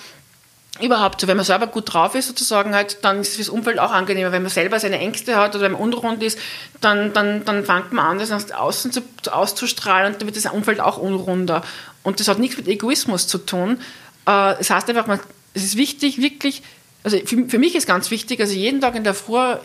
überhaupt 0.79 1.19
so, 1.19 1.27
wenn 1.27 1.35
man 1.35 1.47
selber 1.47 1.65
gut 1.65 1.91
drauf 1.91 2.13
ist, 2.13 2.27
sozusagen 2.27 2.75
halt, 2.75 3.03
dann 3.03 3.21
ist 3.21 3.37
fürs 3.37 3.49
Umfeld 3.49 3.79
auch 3.79 3.89
angenehmer. 3.89 4.31
Wenn 4.31 4.43
man 4.43 4.51
selber 4.51 4.79
seine 4.79 4.99
Ängste 4.99 5.35
hat 5.35 5.55
oder 5.55 5.63
wenn 5.63 5.71
man 5.71 5.81
unrund 5.81 6.21
ist, 6.21 6.37
dann, 6.79 7.11
dann, 7.11 7.43
dann 7.43 7.65
fängt 7.65 7.91
man 7.91 8.05
an, 8.05 8.19
das 8.19 8.29
nach 8.29 8.55
außen 8.55 8.91
zu, 8.91 9.01
auszustrahlen 9.31 10.13
und 10.13 10.21
dann 10.21 10.27
wird 10.27 10.37
das 10.37 10.45
Umfeld 10.51 10.79
auch 10.79 10.99
unrunder. 10.99 11.63
Und 12.03 12.19
das 12.19 12.27
hat 12.27 12.37
nichts 12.37 12.55
mit 12.55 12.67
Egoismus 12.67 13.27
zu 13.27 13.39
tun. 13.39 13.79
Äh, 14.27 14.53
das 14.59 14.69
heißt 14.69 14.87
einfach, 14.89 15.07
man, 15.07 15.19
es 15.55 15.63
ist 15.63 15.75
wichtig, 15.75 16.21
wirklich, 16.21 16.61
also 17.03 17.17
für, 17.17 17.49
für 17.49 17.57
mich 17.57 17.73
ist 17.73 17.87
ganz 17.87 18.11
wichtig, 18.11 18.39
also 18.41 18.53
jeden 18.53 18.79
Tag 18.79 18.93
in 18.93 19.03
der 19.03 19.15
Früh 19.15 19.55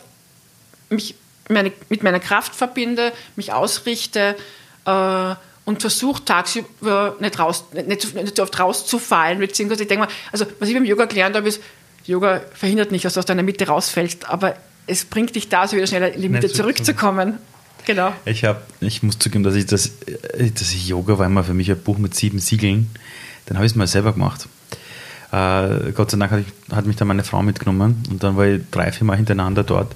mich 0.88 1.16
meine, 1.50 1.70
mit 1.90 2.02
meiner 2.02 2.18
Kraft 2.18 2.54
verbinde, 2.54 3.12
mich 3.37 3.52
ausrichte, 3.52 4.37
äh, 4.87 5.35
und 5.64 5.81
versucht 5.81 6.27
tagsüber 6.27 7.16
nicht, 7.20 7.38
raus, 7.38 7.64
nicht, 7.72 8.14
nicht 8.14 8.37
so 8.37 8.42
oft 8.42 8.59
rauszufallen, 8.59 9.38
beziehungsweise 9.38 9.83
ich 9.83 9.88
denke 9.88 10.07
mal, 10.07 10.12
also 10.33 10.46
was 10.59 10.68
ich 10.68 10.75
beim 10.75 10.85
Yoga 10.85 11.05
gelernt 11.05 11.37
habe, 11.37 11.48
ist, 11.48 11.61
Yoga 12.05 12.40
verhindert 12.53 12.90
nicht, 12.90 13.05
dass 13.05 13.14
du 13.14 13.20
aus 13.20 13.27
deiner 13.27 13.44
Mitte 13.44 13.66
rausfällst, 13.66 14.29
aber 14.29 14.57
es 14.87 15.05
bringt 15.05 15.37
dich 15.37 15.48
da, 15.48 15.68
so 15.68 15.77
wieder 15.77 15.87
schneller 15.87 16.12
in 16.12 16.20
die 16.20 16.29
Mitte 16.29 16.48
zurückzukommen. 16.48 17.38
Genau. 17.85 18.12
Ich, 18.25 18.44
hab, 18.44 18.62
ich 18.81 19.03
muss 19.03 19.18
zugeben, 19.18 19.44
dass 19.44 19.55
ich 19.55 19.66
das, 19.66 19.92
dass 20.38 20.72
ich 20.72 20.88
Yoga 20.88 21.18
war 21.18 21.27
immer 21.27 21.44
für 21.44 21.55
mich 21.55 21.70
ein 21.70 21.81
Buch 21.81 21.98
mit 21.98 22.14
sieben 22.14 22.38
Siegeln. 22.38 22.90
Dann 23.46 23.57
habe 23.57 23.66
ich 23.66 23.72
es 23.72 23.77
mal 23.77 23.87
selber 23.87 24.12
gemacht. 24.12 24.48
Äh, 25.33 25.92
Gott 25.92 26.11
sei 26.11 26.18
Dank 26.18 26.31
hat, 26.31 26.40
ich, 26.40 26.75
hat 26.75 26.87
mich 26.87 26.96
dann 26.96 27.09
meine 27.09 27.25
Frau 27.25 27.42
mitgenommen 27.42 28.03
und 28.11 28.22
dann 28.22 28.37
war 28.37 28.46
ich 28.46 28.62
drei, 28.70 28.92
vier 28.92 29.07
Mal 29.07 29.16
hintereinander 29.16 29.64
dort 29.64 29.94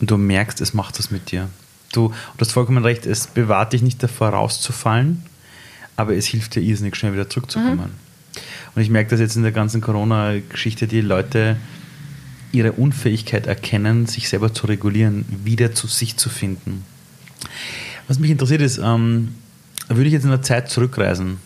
und 0.00 0.10
du 0.10 0.16
merkst, 0.16 0.60
es 0.60 0.74
macht 0.74 0.98
was 0.98 1.10
mit 1.10 1.30
dir 1.30 1.48
du, 1.96 2.08
du 2.08 2.40
hast 2.40 2.52
vollkommen 2.52 2.84
recht, 2.84 3.06
es 3.06 3.26
bewahrt 3.26 3.72
dich 3.72 3.82
nicht 3.82 4.02
davor 4.02 4.30
rauszufallen, 4.30 5.22
aber 5.96 6.14
es 6.14 6.26
hilft 6.26 6.54
dir 6.54 6.60
irrsinnig 6.60 6.96
schnell 6.96 7.12
wieder 7.12 7.28
zurückzukommen. 7.28 7.76
Mhm. 7.76 8.40
Und 8.74 8.82
ich 8.82 8.90
merke 8.90 9.10
das 9.10 9.20
jetzt 9.20 9.36
in 9.36 9.42
der 9.42 9.52
ganzen 9.52 9.80
Corona-Geschichte, 9.80 10.86
die 10.86 11.00
Leute 11.00 11.56
ihre 12.52 12.72
Unfähigkeit 12.72 13.46
erkennen, 13.46 14.06
sich 14.06 14.28
selber 14.28 14.52
zu 14.52 14.66
regulieren, 14.66 15.24
wieder 15.44 15.74
zu 15.74 15.86
sich 15.86 16.16
zu 16.16 16.28
finden. 16.28 16.84
Was 18.08 18.18
mich 18.18 18.30
interessiert 18.30 18.60
ist, 18.60 18.78
ähm, 18.78 19.34
würde 19.88 20.06
ich 20.06 20.12
jetzt 20.12 20.24
in 20.24 20.30
der 20.30 20.42
Zeit 20.42 20.70
zurückreisen 20.70 21.38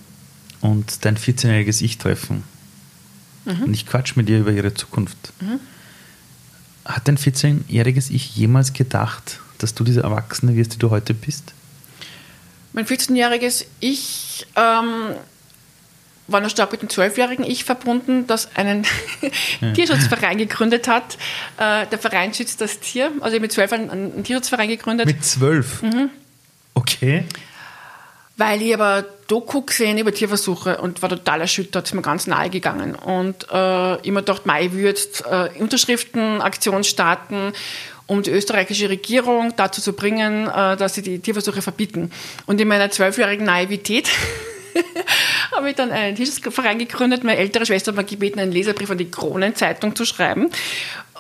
und 0.61 1.05
dein 1.05 1.17
14-jähriges 1.17 1.83
Ich 1.83 1.99
treffen 1.99 2.43
mhm. 3.45 3.65
und 3.65 3.75
ich 3.75 3.87
quatsch 3.87 4.17
mit 4.17 4.29
dir 4.29 4.41
über 4.41 4.53
ihre 4.53 4.75
Zukunft. 4.75 5.33
Mhm. 5.41 5.61
Hat 6.85 7.07
dein 7.09 7.19
14-jähriges 7.19 8.11
Ich 8.11 8.37
jemals 8.37 8.73
gedacht, 8.73 9.41
dass 9.59 9.75
du 9.75 9.85
diese 9.85 10.03
Erwachsene 10.03 10.57
wirst, 10.57 10.75
die 10.75 10.79
du 10.79 10.91
heute 10.91 11.15
bist? 11.15 11.53
Mein 12.73 12.87
14-jähriges 12.87 13.65
Ich 13.81 14.47
ähm, 14.57 15.15
war 16.29 16.41
noch 16.41 16.51
stark 16.51 16.71
mit 16.73 16.83
dem 16.83 16.89
12-jährigen 16.89 17.45
Ich 17.45 17.65
verbunden, 17.65 18.27
das 18.27 18.55
einen 18.57 18.87
Tierschutzverein 19.75 20.39
gegründet 20.39 20.87
hat. 20.87 21.17
Äh, 21.57 21.87
der 21.87 21.99
Verein 21.99 22.35
schützt 22.35 22.61
das 22.61 22.81
Tier. 22.81 23.07
Also 23.21 23.29
ich 23.29 23.35
habe 23.35 23.41
mit 23.41 23.53
12 23.53 23.73
einen, 23.73 23.91
einen 23.91 24.25
Tierschutzverein 24.25 24.69
gegründet. 24.69 25.07
Mit 25.07 25.25
12? 25.25 25.83
Mhm. 25.83 26.11
Okay. 26.75 27.25
Weil 28.37 28.63
ich 28.63 28.73
aber 28.73 29.05
Doku 29.27 29.63
gesehen 29.63 29.99
über 29.99 30.15
Tierversuche 30.15 30.81
und 30.81 31.03
war 31.03 31.09
total 31.09 31.41
erschüttert, 31.41 31.87
ist 31.87 31.95
mir 31.95 32.03
ganz 32.03 32.29
nahe 32.29 32.51
gegangen. 32.51 32.95
Und 32.95 33.51
äh, 33.51 33.97
immer 34.07 34.21
gedacht, 34.21 34.47
Mai 34.47 34.71
würde 34.73 35.01
äh, 35.29 35.61
Unterschriftenaktion 35.61 36.85
starten 36.85 37.53
um 38.09 38.23
die 38.23 38.31
österreichische 38.31 38.89
Regierung 38.89 39.55
dazu 39.57 39.81
zu 39.81 39.93
bringen, 39.93 40.49
äh, 40.49 40.77
dass 40.77 40.95
sie 40.95 41.03
die 41.03 41.21
Tierversuche 41.21 41.63
verbieten. 41.63 42.11
Und 42.47 42.61
in 42.61 42.67
meiner 42.67 42.91
zwölfjährigen 42.91 43.47
Naivität 43.47 44.11
habe 45.53 45.71
ich 45.71 45.77
dann 45.77 45.93
einen 45.93 46.17
Tischverein 46.17 46.79
gegründet. 46.79 47.23
Meine 47.23 47.39
ältere 47.39 47.67
Schwester 47.67 47.93
hat 47.93 47.97
mir 47.97 48.05
gebeten, 48.05 48.41
einen 48.41 48.51
Leserbrief 48.51 48.91
an 48.91 48.99
die 48.99 49.11
Kronenzeitung 49.11 49.95
zu 49.95 50.07
schreiben. 50.07 50.51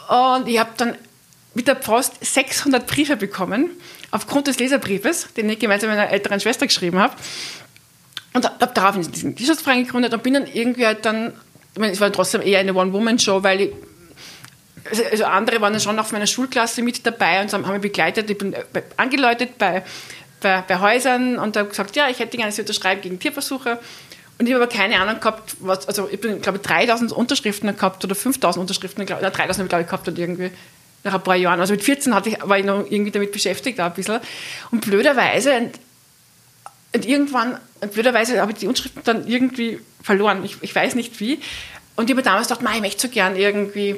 Und 0.09 0.48
ich 0.48 0.59
habe 0.59 0.70
dann 0.79 0.96
mit 1.55 1.68
der 1.68 1.74
Post 1.74 2.24
600 2.24 2.87
Briefe 2.87 3.16
bekommen, 3.16 3.70
aufgrund 4.11 4.46
des 4.46 4.59
Leserbriefes, 4.59 5.29
den 5.37 5.51
ich 5.51 5.59
gemeinsam 5.59 5.90
mit 5.90 5.98
meiner 5.98 6.11
älteren 6.11 6.40
Schwester 6.40 6.66
geschrieben 6.66 6.98
habe. 6.98 7.14
Und 8.33 8.46
habe 8.46 8.72
darauf 8.72 8.98
diesen 9.11 9.37
T-Shirt-Verein 9.37 9.85
gegründet 9.85 10.14
und 10.14 10.22
bin 10.22 10.35
dann 10.35 10.46
irgendwie 10.46 10.87
halt 10.87 11.05
dann, 11.05 11.35
ich 11.74 11.81
meine, 11.81 11.92
es 11.92 12.01
war 12.01 12.11
trotzdem 12.12 12.40
eher 12.40 12.61
eine 12.61 12.72
One-Woman-Show, 12.74 13.42
weil 13.42 13.61
ich, 13.61 13.72
also, 14.90 15.05
also 15.05 15.24
andere 15.24 15.61
waren 15.61 15.72
dann 15.72 15.83
schon 15.83 15.98
auf 15.98 16.12
meiner 16.12 16.27
Schulklasse 16.27 16.83
mit 16.83 17.05
dabei 17.07 17.40
und 17.40 17.53
haben 17.53 17.70
mich 17.70 17.81
begleitet. 17.81 18.31
Ich 18.31 18.38
bin 18.38 18.53
äh, 18.53 18.64
angeläutet 18.96 19.59
bei, 19.59 19.83
bei, 20.40 20.62
bei 20.66 20.81
Häusern 20.81 21.38
und 21.38 21.57
habe 21.57 21.68
gesagt, 21.68 21.96
ja, 21.96 22.09
ich 22.09 22.18
hätte 22.18 22.37
gerne, 22.37 22.53
Sie 22.53 22.62
unterschreiben 22.62 23.01
gegen 23.01 23.18
Tierversuche. 23.18 23.79
Und 24.38 24.46
ich 24.46 24.55
habe 24.55 24.62
aber 24.62 24.72
keine 24.72 25.01
Ahnung 25.01 25.18
gehabt, 25.18 25.57
was, 25.61 25.88
also 25.88 26.09
ich 26.11 26.20
bin, 26.20 26.40
glaube 26.40 26.59
ich, 26.59 26.62
3000 26.62 27.11
Unterschriften 27.12 27.74
gehabt 27.74 28.05
oder 28.05 28.14
5000 28.14 28.61
Unterschriften, 28.61 29.05
glaub, 29.05 29.20
3000 29.20 29.38
habe 29.51 29.62
ich, 29.64 29.68
glaube 29.68 29.83
ich, 29.83 29.88
gehabt 29.88 30.09
und 30.09 30.18
irgendwie 30.18 30.51
nach 31.03 31.14
ein 31.14 31.22
paar 31.22 31.37
Jahren. 31.37 31.61
Also 31.61 31.72
mit 31.72 31.83
14 31.83 32.14
hatte 32.14 32.31
ich, 32.31 32.38
war 32.42 32.59
ich 32.59 32.64
noch 32.64 32.87
irgendwie 32.88 33.11
damit 33.11 33.33
beschäftigt, 33.33 33.81
ein 33.81 33.92
bisschen. 33.94 34.20
Und 34.70 34.81
blöderweise, 34.81 35.57
und, 35.57 35.72
und 36.94 37.07
irgendwann, 37.07 37.59
und 37.81 37.92
blöderweise 37.92 38.40
habe 38.40 38.53
ich 38.53 38.59
die 38.59 38.68
Unterschriften 38.68 39.03
dann 39.05 39.27
irgendwie 39.27 39.81
verloren. 40.03 40.44
Ich, 40.44 40.57
ich 40.61 40.74
weiß 40.74 40.94
nicht 40.94 41.18
wie. 41.18 41.40
Und 41.96 42.09
ich 42.09 42.14
habe 42.14 42.22
damals 42.22 42.46
gedacht, 42.48 42.64
ich 42.74 42.81
möchte 42.81 43.09
so 43.09 43.12
gern 43.12 43.35
irgendwie 43.35 43.96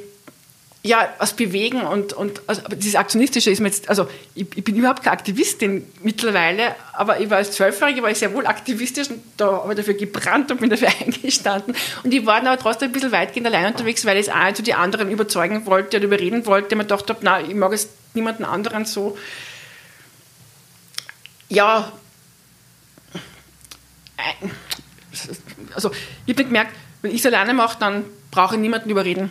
ja, 0.82 1.12
was 1.18 1.34
bewegen 1.34 1.82
und, 1.82 2.14
und 2.14 2.40
also, 2.46 2.62
dieses 2.74 2.94
Aktionistische 2.94 3.50
ist 3.50 3.60
mir 3.60 3.68
jetzt, 3.68 3.90
also 3.90 4.08
ich, 4.34 4.46
ich, 4.56 4.64
bin 4.64 4.76
überhaupt 4.76 5.02
keine 5.02 5.12
Aktivistin 5.12 5.86
mittlerweile, 6.02 6.74
aber 6.94 7.20
ich 7.20 7.28
war 7.28 7.36
als 7.36 7.52
Zwölfjährige 7.52 8.02
war 8.02 8.10
ich 8.10 8.18
sehr 8.18 8.32
wohl 8.32 8.46
aktivistisch 8.46 9.10
und 9.10 9.20
da 9.36 9.62
habe 9.62 9.72
ich 9.72 9.76
dafür 9.76 9.92
gebrannt 9.92 10.50
und 10.50 10.60
bin 10.60 10.70
dafür 10.70 10.88
eingestanden. 11.00 11.76
Und 12.02 12.14
ich 12.14 12.24
war 12.24 12.38
dann 12.38 12.48
aber 12.48 12.62
trotzdem 12.62 12.88
ein 12.88 12.92
bisschen 12.92 13.12
weitgehend 13.12 13.46
allein 13.46 13.66
unterwegs, 13.66 14.06
weil 14.06 14.16
ich 14.16 14.28
es 14.28 14.32
auch 14.32 14.52
zu 14.54 14.62
die 14.62 14.72
anderen 14.72 15.10
überzeugen 15.10 15.66
wollte 15.66 15.98
oder 15.98 16.06
überreden 16.06 16.46
wollte. 16.46 16.74
Man 16.76 16.88
dachte, 16.88 17.14
na, 17.20 17.42
ich 17.42 17.54
mag 17.54 17.72
es 17.74 17.90
niemanden 18.14 18.44
anderen 18.44 18.86
so, 18.86 19.18
ja, 21.50 21.92
also 25.74 25.90
ich 26.24 26.34
habe 26.34 26.44
gemerkt, 26.44 26.74
wenn 27.02 27.10
ich 27.10 27.20
es 27.20 27.26
alleine 27.26 27.52
mache, 27.52 27.78
dann 27.78 28.04
brauche 28.30 28.54
ich 28.54 28.60
niemanden 28.60 28.88
überreden 28.88 29.30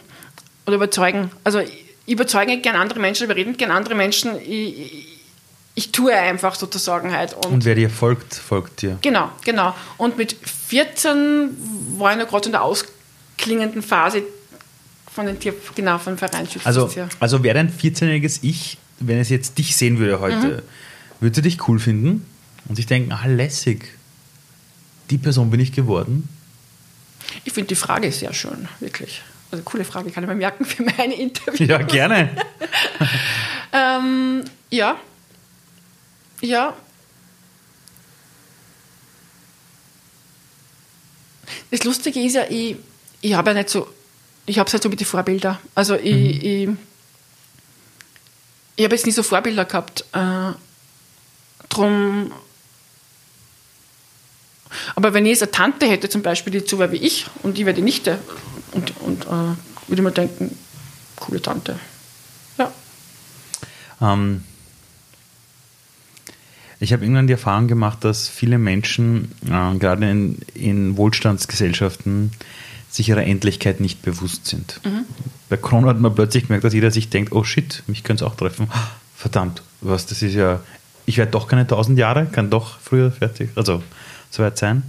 oder 0.69 0.75
überzeugen. 0.75 1.32
Also 1.43 1.60
ich 1.60 2.13
überzeuge 2.13 2.60
gerne 2.60 2.79
andere 2.79 2.99
Menschen, 2.99 3.25
überreden 3.25 3.58
gerne 3.58 3.73
andere 3.73 3.95
Menschen. 3.95 4.39
Ich, 4.39 5.19
ich, 5.75 5.91
tue 5.91 6.13
einfach 6.13 6.55
sozusagen 6.55 7.12
halt. 7.12 7.34
Und, 7.34 7.45
und, 7.45 7.65
wer 7.65 7.75
dir 7.75 7.89
folgt, 7.89 8.36
folgt 8.36 8.82
dir. 8.82 8.97
Genau, 9.01 9.29
genau. 9.43 9.75
Und 9.97 10.17
mit 10.17 10.34
14 10.34 11.49
war 11.97 12.13
ich 12.13 12.19
noch 12.19 12.27
gerade 12.27 12.45
in 12.45 12.51
der 12.51 12.63
ausklingenden 12.63 13.82
Phase 13.82 14.23
von 15.12 15.25
den 15.25 15.39
Tier, 15.39 15.53
genau, 15.75 15.97
von 15.97 16.17
Vereinsschutz. 16.17 16.65
Also, 16.65 16.89
also 17.19 17.43
wäre 17.43 17.55
dein 17.55 17.71
14-jähriges 17.71 18.39
Ich, 18.43 18.77
wenn 18.99 19.17
es 19.17 19.29
jetzt 19.29 19.58
dich 19.58 19.75
sehen 19.75 19.97
würde 19.97 20.19
heute, 20.19 20.63
mhm. 21.19 21.21
würde 21.21 21.41
dich 21.41 21.67
cool 21.67 21.79
finden 21.79 22.25
und 22.67 22.75
sich 22.75 22.86
denken, 22.86 23.12
ah, 23.12 23.25
lässig, 23.25 23.86
die 25.10 25.17
Person 25.17 25.49
bin 25.49 25.60
ich 25.60 25.71
geworden? 25.71 26.29
Ich 27.43 27.53
finde 27.53 27.69
die 27.69 27.75
Frage 27.75 28.12
sehr 28.12 28.34
schön, 28.34 28.67
wirklich. 28.79 29.21
Also 29.51 29.63
coole 29.63 29.83
Frage, 29.83 30.12
kann 30.12 30.23
ich 30.23 30.29
mir 30.29 30.35
merken 30.35 30.65
für 30.65 30.83
meine 30.83 31.15
Interviews. 31.15 31.67
Ja, 31.67 31.79
gerne. 31.79 32.29
ähm, 33.73 34.43
ja. 34.69 34.99
Ja. 36.41 36.75
Das 41.71 41.83
Lustige 41.83 42.19
ist 42.21 42.35
ja, 42.35 42.45
ich, 42.49 42.77
ich 43.21 43.33
habe 43.33 43.51
ja 43.51 43.53
nicht 43.55 43.69
so, 43.69 43.88
ich 44.45 44.59
habe 44.59 44.67
es 44.67 44.73
halt 44.73 44.83
so 44.83 44.89
mit 44.89 44.99
den 44.99 45.07
Vorbildern. 45.07 45.57
Also 45.75 45.95
ich, 45.95 46.13
mhm. 46.13 46.29
ich, 46.29 46.69
ich 48.75 48.85
habe 48.85 48.95
jetzt 48.95 49.05
nie 49.05 49.12
so 49.12 49.23
Vorbilder 49.23 49.65
gehabt. 49.65 50.05
Äh, 50.13 50.53
drum 51.69 52.31
aber 54.95 55.13
wenn 55.13 55.25
ich 55.25 55.32
jetzt 55.32 55.43
eine 55.43 55.51
Tante 55.51 55.88
hätte 55.88 56.10
zum 56.10 56.21
Beispiel, 56.21 56.51
die 56.51 56.67
so 56.67 56.79
wäre 56.79 56.91
wie 56.91 56.97
ich 56.97 57.27
und 57.43 57.58
ich 57.58 57.65
wäre 57.65 57.75
die 57.75 57.82
Nichte, 57.82 58.19
und, 58.71 58.93
und 59.01 59.25
äh, 59.25 59.55
würde 59.88 60.01
mir 60.01 60.12
denken, 60.12 60.55
coole 61.15 61.41
Tante. 61.41 61.79
Ja. 62.58 62.71
Ähm, 64.01 64.43
ich 66.79 66.93
habe 66.93 67.03
irgendwann 67.03 67.27
die 67.27 67.34
Erfahrung 67.34 67.67
gemacht, 67.67 68.03
dass 68.03 68.29
viele 68.29 68.58
Menschen, 68.58 69.34
äh, 69.45 69.77
gerade 69.77 70.10
in, 70.10 70.38
in, 70.53 70.97
Wohlstandsgesellschaften, 70.97 72.32
sich 72.89 73.10
ihrer 73.10 73.23
Endlichkeit 73.23 73.82
nicht 73.82 74.01
bewusst 74.01 74.47
sind. 74.47 74.79
Mhm. 74.84 75.05
Bei 75.49 75.58
Corona 75.58 75.89
hat 75.89 75.99
man 75.99 76.15
plötzlich 76.15 76.47
gemerkt, 76.47 76.63
dass 76.63 76.73
jeder 76.73 76.91
sich 76.91 77.10
denkt, 77.10 77.34
oh 77.34 77.43
shit, 77.43 77.84
mich 77.88 78.03
könnte 78.03 78.25
es 78.25 78.32
auch 78.32 78.36
treffen. 78.36 78.69
Verdammt, 79.15 79.62
was, 79.82 80.05
das 80.05 80.21
ist 80.21 80.34
ja, 80.34 80.62
ich 81.05 81.17
werde 81.17 81.32
doch 81.32 81.47
keine 81.47 81.67
tausend 81.67 81.99
Jahre, 81.99 82.25
kann 82.25 82.49
doch 82.49 82.79
früher 82.79 83.12
fertig, 83.12 83.49
also 83.55 83.84
soweit 84.29 84.57
sein. 84.57 84.83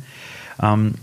Ähm, 0.63 0.95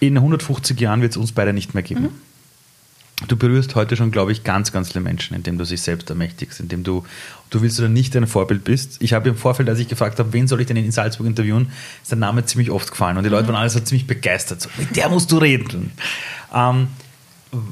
in 0.00 0.16
150 0.16 0.80
Jahren 0.80 1.00
wird 1.00 1.12
es 1.12 1.16
uns 1.16 1.32
beide 1.32 1.52
nicht 1.52 1.74
mehr 1.74 1.82
geben. 1.82 2.02
Mhm. 2.02 3.28
Du 3.28 3.36
berührst 3.36 3.76
heute 3.76 3.94
schon, 3.94 4.10
glaube 4.10 4.32
ich, 4.32 4.42
ganz, 4.42 4.72
ganz 4.72 4.88
viele 4.88 5.00
Menschen, 5.00 5.36
indem 5.36 5.56
du 5.56 5.64
sich 5.64 5.80
selbst 5.80 6.10
ermächtigst, 6.10 6.58
indem 6.58 6.82
du, 6.82 7.04
du 7.50 7.62
willst 7.62 7.78
oder 7.78 7.88
nicht 7.88 8.16
ein 8.16 8.26
Vorbild 8.26 8.64
bist. 8.64 8.96
Ich 9.00 9.12
habe 9.12 9.28
im 9.28 9.36
Vorfeld, 9.36 9.68
als 9.68 9.78
ich 9.78 9.86
gefragt 9.86 10.18
habe, 10.18 10.32
wen 10.32 10.48
soll 10.48 10.60
ich 10.60 10.66
denn 10.66 10.76
in 10.76 10.90
Salzburg 10.90 11.28
interviewen, 11.28 11.70
ist 12.02 12.10
der 12.10 12.18
Name 12.18 12.44
ziemlich 12.44 12.70
oft 12.70 12.90
gefallen 12.90 13.16
und 13.16 13.22
die 13.22 13.28
mhm. 13.28 13.36
Leute 13.36 13.48
waren 13.48 13.56
alle 13.56 13.70
so 13.70 13.78
ziemlich 13.78 14.08
begeistert. 14.08 14.60
So, 14.60 14.68
mit 14.76 14.96
der 14.96 15.08
musst 15.08 15.30
du 15.30 15.38
reden. 15.38 15.92
Ähm, 16.52 16.88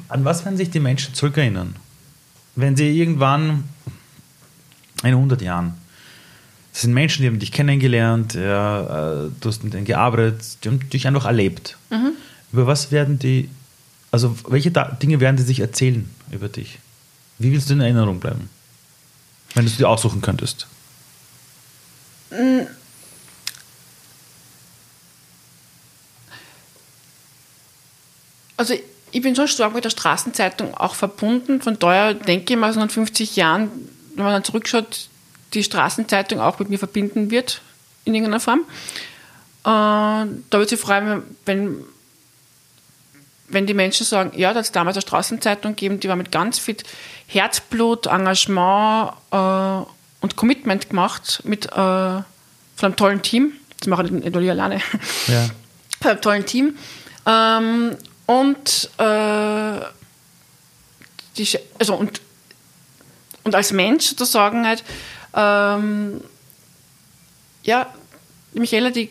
an 0.08 0.24
was 0.24 0.44
werden 0.44 0.56
sich 0.56 0.70
die 0.70 0.80
Menschen 0.80 1.14
zurückerinnern? 1.14 1.74
Wenn 2.54 2.76
sie 2.76 2.96
irgendwann 2.96 3.64
in 5.02 5.10
100 5.10 5.42
Jahren 5.42 5.74
das 6.72 6.82
sind 6.82 6.94
Menschen, 6.94 7.22
die 7.22 7.28
haben 7.28 7.38
dich 7.38 7.52
kennengelernt, 7.52 8.34
ja, 8.34 9.24
äh, 9.24 9.30
du 9.40 9.48
hast 9.48 9.64
mit 9.64 9.74
denen 9.74 9.84
gearbeitet, 9.84 10.58
die 10.62 10.68
haben 10.68 10.88
dich 10.90 11.06
einfach 11.06 11.24
erlebt. 11.24 11.76
Mhm. 11.90 12.12
Über 12.52 12.66
was 12.66 12.92
werden 12.92 13.18
die, 13.18 13.48
also 14.10 14.36
welche 14.48 14.70
Dinge 14.70 15.20
werden 15.20 15.36
die 15.36 15.42
sich 15.42 15.60
erzählen 15.60 16.08
über 16.30 16.48
dich? 16.48 16.78
Wie 17.38 17.52
willst 17.52 17.70
du 17.70 17.74
in 17.74 17.80
Erinnerung 17.80 18.20
bleiben? 18.20 18.48
Wenn 19.54 19.64
du 19.64 19.70
es 19.70 19.76
dir 19.76 19.88
aussuchen 19.88 20.20
könntest. 20.20 20.66
Mm. 22.30 22.66
Also 28.56 28.74
ich 29.10 29.22
bin 29.22 29.34
schon 29.34 29.48
stark 29.48 29.74
mit 29.74 29.84
der 29.84 29.90
Straßenzeitung 29.90 30.74
auch 30.74 30.94
verbunden. 30.94 31.62
Von 31.62 31.78
daher 31.78 32.14
denke 32.14 32.52
ich 32.52 32.58
mal, 32.58 32.72
so 32.72 32.80
in 32.80 32.90
50 32.90 33.34
Jahren, 33.36 33.70
wenn 34.14 34.24
man 34.24 34.34
dann 34.34 34.44
zurückschaut, 34.44 35.08
die 35.54 35.64
Straßenzeitung 35.64 36.40
auch 36.40 36.58
mit 36.58 36.70
mir 36.70 36.78
verbinden 36.78 37.30
wird, 37.30 37.60
in 38.04 38.14
irgendeiner 38.14 38.40
Form. 38.40 38.60
Da 39.62 40.26
würde 40.50 40.74
ich 40.74 40.80
freuen, 40.80 41.22
wenn, 41.44 41.84
wenn 43.48 43.66
die 43.66 43.74
Menschen 43.74 44.06
sagen, 44.06 44.32
ja, 44.38 44.52
da 44.52 44.58
hat 44.58 44.64
es 44.64 44.72
damals 44.72 44.96
eine 44.96 45.02
Straßenzeitung 45.02 45.72
gegeben, 45.72 46.00
die 46.00 46.08
war 46.08 46.16
mit 46.16 46.32
ganz 46.32 46.58
viel 46.58 46.76
Herzblut, 47.26 48.06
Engagement 48.06 49.12
äh, 49.30 49.90
und 50.20 50.36
Commitment 50.36 50.88
gemacht 50.88 51.42
mit 51.44 51.66
äh, 51.66 51.70
von 51.72 52.24
einem 52.80 52.96
tollen 52.96 53.22
Team. 53.22 53.52
Das 53.78 53.88
mache 53.88 54.04
ich 54.04 54.10
nicht 54.10 54.34
alleine. 54.34 54.80
Ja. 55.26 55.46
Von 56.00 56.10
einem 56.12 56.20
tollen 56.20 56.46
Team. 56.46 56.76
Ähm, 57.26 57.96
und, 58.26 58.90
äh, 58.98 59.80
die, 61.36 61.58
also 61.78 61.94
und, 61.94 62.20
und 63.44 63.54
als 63.54 63.72
Mensch 63.72 64.06
sozusagen 64.06 64.66
halt, 64.66 64.82
ähm, 65.34 66.20
ja, 67.62 67.92
die 68.54 68.60
Michaela, 68.60 68.90
die, 68.90 69.10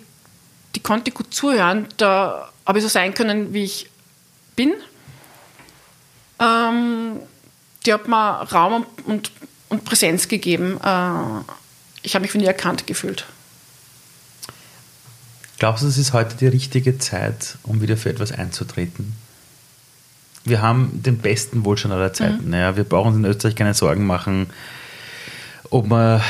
die 0.75 0.79
konnte 0.81 1.11
gut 1.11 1.33
zuhören. 1.33 1.87
Da 1.97 2.51
habe 2.65 2.79
ich 2.79 2.83
so 2.83 2.89
sein 2.89 3.13
können, 3.13 3.53
wie 3.53 3.63
ich 3.63 3.89
bin. 4.55 4.73
Ähm, 6.39 7.19
die 7.85 7.93
hat 7.93 8.07
mir 8.07 8.41
Raum 8.51 8.85
und, 9.05 9.31
und 9.69 9.85
Präsenz 9.85 10.27
gegeben. 10.27 10.79
Äh, 10.83 11.41
ich 12.01 12.15
habe 12.15 12.23
mich 12.23 12.31
von 12.31 12.41
ihr 12.41 12.47
erkannt 12.47 12.87
gefühlt. 12.87 13.25
Glaubst 15.57 15.83
du, 15.83 15.87
es 15.87 15.97
ist 15.97 16.13
heute 16.13 16.35
die 16.35 16.47
richtige 16.47 16.97
Zeit, 16.99 17.57
um 17.63 17.81
wieder 17.81 17.97
für 17.97 18.09
etwas 18.09 18.31
einzutreten? 18.31 19.13
Wir 20.45 20.61
haben 20.61 21.03
den 21.03 21.17
besten 21.17 21.65
Wohlstand 21.65 21.93
aller 21.93 22.13
Zeiten. 22.13 22.47
Mhm. 22.47 22.53
Ja, 22.53 22.77
wir 22.77 22.85
brauchen 22.85 23.09
uns 23.09 23.17
in 23.17 23.25
Österreich 23.25 23.55
keine 23.55 23.73
Sorgen 23.73 24.05
machen 24.05 24.47
ob 25.69 25.89
wir 25.89 26.21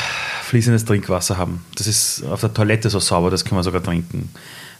fließendes 0.44 0.86
Trinkwasser 0.86 1.38
haben. 1.38 1.64
Das 1.76 1.88
ist 1.88 2.24
auf 2.24 2.42
der 2.42 2.54
Toilette 2.54 2.90
so 2.90 3.00
sauber, 3.00 3.30
das 3.30 3.46
können 3.46 3.60
wir 3.60 3.64
sogar 3.64 3.84
trinken. 3.84 4.30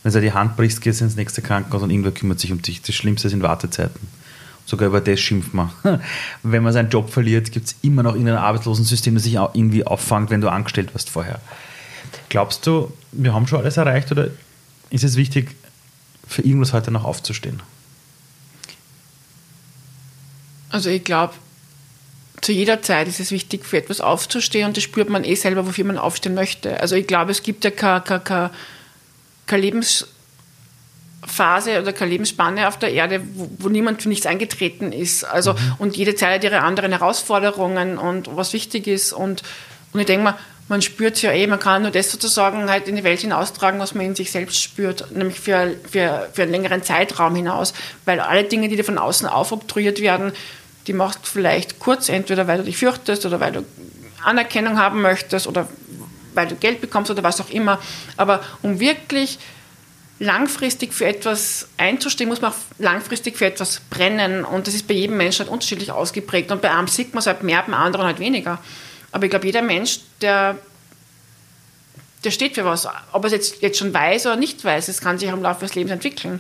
Wenn 0.04 0.14
du 0.14 0.22
die 0.22 0.34
Hand 0.34 0.56
brichst, 0.56 0.82
gehst 0.82 1.02
du 1.02 1.06
ins 1.06 1.16
nächste 1.16 1.42
Krankenhaus 1.42 1.84
und 1.84 1.90
irgendwer 1.90 2.12
kümmert 2.12 2.40
sich 2.40 2.52
um 2.52 2.62
dich. 2.62 2.82
Das 2.82 2.96
Schlimmste 2.96 3.30
sind 3.30 3.44
Wartezeiten. 3.44 4.08
Sogar 4.66 4.88
über 4.88 5.02
das 5.02 5.20
schimpft 5.20 5.54
man. 5.54 5.72
wenn 6.44 6.64
man 6.64 6.74
seinen 6.74 6.90
Job 6.90 7.10
verliert, 7.10 7.52
gibt 7.52 7.68
es 7.68 7.76
immer 7.82 8.04
noch 8.04 8.14
irgendein 8.14 8.38
Arbeitslosensystem, 8.38 9.16
das 9.16 9.24
sich 9.24 9.38
auch 9.38 9.54
irgendwie 9.54 9.86
auffangt, 9.86 10.30
wenn 10.30 10.42
du 10.42 10.50
angestellt 10.50 10.94
warst 10.94 11.10
vorher. 11.10 11.40
Glaubst 12.30 12.66
du, 12.66 12.92
wir 13.12 13.34
haben 13.34 13.48
schon 13.48 13.60
alles 13.60 13.78
erreicht 13.78 14.12
oder 14.12 14.28
ist 14.90 15.04
es 15.04 15.16
wichtig, 15.16 15.56
für 16.28 16.44
irgendwas 16.44 16.74
heute 16.74 16.92
noch 16.92 17.04
aufzustehen? 17.04 17.62
Also 20.70 20.90
ich 20.90 21.04
glaube, 21.04 21.34
zu 22.42 22.52
jeder 22.52 22.82
Zeit 22.82 23.08
ist 23.08 23.20
es 23.20 23.32
wichtig, 23.32 23.66
für 23.66 23.78
etwas 23.78 24.02
aufzustehen 24.02 24.68
und 24.68 24.78
das 24.78 24.84
spürt 24.84 25.10
man 25.10 25.24
eh 25.24 25.36
selber, 25.36 25.68
wofür 25.68 25.86
man 25.86 25.98
aufstehen 25.98 26.36
möchte. 26.36 26.80
Also 26.80 26.96
ich 26.96 27.08
glaube, 27.08 27.32
es 27.32 27.44
gibt 27.44 27.64
ja 27.64 27.72
keine, 27.72 28.02
keine, 28.02 28.52
keine, 29.46 29.62
Lebensphase 29.62 31.82
oder 31.82 31.92
keine 31.92 32.12
Lebensspanne 32.12 32.68
auf 32.68 32.80
der 32.80 32.94
Erde, 32.94 33.22
wo, 33.34 33.50
wo 33.60 33.70
niemand 33.70 34.02
für 34.02 34.10
nichts 34.10 34.26
eingetreten 34.26 34.92
ist. 34.92 35.24
Also, 35.24 35.54
mhm. 35.54 35.76
Und 35.80 35.98
jede 35.98 36.16
Zeit 36.16 36.36
hat 36.36 36.44
ihre 36.44 36.62
anderen 36.62 36.92
Herausforderungen 36.92 37.98
und 37.98 38.36
was 38.36 38.54
wichtig 38.54 38.88
ist. 38.88 39.12
Und, 39.12 39.44
und 39.92 40.00
ich 40.00 40.06
denke 40.06 40.24
mal, 40.24 40.38
man 40.70 40.84
spürt 40.84 41.16
es 41.16 41.24
ja 41.24 41.32
eh, 41.32 41.48
man 41.48 41.60
kann 41.60 41.82
nur 41.82 41.92
das 41.92 42.12
sozusagen 42.12 42.70
halt 42.70 42.88
in 42.88 42.96
die 42.96 43.04
Welt 43.04 43.20
hinaustragen, 43.20 43.80
was 43.80 43.96
man 43.96 44.06
in 44.06 44.16
sich 44.16 44.32
selbst 44.32 44.62
spürt, 44.62 45.12
nämlich 45.12 45.40
für, 45.40 45.76
für, 45.90 46.30
für 46.32 46.44
einen 46.44 46.52
längeren 46.52 46.84
Zeitraum 46.84 47.36
hinaus. 47.36 47.74
Weil 48.06 48.20
alle 48.20 48.44
Dinge, 48.44 48.70
die 48.70 48.76
dir 48.76 48.86
von 48.86 49.00
außen 49.00 49.28
aufoktroyiert 49.28 50.00
werden, 50.00 50.32
die 50.90 50.94
machst 50.94 51.28
vielleicht 51.28 51.78
kurz, 51.78 52.10
entweder 52.10 52.48
weil 52.48 52.58
du 52.58 52.64
dich 52.64 52.78
fürchtest 52.78 53.24
oder 53.24 53.40
weil 53.40 53.52
du 53.52 53.66
Anerkennung 54.24 54.80
haben 54.80 55.04
möchtest 55.04 55.46
oder 55.46 55.70
weil 56.34 56.48
du 56.48 56.56
Geld 56.56 56.82
bekommst 56.82 57.12
oder 57.12 57.22
was 57.22 57.40
auch 57.40 57.52
immer. 57.52 57.80
Aber 58.18 58.42
um 58.64 58.80
wirklich 58.80 59.38
langfristig 60.18 60.92
für 60.92 61.06
etwas 61.06 61.68
einzustehen, 61.78 62.28
muss 62.28 62.42
man 62.42 62.54
auch 62.54 62.58
langfristig 62.80 63.38
für 63.38 63.46
etwas 63.46 63.82
brennen. 63.92 64.44
Und 64.44 64.66
das 64.66 64.74
ist 64.74 64.88
bei 64.88 64.96
jedem 64.96 65.18
Menschen 65.18 65.46
halt 65.46 65.52
unterschiedlich 65.52 65.92
ausgeprägt. 65.92 66.52
Und 66.52 66.64
bei 66.64 66.72
einem 66.72 66.88
sieht 66.88 67.14
man 67.14 67.20
es 67.20 67.28
halt 67.28 67.44
mehr, 67.44 67.62
beim 67.62 67.76
anderen 67.76 68.08
halt 68.08 68.18
weniger. 68.18 68.58
Aber 69.12 69.26
ich 69.26 69.30
glaube, 69.30 69.46
jeder 69.46 69.62
Mensch, 69.62 70.00
der, 70.22 70.58
der 72.24 72.32
steht 72.32 72.56
für 72.56 72.66
was. 72.66 72.88
Ob 73.12 73.26
er 73.26 73.28
es 73.28 73.32
jetzt, 73.32 73.62
jetzt 73.62 73.78
schon 73.78 73.94
weiß 73.94 74.26
oder 74.26 74.38
nicht 74.38 74.66
weiß, 74.66 74.88
es 74.88 75.02
kann 75.02 75.20
sich 75.20 75.30
im 75.30 75.44
Laufe 75.44 75.62
des 75.62 75.76
Lebens 75.76 75.92
entwickeln. 75.92 76.40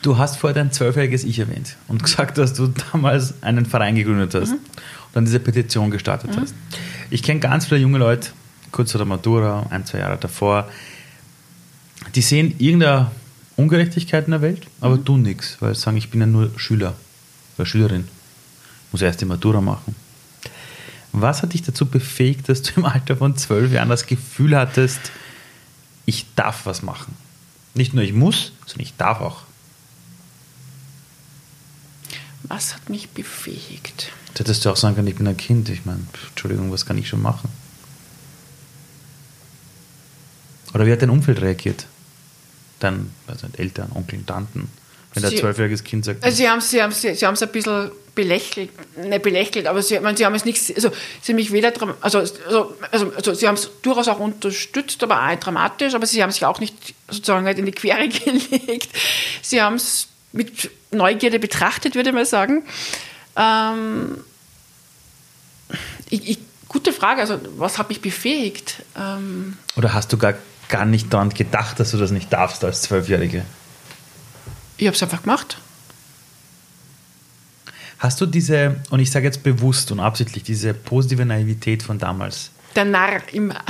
Du 0.00 0.16
hast 0.18 0.36
vorher 0.36 0.54
dein 0.54 0.70
zwölfjähriges 0.70 1.24
Ich 1.24 1.38
erwähnt 1.38 1.76
und 1.88 2.02
gesagt, 2.02 2.38
dass 2.38 2.54
du 2.54 2.72
damals 2.92 3.42
einen 3.42 3.66
Verein 3.66 3.96
gegründet 3.96 4.34
hast 4.34 4.50
mhm. 4.50 4.56
und 4.56 5.14
dann 5.14 5.24
diese 5.24 5.40
Petition 5.40 5.90
gestartet 5.90 6.36
mhm. 6.36 6.42
hast. 6.42 6.54
Ich 7.10 7.22
kenne 7.22 7.40
ganz 7.40 7.66
viele 7.66 7.80
junge 7.80 7.98
Leute, 7.98 8.30
kurz 8.70 8.92
vor 8.92 8.98
der 8.98 9.06
Matura, 9.06 9.66
ein, 9.70 9.84
zwei 9.84 9.98
Jahre 9.98 10.18
davor, 10.18 10.68
die 12.14 12.22
sehen 12.22 12.54
irgendeine 12.58 13.10
Ungerechtigkeit 13.56 14.26
in 14.26 14.32
der 14.32 14.42
Welt, 14.42 14.66
aber 14.80 14.96
mhm. 14.96 15.04
tun 15.04 15.22
nichts, 15.22 15.56
weil 15.60 15.74
sie 15.74 15.80
sagen, 15.80 15.96
ich 15.96 16.10
bin 16.10 16.20
ja 16.20 16.26
nur 16.26 16.50
Schüler 16.56 16.94
oder 17.56 17.66
Schülerin, 17.66 18.08
muss 18.92 19.02
erst 19.02 19.20
die 19.20 19.26
Matura 19.26 19.60
machen. 19.60 19.94
Was 21.12 21.42
hat 21.42 21.52
dich 21.52 21.62
dazu 21.62 21.86
befähigt, 21.86 22.48
dass 22.48 22.62
du 22.62 22.72
im 22.76 22.86
Alter 22.86 23.16
von 23.16 23.36
zwölf 23.36 23.70
Jahren 23.72 23.90
das 23.90 24.06
Gefühl 24.06 24.56
hattest, 24.56 25.00
ich 26.06 26.26
darf 26.34 26.66
was 26.66 26.82
machen? 26.82 27.14
Nicht 27.74 27.94
nur 27.94 28.02
ich 28.02 28.12
muss, 28.12 28.52
sondern 28.66 28.86
ich 28.86 28.96
darf 28.96 29.20
auch. 29.20 29.42
Was 32.44 32.74
hat 32.74 32.88
mich 32.88 33.10
befähigt? 33.10 34.10
Du 34.34 34.40
hättest 34.40 34.64
du 34.64 34.70
auch 34.70 34.76
sagen 34.76 34.96
können, 34.96 35.08
ich 35.08 35.16
bin 35.16 35.26
ein 35.26 35.36
Kind. 35.36 35.68
Ich 35.68 35.84
meine, 35.84 36.00
Entschuldigung, 36.30 36.72
was 36.72 36.86
kann 36.86 36.98
ich 36.98 37.08
schon 37.08 37.22
machen? 37.22 37.48
Oder 40.74 40.86
wie 40.86 40.92
hat 40.92 41.02
dein 41.02 41.10
Umfeld 41.10 41.40
reagiert? 41.40 41.86
Dein 42.80 43.10
also 43.26 43.46
Eltern, 43.56 43.92
Onkel, 43.94 44.24
Tanten? 44.24 44.68
Wenn 45.14 45.24
ein 45.24 45.36
zwölfjähriges 45.36 45.84
Kind 45.84 46.04
sagt. 46.04 46.24
Also 46.24 46.36
sie 46.38 46.48
haben 46.48 46.58
es 46.58 46.70
sie 46.70 46.82
haben, 46.82 46.92
sie, 46.92 47.14
sie 47.14 47.26
ein 47.26 47.34
bisschen 47.34 47.90
belächelt, 48.14 48.70
nicht 48.96 49.22
belächelt, 49.22 49.66
aber 49.66 49.82
sie, 49.82 50.00
meine, 50.00 50.16
sie 50.16 50.24
haben 50.24 50.34
es 50.34 50.44
nicht, 50.44 50.74
also 50.74 50.90
sie 51.20 51.32
haben 51.32 51.36
mich 51.36 51.52
weder, 51.52 51.72
also, 52.00 52.18
also, 52.18 52.74
also, 52.90 53.12
also 53.14 53.34
sie 53.34 53.46
haben 53.46 53.54
es 53.54 53.70
durchaus 53.82 54.08
auch 54.08 54.18
unterstützt, 54.18 55.02
aber 55.02 55.28
auch 55.28 55.36
dramatisch, 55.36 55.94
aber 55.94 56.06
sie 56.06 56.22
haben 56.22 56.30
sich 56.30 56.44
auch 56.44 56.60
nicht 56.60 56.94
sozusagen 57.08 57.44
halt 57.46 57.58
in 57.58 57.66
die 57.66 57.72
Quere 57.72 58.08
gelegt. 58.08 58.88
Sie 59.42 59.60
haben 59.60 59.76
es 59.76 60.08
mit 60.32 60.70
Neugierde 60.92 61.38
betrachtet, 61.38 61.94
würde 61.94 62.10
ich 62.10 62.14
mal 62.14 62.26
sagen. 62.26 62.64
Ähm, 63.36 64.18
ich, 66.10 66.28
ich, 66.28 66.38
gute 66.68 66.92
Frage, 66.92 67.20
also 67.20 67.40
was 67.56 67.78
hat 67.78 67.88
mich 67.88 68.00
befähigt? 68.00 68.82
Ähm, 68.96 69.56
Oder 69.76 69.94
hast 69.94 70.12
du 70.12 70.18
gar, 70.18 70.34
gar 70.68 70.84
nicht 70.84 71.12
daran 71.12 71.30
gedacht, 71.30 71.80
dass 71.80 71.90
du 71.90 71.96
das 71.96 72.10
nicht 72.10 72.32
darfst 72.32 72.64
als 72.64 72.82
Zwölfjährige? 72.82 73.44
Ich 74.76 74.86
habe 74.86 74.96
es 74.96 75.02
einfach 75.02 75.22
gemacht. 75.22 75.58
Hast 77.98 78.20
du 78.20 78.26
diese, 78.26 78.80
und 78.90 78.98
ich 78.98 79.10
sage 79.12 79.26
jetzt 79.26 79.44
bewusst 79.44 79.92
und 79.92 80.00
absichtlich, 80.00 80.42
diese 80.42 80.74
positive 80.74 81.24
Naivität 81.24 81.84
von 81.84 81.98
damals? 81.98 82.50
Der 82.74 82.84
Narr 82.84 83.22
immer. 83.32 83.60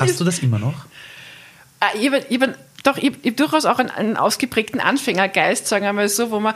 Hast 0.00 0.18
du 0.18 0.24
das 0.24 0.38
immer 0.38 0.58
noch? 0.58 0.86
Ah, 1.78 1.88
ich 2.00 2.06
habe 2.06 2.56
doch, 2.82 2.96
ich, 2.96 3.12
ich 3.22 3.36
durchaus 3.36 3.64
auch 3.64 3.78
einen, 3.78 3.90
einen, 3.90 4.16
ausgeprägten 4.16 4.80
Anfängergeist, 4.80 5.66
sagen 5.66 5.84
wir 5.84 5.92
mal 5.92 6.08
so, 6.08 6.30
wo 6.30 6.40
man, 6.40 6.54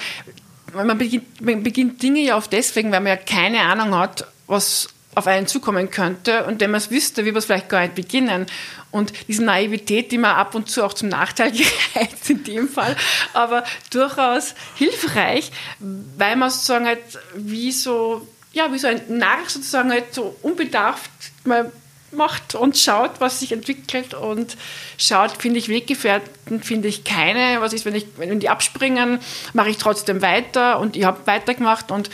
man 0.72 0.98
beginnt, 0.98 1.40
man 1.40 1.62
beginnt 1.62 2.02
Dinge 2.02 2.20
ja 2.20 2.36
oft 2.36 2.52
deswegen, 2.52 2.92
weil 2.92 3.00
man 3.00 3.08
ja 3.08 3.16
keine 3.16 3.60
Ahnung 3.60 3.94
hat, 3.94 4.26
was 4.46 4.88
auf 5.14 5.26
einen 5.26 5.46
zukommen 5.46 5.90
könnte 5.90 6.44
und 6.44 6.60
wenn 6.60 6.70
man 6.70 6.78
es 6.78 6.90
wüsste, 6.90 7.24
wie 7.24 7.32
wir 7.32 7.38
es 7.38 7.46
vielleicht 7.46 7.70
gar 7.70 7.80
nicht 7.80 7.94
beginnen. 7.94 8.46
Und 8.90 9.12
diese 9.28 9.44
Naivität, 9.44 10.12
die 10.12 10.18
man 10.18 10.36
ab 10.36 10.54
und 10.54 10.68
zu 10.68 10.84
auch 10.84 10.92
zum 10.92 11.08
Nachteil 11.08 11.52
gereizt 11.94 12.28
in 12.28 12.44
dem 12.44 12.68
Fall, 12.68 12.94
aber 13.32 13.64
durchaus 13.90 14.54
hilfreich, 14.74 15.50
weil 15.78 16.36
man 16.36 16.50
sozusagen 16.50 16.86
halt 16.86 17.00
wie 17.34 17.72
so, 17.72 18.28
ja, 18.52 18.70
wie 18.72 18.78
so 18.78 18.88
ein 18.88 19.00
Narr 19.08 19.38
sozusagen 19.48 19.90
halt 19.90 20.12
so 20.12 20.36
unbedarft 20.42 21.10
mal 21.44 21.72
macht 22.12 22.54
und 22.54 22.76
schaut, 22.76 23.20
was 23.20 23.40
sich 23.40 23.52
entwickelt 23.52 24.14
und 24.14 24.56
schaut, 24.98 25.32
finde 25.32 25.58
ich 25.58 25.68
Weggefährten, 25.68 26.62
finde 26.62 26.88
ich 26.88 27.04
keine. 27.04 27.60
Was 27.60 27.72
ist, 27.72 27.84
wenn, 27.84 27.94
ich, 27.94 28.06
wenn 28.16 28.40
die 28.40 28.48
abspringen, 28.48 29.18
mache 29.52 29.70
ich 29.70 29.78
trotzdem 29.78 30.22
weiter 30.22 30.78
und 30.78 30.96
ich 30.96 31.04
habe 31.04 31.26
weitergemacht 31.26 31.90
und 31.90 32.10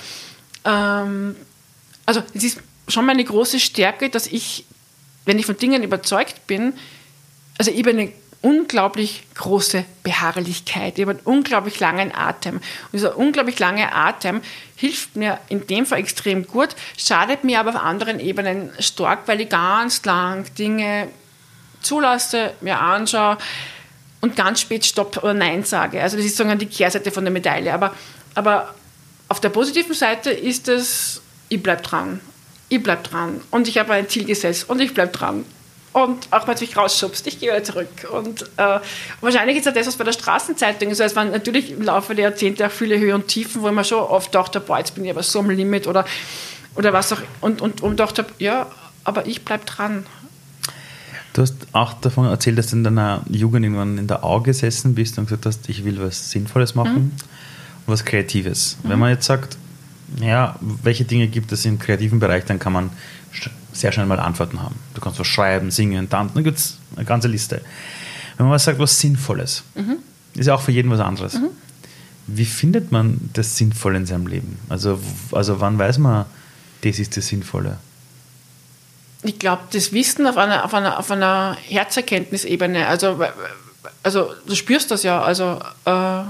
ähm, 0.64 1.36
also 2.07 2.22
es 2.34 2.45
ist 2.45 2.61
schon 2.88 3.07
meine 3.07 3.24
große 3.24 3.61
Stärke, 3.61 4.11
dass 4.11 4.26
ich, 4.26 4.64
wenn 5.24 5.38
ich 5.38 5.47
von 5.47 5.57
Dingen 5.57 5.82
überzeugt 5.82 6.47
bin, 6.47 6.74
also 7.59 7.70
ich 7.70 7.82
bin 7.82 7.99
eine 7.99 8.12
unglaublich 8.43 9.22
große 9.36 9.84
Beharrlichkeit, 10.03 10.99
ich 10.99 11.03
habe 11.05 11.12
einen 11.12 11.20
unglaublich 11.24 11.80
langen 11.80 12.12
Atem. 12.14 12.57
Und 12.57 12.62
dieser 12.93 13.16
unglaublich 13.16 13.59
lange 13.59 13.95
Atem 13.95 14.43
hilft 14.76 15.16
mir 15.16 15.38
in 15.49 15.66
dem 15.66 15.86
Fall 15.86 16.01
extrem 16.01 16.47
gut, 16.47 16.70
schadet 16.97 17.45
mir 17.45 17.61
aber 17.61 17.70
auf 17.70 17.76
anderen 17.76 18.20
Ebenen 18.20 18.70
stark, 18.80 19.20
weil 19.26 19.40
ich 19.40 19.49
ganz 19.49 20.05
lang 20.05 20.45
Dinge 20.57 21.09
zulasse, 21.80 22.53
mir 22.61 22.80
anschaue 22.80 23.38
und 24.20 24.36
ganz 24.36 24.61
spät 24.61 24.84
Stopp 24.84 25.18
oder 25.18 25.34
Nein 25.34 25.64
sage. 25.64 26.03
Also 26.03 26.16
das 26.16 26.26
ist 26.26 26.36
sozusagen 26.36 26.59
die 26.59 26.66
Kehrseite 26.66 27.11
von 27.11 27.24
der 27.24 27.32
Medaille. 27.32 27.72
Aber, 27.72 27.95
aber 28.34 28.74
auf 29.28 29.40
der 29.40 29.51
positiven 29.51 29.95
Seite 29.95 30.30
ist 30.30 30.68
es, 30.68 31.22
ich 31.49 31.62
bleibe 31.62 31.82
dran. 31.82 32.20
Ich 32.68 32.82
bleibe 32.82 33.03
dran. 33.03 33.40
Und 33.51 33.68
ich 33.68 33.78
habe 33.78 33.93
ein 33.93 34.09
Ziel 34.09 34.24
gesetzt 34.24 34.68
und 34.68 34.80
ich 34.80 34.95
bleibe 34.95 35.12
dran. 35.12 35.45
Und 35.93 36.28
auch 36.30 36.47
wenn 36.47 36.55
es 36.55 36.61
mich 36.62 36.76
rausschubst, 36.76 37.26
ich 37.26 37.38
gehe 37.38 37.51
wieder 37.51 37.62
zurück. 37.62 38.09
Und 38.11 38.43
äh, 38.57 38.80
wahrscheinlich 39.20 39.59
ist 39.59 39.66
ja 39.66 39.72
das, 39.72 39.86
was 39.86 39.97
bei 39.97 40.05
der 40.05 40.12
Straßenzeitung 40.12 40.88
ist. 40.88 41.01
Also 41.01 41.12
es 41.12 41.16
waren 41.16 41.30
natürlich 41.30 41.70
im 41.70 41.82
Laufe 41.82 42.14
der 42.14 42.30
Jahrzehnte 42.30 42.66
auch 42.66 42.70
viele 42.70 42.99
Höhen 42.99 43.14
und 43.14 43.28
Tiefen, 43.28 43.62
wo 43.62 43.70
mir 43.70 43.84
schon 43.84 44.01
oft 44.01 44.34
dachte, 44.34 44.61
boah, 44.61 44.78
jetzt 44.78 44.95
bin 44.95 45.05
ich 45.05 45.11
aber 45.11 45.22
so 45.22 45.40
am 45.40 45.51
Limit 45.51 45.86
oder, 45.86 46.07
oder 46.76 46.95
was 46.95 47.12
auch. 47.12 47.18
Und, 47.43 47.61
und, 47.61 47.82
und 47.82 48.01
dachte, 48.01 48.24
ja, 48.38 48.66
aber 49.05 49.26
ich 49.26 49.45
bleibe 49.45 49.66
dran. 49.66 50.07
Du 51.34 51.43
hast 51.43 51.57
auch 51.72 51.95
davon 51.95 52.26
erzählt, 52.26 52.57
dass 52.59 52.68
du 52.68 52.76
in 52.76 52.84
deiner 52.84 53.22
Jugend 53.28 53.64
irgendwann 53.64 53.99
in 53.99 54.07
der 54.07 54.24
Au 54.24 54.40
gesessen 54.40 54.95
bist 54.95 55.18
und 55.18 55.26
gesagt 55.26 55.45
hast, 55.45 55.68
ich 55.68 55.84
will 55.84 56.01
was 56.01 56.30
Sinnvolles 56.30 56.74
machen 56.74 56.95
mhm. 56.95 57.11
und 57.86 57.93
was 57.93 58.05
Kreatives. 58.05 58.78
Mhm. 58.82 58.88
Wenn 58.88 58.99
man 58.99 59.11
jetzt 59.11 59.26
sagt, 59.26 59.59
ja, 60.20 60.57
welche 60.61 61.05
Dinge 61.05 61.28
gibt 61.28 61.53
es 61.53 61.64
im 61.64 61.78
kreativen 61.78 62.18
Bereich, 62.18 62.45
dann 62.45 62.59
kann 62.59 62.72
man 62.72 62.90
sehr 63.73 63.93
schnell 63.93 64.07
mal 64.07 64.20
Antworten 64.20 64.61
haben. 64.61 64.77
Du 64.95 65.01
kannst 65.01 65.18
was 65.18 65.27
schreiben, 65.27 65.70
singen, 65.70 66.09
tanzen, 66.09 66.35
da 66.37 66.43
gibt 66.43 66.59
es 66.59 66.79
eine 66.97 67.05
ganze 67.05 67.29
Liste. 67.29 67.62
Wenn 68.37 68.47
man 68.47 68.55
was 68.55 68.64
sagt, 68.64 68.79
was 68.79 68.99
Sinnvolles, 68.99 69.62
mhm. 69.75 69.99
ist 70.35 70.47
ja 70.47 70.55
auch 70.55 70.62
für 70.62 70.73
jeden 70.73 70.91
was 70.91 71.01
anderes. 71.01 71.35
Mhm. 71.35 71.51
Wie 72.27 72.45
findet 72.45 72.93
man 72.93 73.31
das 73.33 73.57
Sinnvolle 73.57 73.99
in 73.99 74.07
seinem 74.07 74.27
Leben? 74.27 74.59
Also, 74.68 75.01
also 75.33 75.61
wann 75.61 75.79
weiß 75.79 75.99
man, 75.99 76.27
das 76.83 76.99
ist 76.99 77.16
das 77.16 77.29
Sinnvolle? 77.29 77.79
Ich 79.23 79.39
glaube, 79.39 79.62
das 79.73 79.93
Wissen 79.93 80.27
auf 80.27 80.37
einer, 80.37 80.64
auf 80.64 80.75
einer, 80.75 80.99
auf 80.99 81.11
einer 81.11 81.57
Herzerkenntnisebene, 81.68 82.87
also, 82.87 83.20
also 84.03 84.31
du 84.47 84.55
spürst 84.55 84.91
das 84.91 85.03
ja. 85.03 85.23
Also, 85.23 85.61
äh, 85.85 86.23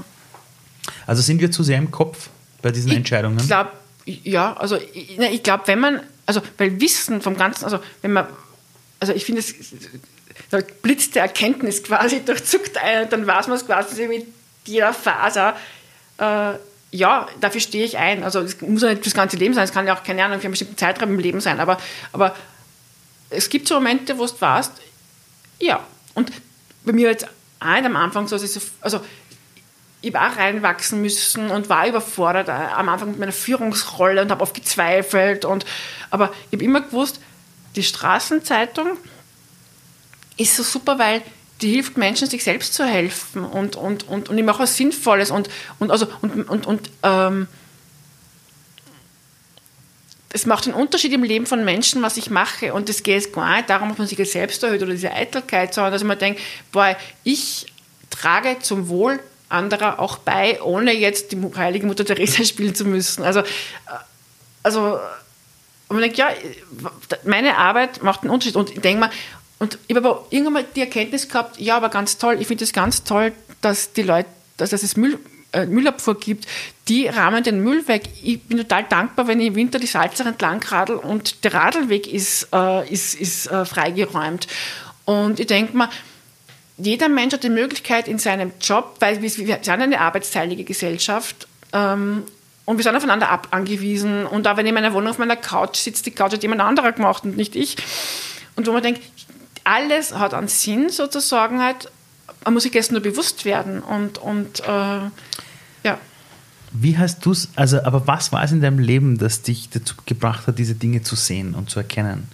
also 1.07 1.23
sind 1.23 1.41
wir 1.41 1.51
zu 1.51 1.63
sehr 1.63 1.79
im 1.79 1.91
Kopf 1.91 2.29
bei 2.61 2.71
diesen 2.71 2.93
Entscheidungen? 2.93 3.39
Ich 3.39 3.47
glaube, 3.47 3.71
ja, 4.05 4.55
also 4.55 4.77
ich, 4.77 5.19
ich 5.19 5.43
glaube, 5.43 5.63
wenn 5.67 5.81
man 5.81 6.01
also 6.27 6.43
weil 6.59 6.81
Wissen 6.81 7.21
vom 7.21 7.37
Ganzen, 7.37 7.65
also 7.65 7.81
wenn 8.01 8.13
man, 8.13 8.27
also 9.01 9.13
ich 9.13 9.25
finde 9.25 9.41
es, 9.41 9.55
der 10.51 10.63
Blitz 10.83 11.11
der 11.11 11.23
Erkenntnis 11.23 11.83
quasi 11.83 12.21
durchzuckt 12.25 12.77
einen, 12.79 13.09
dann 13.11 13.27
weiß 13.27 13.49
man 13.49 13.57
es 13.57 13.67
quasi 13.67 14.07
mit 14.07 14.27
jeder 14.65 14.93
Faser. 14.93 15.57
Äh, 16.19 16.55
ja, 16.95 17.27
dafür 17.41 17.61
stehe 17.61 17.85
ich 17.85 17.97
ein. 17.97 18.23
Also 18.23 18.41
es 18.41 18.61
muss 18.61 18.83
ja 18.83 18.91
nicht 18.91 19.07
das 19.07 19.15
ganze 19.15 19.37
Leben 19.37 19.55
sein, 19.55 19.65
es 19.65 19.73
kann 19.73 19.87
ja 19.87 19.97
auch, 19.97 20.05
keine 20.05 20.25
Ahnung, 20.25 20.39
für 20.39 20.45
einen 20.45 20.53
bestimmten 20.53 20.77
Zeitraum 20.77 21.11
im 21.11 21.19
Leben 21.19 21.41
sein, 21.41 21.59
aber, 21.59 21.79
aber 22.13 22.37
es 23.31 23.49
gibt 23.49 23.67
so 23.67 23.75
Momente, 23.75 24.19
wo 24.19 24.27
du 24.27 24.41
warst, 24.41 24.73
ja, 25.59 25.85
und 26.15 26.31
bei 26.85 26.93
mir 26.93 27.09
jetzt 27.09 27.27
auch 27.61 27.67
am 27.85 27.97
Anfang 27.97 28.29
so, 28.29 28.37
also 28.81 29.01
ich 30.03 30.15
auch 30.17 30.37
reinwachsen 30.37 31.01
müssen 31.01 31.51
und 31.51 31.69
war 31.69 31.87
überfordert 31.87 32.49
äh, 32.49 32.53
am 32.53 32.89
Anfang 32.89 33.11
mit 33.11 33.21
meiner 33.21 33.33
Führungsrolle 33.33 34.21
und 34.21 34.31
habe 34.31 34.43
oft 34.43 34.55
gezweifelt. 34.55 35.45
Und, 35.45 35.65
aber 36.11 36.33
ich 36.51 36.57
habe 36.57 36.65
immer 36.65 36.81
gewusst, 36.81 37.21
die 37.77 37.85
Straßenzeitung 37.85 38.99
ist 40.37 40.57
so 40.57 40.63
super, 40.63 40.99
weil 40.99 41.23
die 41.63 41.71
hilft 41.71 41.97
Menschen, 41.97 42.29
sich 42.29 42.43
selbst 42.43 42.75
zu 42.75 42.85
helfen 42.85 43.45
und, 43.45 43.77
und, 43.77 44.09
und, 44.09 44.29
und 44.29 44.37
ich 44.37 44.45
mache 44.45 44.65
was 44.65 44.77
Sinnvolles 44.77 45.31
und, 45.31 45.49
und, 45.79 45.93
also, 45.93 46.09
und, 46.21 46.49
und, 46.49 46.67
und 46.67 46.91
ähm, 47.05 47.47
es 50.35 50.47
macht 50.47 50.67
einen 50.67 50.75
Unterschied 50.75 51.13
im 51.13 51.23
Leben 51.23 51.47
von 51.47 51.65
Menschen, 51.65 52.03
was 52.03 52.17
ich 52.17 52.31
mache. 52.31 52.73
Und 52.73 52.89
es 52.89 53.03
geht 53.03 53.33
gar 53.33 53.57
nicht 53.57 53.69
darum, 53.69 53.91
dass 53.91 53.99
man 53.99 54.07
sich 54.07 54.31
selbst 54.31 54.63
erhöht 54.63 54.83
oder 54.83 54.93
diese 54.93 55.13
Eitelkeit, 55.13 55.75
sondern 55.75 55.93
dass 55.93 56.05
man 56.05 56.19
denkt, 56.19 56.41
boah, 56.73 56.97
ich 57.23 57.67
trage 58.09 58.59
zum 58.61 58.89
Wohl 58.89 59.21
anderer 59.53 60.01
auch 60.01 60.19
bei, 60.19 60.61
ohne 60.63 60.93
jetzt 60.93 61.33
die 61.33 61.39
heilige 61.57 61.87
Mutter 61.87 62.05
Teresa 62.05 62.45
spielen 62.45 62.75
zu 62.75 62.85
müssen. 62.85 63.23
Also, 63.23 63.41
äh, 63.41 63.45
also 64.63 64.99
und 65.93 65.97
man 65.97 66.05
denkt, 66.05 66.17
ja, 66.17 66.31
meine 67.25 67.59
Arbeit 67.59 68.03
macht 68.03 68.23
einen 68.23 68.31
Unterschied. 68.31 68.57
Und 68.57 68.71
ich 68.71 68.81
denke 68.81 69.01
mal, 69.01 69.11
und 69.59 69.79
ich 69.87 69.95
habe 69.95 70.09
aber 70.09 70.27
irgendwann 70.31 70.55
mal 70.55 70.65
die 70.75 70.81
Erkenntnis 70.81 71.29
gehabt, 71.29 71.61
ja, 71.61 71.77
aber 71.77 71.91
ganz 71.91 72.17
toll, 72.17 72.39
ich 72.41 72.47
finde 72.47 72.65
es 72.65 72.73
ganz 72.73 73.05
toll, 73.05 73.33
dass 73.61 73.93
die 73.93 74.01
Leute, 74.01 74.29
dass 74.57 74.73
es 74.73 74.97
Müll, 74.97 75.19
äh, 75.53 75.67
Müllabfuhr 75.67 76.19
gibt, 76.19 76.47
die 76.89 77.09
rahmen 77.09 77.45
den 77.45 77.61
Müll 77.61 77.87
weg. 77.89 78.05
Ich 78.23 78.43
bin 78.43 78.57
total 78.57 78.85
dankbar, 78.85 79.29
wenn 79.29 79.39
ich 79.39 79.49
im 79.49 79.55
Winter 79.55 79.79
die 79.79 79.87
Salzer 79.87 80.25
entlang 80.25 80.63
radel 80.63 80.97
und 80.97 81.45
der 81.45 81.53
Radlweg 81.53 82.11
ist, 82.11 82.49
äh, 82.55 82.91
ist, 82.91 83.15
ist 83.15 83.49
äh, 83.49 83.67
freigeräumt. 83.67 84.47
Und 85.05 85.41
ich 85.41 85.47
denke 85.47 85.77
mal, 85.77 85.91
jeder 86.79 87.09
Mensch 87.09 87.35
hat 87.35 87.45
die 87.45 87.51
Möglichkeit 87.51 88.09
in 88.09 88.19
seinem 88.19 88.53
Job, 88.61 88.97
weil 89.01 89.23
wir, 89.23 89.37
wir 89.37 89.59
sind 89.63 89.69
eine 89.69 90.01
arbeitsteilige 90.01 90.65
Gesellschaft 90.65 91.47
ähm, 91.73 92.25
und 92.65 92.77
wir 92.77 92.85
sind 92.85 92.97
aufeinander 92.97 93.29
ab 93.29 93.49
angewiesen. 93.51 94.27
Und 94.27 94.47
auch 94.47 94.57
wenn 94.57 94.67
ich 94.67 94.71
in 94.71 94.75
meiner 94.75 94.93
Wohnung 94.93 95.11
auf 95.11 95.19
meiner 95.19 95.37
Couch 95.37 95.77
sitze, 95.77 96.05
die 96.05 96.11
Couch 96.11 96.33
hat 96.33 96.43
jemand 96.43 96.61
anderer 96.61 96.93
gemacht 96.93 97.25
und 97.25 97.37
nicht 97.37 97.57
ich. 97.57 97.77
Und 98.57 98.67
wo 98.67 98.73
man 98.73 98.83
denkt, 98.83 99.01
alles 99.65 100.15
hat 100.15 100.35
einen 100.35 100.49
Sinn 100.49 100.89
sozusagen 100.89 101.61
halt, 101.63 101.91
man 102.45 102.55
muss 102.55 102.65
sich 102.65 102.75
jetzt 102.75 102.93
nur 102.93 103.01
bewusst 103.01 103.45
werden 103.45 103.81
und, 103.81 104.19
und 104.19 104.61
äh, 104.61 105.11
ja. 105.85 105.99
Wie 106.73 106.97
hast 106.97 107.25
du 107.25 107.33
es, 107.33 107.49
also, 107.55 107.83
aber 107.83 108.07
was 108.07 108.33
war 108.33 108.43
es 108.43 108.51
in 108.51 108.61
deinem 108.61 108.79
Leben, 108.79 109.19
das 109.19 109.43
dich 109.43 109.69
dazu 109.69 109.95
gebracht 110.07 110.47
hat, 110.47 110.59
diese 110.59 110.75
Dinge 110.75 111.03
zu 111.03 111.17
sehen 111.17 111.55
und 111.55 111.71
zu 111.71 111.79
erkennen? 111.79 112.29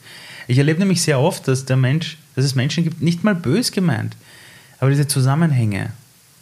Ich 0.47 0.59
erlebe 0.59 0.78
nämlich 0.78 1.03
sehr 1.03 1.20
oft, 1.20 1.47
dass 1.49 1.66
der 1.66 1.76
Mensch, 1.76 2.16
dass 2.34 2.45
es 2.45 2.55
Menschen 2.55 2.84
gibt, 2.84 3.03
nicht 3.03 3.24
mal 3.24 3.34
bös 3.34 3.72
gemeint, 3.72 4.16
aber 4.81 4.91
diese 4.91 5.09
Zusammenhänge, 5.09 5.93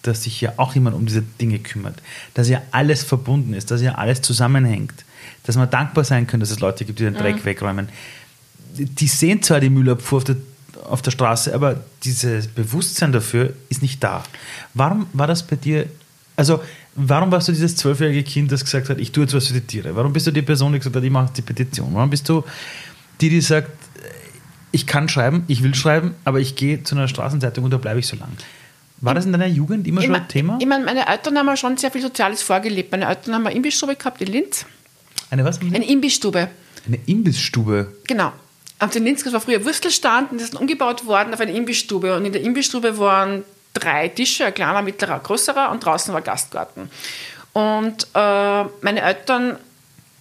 dass 0.02 0.22
sich 0.22 0.40
ja 0.40 0.52
auch 0.56 0.74
jemand 0.74 0.96
um 0.96 1.06
diese 1.06 1.22
Dinge 1.22 1.58
kümmert, 1.58 2.00
dass 2.34 2.48
ja 2.48 2.62
alles 2.70 3.02
verbunden 3.02 3.54
ist, 3.54 3.70
dass 3.70 3.82
ja 3.82 3.96
alles 3.96 4.22
zusammenhängt, 4.22 5.04
dass 5.44 5.56
man 5.56 5.68
dankbar 5.70 6.04
sein 6.04 6.26
kann, 6.26 6.40
dass 6.40 6.50
es 6.50 6.60
Leute 6.60 6.84
gibt, 6.84 6.98
die 6.98 7.04
den 7.04 7.14
Dreck 7.14 7.36
mhm. 7.36 7.44
wegräumen. 7.44 7.88
Die 8.76 9.08
sehen 9.08 9.42
zwar 9.42 9.60
die 9.60 9.70
Müllabfuhr 9.70 10.18
auf 10.18 10.24
der, 10.24 10.36
auf 10.88 11.02
der 11.02 11.10
Straße, 11.10 11.54
aber 11.54 11.80
dieses 12.04 12.46
Bewusstsein 12.46 13.12
dafür 13.12 13.52
ist 13.68 13.82
nicht 13.82 14.02
da. 14.04 14.22
Warum 14.74 15.06
war 15.12 15.26
das 15.26 15.42
bei 15.42 15.56
dir? 15.56 15.86
Also, 16.36 16.62
warum 16.94 17.30
warst 17.32 17.48
du 17.48 17.52
dieses 17.52 17.76
zwölfjährige 17.76 18.22
Kind, 18.22 18.52
das 18.52 18.64
gesagt 18.64 18.90
hat, 18.90 18.98
ich 18.98 19.10
tue 19.12 19.24
jetzt 19.24 19.34
was 19.34 19.46
für 19.46 19.54
die 19.54 19.62
Tiere? 19.62 19.96
Warum 19.96 20.12
bist 20.12 20.26
du 20.26 20.30
die 20.30 20.42
Person, 20.42 20.72
die 20.72 20.78
gesagt 20.78 20.94
hat, 20.94 21.02
ich 21.02 21.10
mache 21.10 21.32
die 21.34 21.42
Petition? 21.42 21.88
Warum 21.92 22.10
bist 22.10 22.28
du 22.28 22.44
die, 23.20 23.30
die 23.30 23.40
sagt, 23.40 23.70
ich 24.72 24.86
kann 24.86 25.08
schreiben, 25.08 25.44
ich 25.48 25.62
will 25.62 25.74
schreiben, 25.74 26.14
aber 26.24 26.40
ich 26.40 26.56
gehe 26.56 26.82
zu 26.82 26.94
einer 26.94 27.08
Straßenzeitung 27.08 27.64
und 27.64 27.70
da 27.70 27.78
bleibe 27.78 28.00
ich 28.00 28.06
so 28.06 28.16
lang. 28.16 28.30
War 29.00 29.14
das 29.14 29.26
in 29.26 29.32
deiner 29.32 29.46
Jugend 29.46 29.86
immer 29.86 30.02
schon 30.02 30.14
ein 30.14 30.28
Thema? 30.28 30.56
Ich 30.60 30.66
meine, 30.66 30.84
meine 30.84 31.06
Eltern 31.06 31.38
haben 31.38 31.56
schon 31.56 31.76
sehr 31.76 31.90
viel 31.90 32.00
Soziales 32.00 32.42
vorgelebt. 32.42 32.92
Meine 32.92 33.06
Eltern 33.06 33.34
haben 33.34 33.46
eine 33.46 33.54
Imbissstube 33.54 33.94
gehabt 33.94 34.22
in 34.22 34.28
Linz. 34.28 34.64
Eine 35.30 35.44
was? 35.44 35.60
Eine 35.60 35.86
Imbissstube. 35.86 36.48
Eine 36.86 36.98
Imbissstube? 37.06 37.92
Genau. 38.06 38.32
Auf 38.78 38.90
den 38.90 39.04
Linz 39.04 39.30
war 39.30 39.40
früher 39.40 39.64
Würstelstand 39.64 40.32
und 40.32 40.40
das 40.40 40.50
ist 40.50 40.54
umgebaut 40.54 41.06
worden 41.06 41.34
auf 41.34 41.40
eine 41.40 41.52
Imbissstube. 41.52 42.16
Und 42.16 42.24
in 42.24 42.32
der 42.32 42.42
Imbissstube 42.42 42.98
waren 42.98 43.44
drei 43.74 44.08
Tische, 44.08 44.46
ein 44.46 44.54
kleiner, 44.54 44.82
mittlerer, 44.82 45.18
größerer 45.18 45.70
und 45.70 45.84
draußen 45.84 46.12
war 46.14 46.22
Gastgarten. 46.22 46.90
Und 47.52 48.06
äh, 48.14 48.64
meine 48.82 49.02
Eltern 49.02 49.58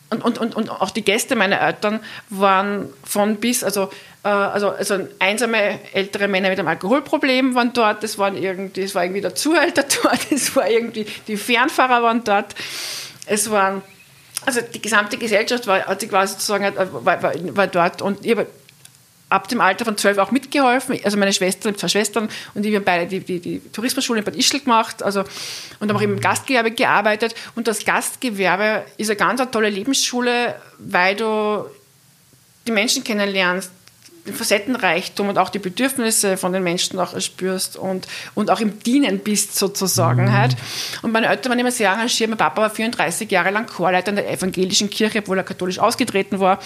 und, 0.10 0.24
und, 0.24 0.38
und, 0.38 0.56
und 0.56 0.70
auch 0.70 0.91
die 0.91 1.02
Gäste 1.02 1.36
meiner 1.36 1.60
Eltern 1.60 2.00
waren 2.30 2.89
von 3.04 3.38
bis, 3.38 3.64
also 3.64 3.89
also, 4.30 4.69
also 4.69 5.07
einsame 5.19 5.80
ältere 5.93 6.28
Männer 6.28 6.49
mit 6.49 6.57
einem 6.57 6.67
Alkoholproblem 6.67 7.53
waren 7.53 7.73
dort, 7.73 8.01
das, 8.01 8.17
waren 8.17 8.36
irgendwie, 8.36 8.82
das 8.82 8.95
war 8.95 9.03
irgendwie 9.03 9.21
der 9.21 9.36
Zuhälter 9.36 9.84
dort, 10.03 10.32
es 10.32 10.55
war 10.55 10.69
irgendwie, 10.69 11.05
die 11.28 11.38
Fernfahrer 11.38 12.01
waren 12.01 12.23
dort, 12.23 12.55
es 13.28 13.51
waren, 13.51 13.84
also 14.45 14.61
die 14.61 14.82
gesamte 14.82 15.17
Gesellschaft 15.17 15.67
war, 15.67 15.86
war 15.88 16.28
sozusagen 16.28 16.63
äh, 16.63 16.88
war, 16.91 17.21
war, 17.21 17.34
war 17.55 17.67
dort 17.67 18.01
und 18.01 18.26
ich 18.26 18.32
habe 18.32 18.47
ab 19.30 19.47
dem 19.47 19.61
Alter 19.61 19.86
von 19.86 19.97
zwölf 19.97 20.17
auch 20.17 20.32
mitgeholfen. 20.32 20.99
Also 21.03 21.17
meine 21.17 21.34
Schwester, 21.34 21.76
zwei 21.76 21.88
Schwestern 21.88 22.30
und 22.53 22.65
ich, 22.65 22.71
wir 22.71 22.80
haben 22.80 22.86
beide 22.86 23.07
die, 23.07 23.19
die, 23.19 23.39
die 23.39 23.59
Tourismusschule 23.71 24.19
in 24.19 24.26
Bad 24.26 24.36
Ischl 24.36 24.59
gemacht 24.59 25.03
also, 25.03 25.23
und 25.80 25.89
haben 25.89 25.97
auch 25.97 26.01
im 26.01 26.19
Gastgewerbe 26.19 26.71
gearbeitet. 26.71 27.36
Und 27.55 27.67
das 27.67 27.86
Gastgewerbe 27.86 28.86
ist 28.97 29.09
eine 29.09 29.17
ganz 29.17 29.41
eine 29.41 29.51
tolle 29.51 29.69
Lebensschule, 29.69 30.55
weil 30.78 31.15
du 31.15 31.65
die 32.67 32.71
Menschen 32.71 33.03
kennenlernst, 33.03 33.71
den 34.26 34.34
Facettenreichtum 34.34 35.30
und 35.30 35.38
auch 35.38 35.49
die 35.49 35.59
Bedürfnisse 35.59 36.38
von 36.38 36.51
den 36.51 36.63
Menschen 36.63 36.99
auch 36.99 37.19
spürst 37.19 37.78
und, 37.78 38.07
und 38.34 38.49
auch 38.49 38.59
im 38.59 38.80
Dienen 38.80 39.19
bist 39.19 39.55
sozusagen 39.57 40.26
mhm. 40.26 40.34
halt. 40.34 40.55
Und 41.01 41.11
meine 41.11 41.28
Eltern 41.28 41.51
waren 41.51 41.59
immer 41.59 41.71
sehr 41.71 41.91
engagiert. 41.91 42.30
Mein 42.30 42.38
Papa 42.38 42.63
war 42.63 42.69
34 42.69 43.30
Jahre 43.30 43.51
lang 43.51 43.67
Chorleiter 43.67 44.09
in 44.09 44.15
der 44.15 44.32
evangelischen 44.32 44.89
Kirche, 44.89 45.19
obwohl 45.19 45.38
er 45.38 45.43
katholisch 45.43 45.80
ausgetreten 45.80 46.39
war. 46.39 46.59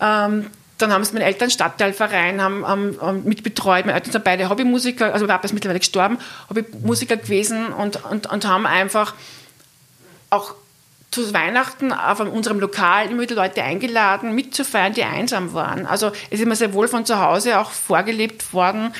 Ähm, 0.00 0.46
dann 0.78 0.92
haben 0.92 1.02
es 1.02 1.12
meine 1.12 1.24
Eltern 1.24 1.50
Stadtteilverein 1.50 2.40
haben, 2.40 2.64
haben, 2.64 2.96
haben 3.00 3.24
mitbetreut. 3.24 3.84
Meine 3.84 3.94
Eltern 3.94 4.12
sind 4.12 4.24
beide 4.24 4.48
Hobbymusiker, 4.48 5.12
also 5.12 5.26
mein 5.26 5.34
Papa 5.34 5.46
ist 5.46 5.52
mittlerweile 5.52 5.80
gestorben, 5.80 6.18
Hobbymusiker 6.48 7.16
gewesen 7.16 7.72
und, 7.72 8.04
und, 8.04 8.30
und 8.30 8.46
haben 8.46 8.66
einfach 8.66 9.14
auch 10.30 10.54
zu 11.10 11.32
Weihnachten 11.32 11.92
auf 11.92 12.20
unserem 12.20 12.60
Lokal 12.60 13.10
immer 13.10 13.22
wieder 13.22 13.34
Leute 13.34 13.62
eingeladen, 13.62 14.34
mitzufeiern, 14.34 14.92
die 14.92 15.04
einsam 15.04 15.54
waren. 15.54 15.86
Also 15.86 16.08
es 16.08 16.38
ist 16.38 16.42
immer 16.42 16.56
sehr 16.56 16.74
wohl 16.74 16.88
von 16.88 17.06
zu 17.06 17.18
Hause 17.18 17.58
auch 17.58 17.70
vorgelebt 17.70 18.52
worden. 18.52 18.94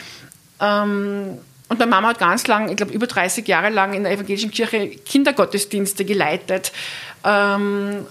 Ähm, 0.60 1.38
und 1.68 1.78
meine 1.78 1.90
Mama 1.90 2.08
hat 2.08 2.18
ganz 2.18 2.46
lang, 2.46 2.70
ich 2.70 2.76
glaube 2.76 2.92
über 2.92 3.06
30 3.06 3.46
Jahre 3.46 3.68
lang 3.68 3.92
in 3.92 4.04
der 4.04 4.12
evangelischen 4.12 4.50
Kirche 4.50 4.88
Kindergottesdienste 4.88 6.06
geleitet. 6.06 6.72
Ähm, 7.24 8.06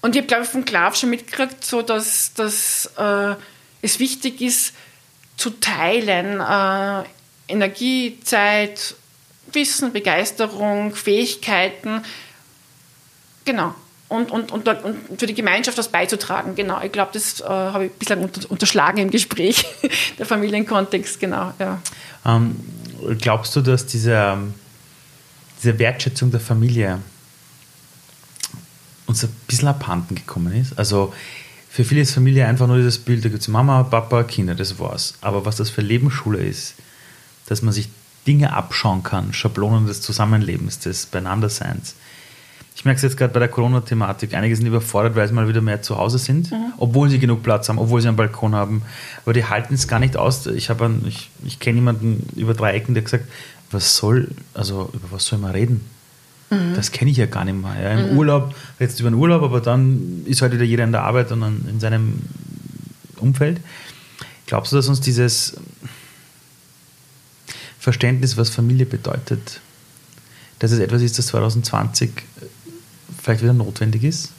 und 0.00 0.16
ich 0.16 0.22
habe, 0.22 0.26
glaube 0.26 0.44
ich, 0.44 0.48
von 0.48 0.64
Klav 0.64 0.96
schon 0.96 1.10
mitgekriegt, 1.10 1.64
so 1.64 1.82
dass, 1.82 2.32
dass 2.32 2.90
äh, 2.96 3.34
es 3.82 3.98
wichtig 3.98 4.40
ist, 4.40 4.74
zu 5.36 5.50
teilen. 5.50 6.40
Äh, 6.40 7.06
Energie, 7.48 8.18
Zeit, 8.24 8.94
Wissen, 9.52 9.92
Begeisterung, 9.92 10.94
Fähigkeiten 10.94 12.02
Genau. 13.44 13.74
Und, 14.08 14.30
und, 14.30 14.52
und, 14.52 14.68
und 14.68 15.18
für 15.18 15.26
die 15.26 15.34
Gemeinschaft 15.34 15.78
was 15.78 15.88
beizutragen, 15.88 16.54
genau. 16.54 16.82
Ich 16.82 16.92
glaube, 16.92 17.12
das 17.14 17.40
äh, 17.40 17.44
habe 17.44 17.86
ich 17.86 17.92
bislang 17.92 18.22
unter, 18.22 18.50
unterschlagen 18.50 18.98
im 18.98 19.10
Gespräch, 19.10 19.64
der 20.18 20.26
Familienkontext, 20.26 21.18
genau. 21.18 21.54
Ja. 21.58 21.80
Ähm, 22.26 22.56
glaubst 23.18 23.56
du, 23.56 23.62
dass 23.62 23.86
diese, 23.86 24.36
diese 25.58 25.78
Wertschätzung 25.78 26.30
der 26.30 26.40
Familie 26.40 26.98
uns 29.06 29.24
ein 29.24 29.34
bisschen 29.46 29.68
abhanden 29.68 30.14
gekommen 30.14 30.52
ist? 30.54 30.78
Also 30.78 31.14
für 31.70 31.84
viele 31.84 32.02
ist 32.02 32.12
Familie 32.12 32.46
einfach 32.46 32.66
nur 32.66 32.76
dieses 32.76 32.98
Bild, 32.98 33.24
da 33.24 33.30
gibt 33.30 33.40
es 33.40 33.48
Mama, 33.48 33.82
Papa, 33.82 34.24
Kinder, 34.24 34.54
das 34.54 34.78
war's. 34.78 35.14
Aber 35.22 35.46
was 35.46 35.56
das 35.56 35.70
für 35.70 35.80
Lebensschule 35.80 36.36
ist, 36.38 36.74
dass 37.46 37.62
man 37.62 37.72
sich 37.72 37.88
Dinge 38.26 38.52
abschauen 38.52 39.02
kann, 39.02 39.32
Schablonen 39.32 39.86
des 39.86 40.02
Zusammenlebens, 40.02 40.80
des 40.80 41.06
Beieinanderseins, 41.06 41.94
ich 42.74 42.84
merke 42.84 42.96
es 42.96 43.02
jetzt 43.02 43.16
gerade 43.16 43.32
bei 43.32 43.38
der 43.38 43.48
Corona-Thematik. 43.48 44.34
Einige 44.34 44.56
sind 44.56 44.66
überfordert, 44.66 45.14
weil 45.14 45.28
sie 45.28 45.34
mal 45.34 45.46
wieder 45.46 45.60
mehr 45.60 45.82
zu 45.82 45.98
Hause 45.98 46.18
sind, 46.18 46.50
mhm. 46.50 46.72
obwohl 46.78 47.10
sie 47.10 47.18
genug 47.18 47.42
Platz 47.42 47.68
haben, 47.68 47.78
obwohl 47.78 48.00
sie 48.00 48.08
einen 48.08 48.16
Balkon 48.16 48.54
haben. 48.54 48.82
Aber 49.24 49.32
die 49.34 49.44
halten 49.44 49.74
es 49.74 49.88
gar 49.88 49.98
nicht 49.98 50.16
aus. 50.16 50.46
Ich, 50.46 50.70
ich, 50.70 51.30
ich 51.44 51.58
kenne 51.58 51.76
jemanden 51.76 52.26
über 52.34 52.54
drei 52.54 52.72
Ecken, 52.72 52.94
der 52.94 53.02
gesagt 53.02 53.26
was 53.70 53.96
soll, 53.96 54.28
also 54.54 54.90
über 54.92 55.10
was 55.10 55.24
soll 55.26 55.38
man 55.38 55.52
reden? 55.52 55.82
Mhm. 56.50 56.74
Das 56.74 56.92
kenne 56.92 57.10
ich 57.10 57.16
ja 57.16 57.26
gar 57.26 57.44
nicht 57.44 57.60
mehr. 57.60 57.74
Ja, 57.80 57.90
Im 57.98 58.12
mhm. 58.12 58.18
Urlaub, 58.18 58.54
jetzt 58.78 59.00
über 59.00 59.10
den 59.10 59.18
Urlaub, 59.18 59.42
aber 59.42 59.60
dann 59.60 60.22
ist 60.26 60.42
halt 60.42 60.52
wieder 60.52 60.64
jeder 60.64 60.84
in 60.84 60.92
der 60.92 61.02
Arbeit 61.02 61.32
und 61.32 61.42
in 61.42 61.80
seinem 61.80 62.20
Umfeld. 63.16 63.60
Glaubst 64.46 64.72
du, 64.72 64.76
dass 64.76 64.88
uns 64.88 65.00
dieses 65.00 65.56
Verständnis, 67.78 68.36
was 68.36 68.50
Familie 68.50 68.86
bedeutet, 68.86 69.60
dass 70.58 70.70
es 70.70 70.78
etwas 70.78 71.02
ist, 71.02 71.18
das 71.18 71.26
2020 71.28 72.10
vielleicht 73.22 73.42
wieder 73.42 73.52
notwendig 73.52 74.02
ist, 74.04 74.32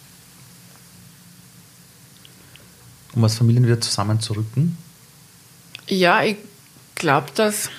um 3.15 3.23
als 3.23 3.35
Familien 3.35 3.65
wieder 3.65 3.79
zusammenzurücken? 3.79 4.77
Ja, 5.87 6.23
ich 6.23 6.37
glaube, 6.95 7.27
dass. 7.35 7.69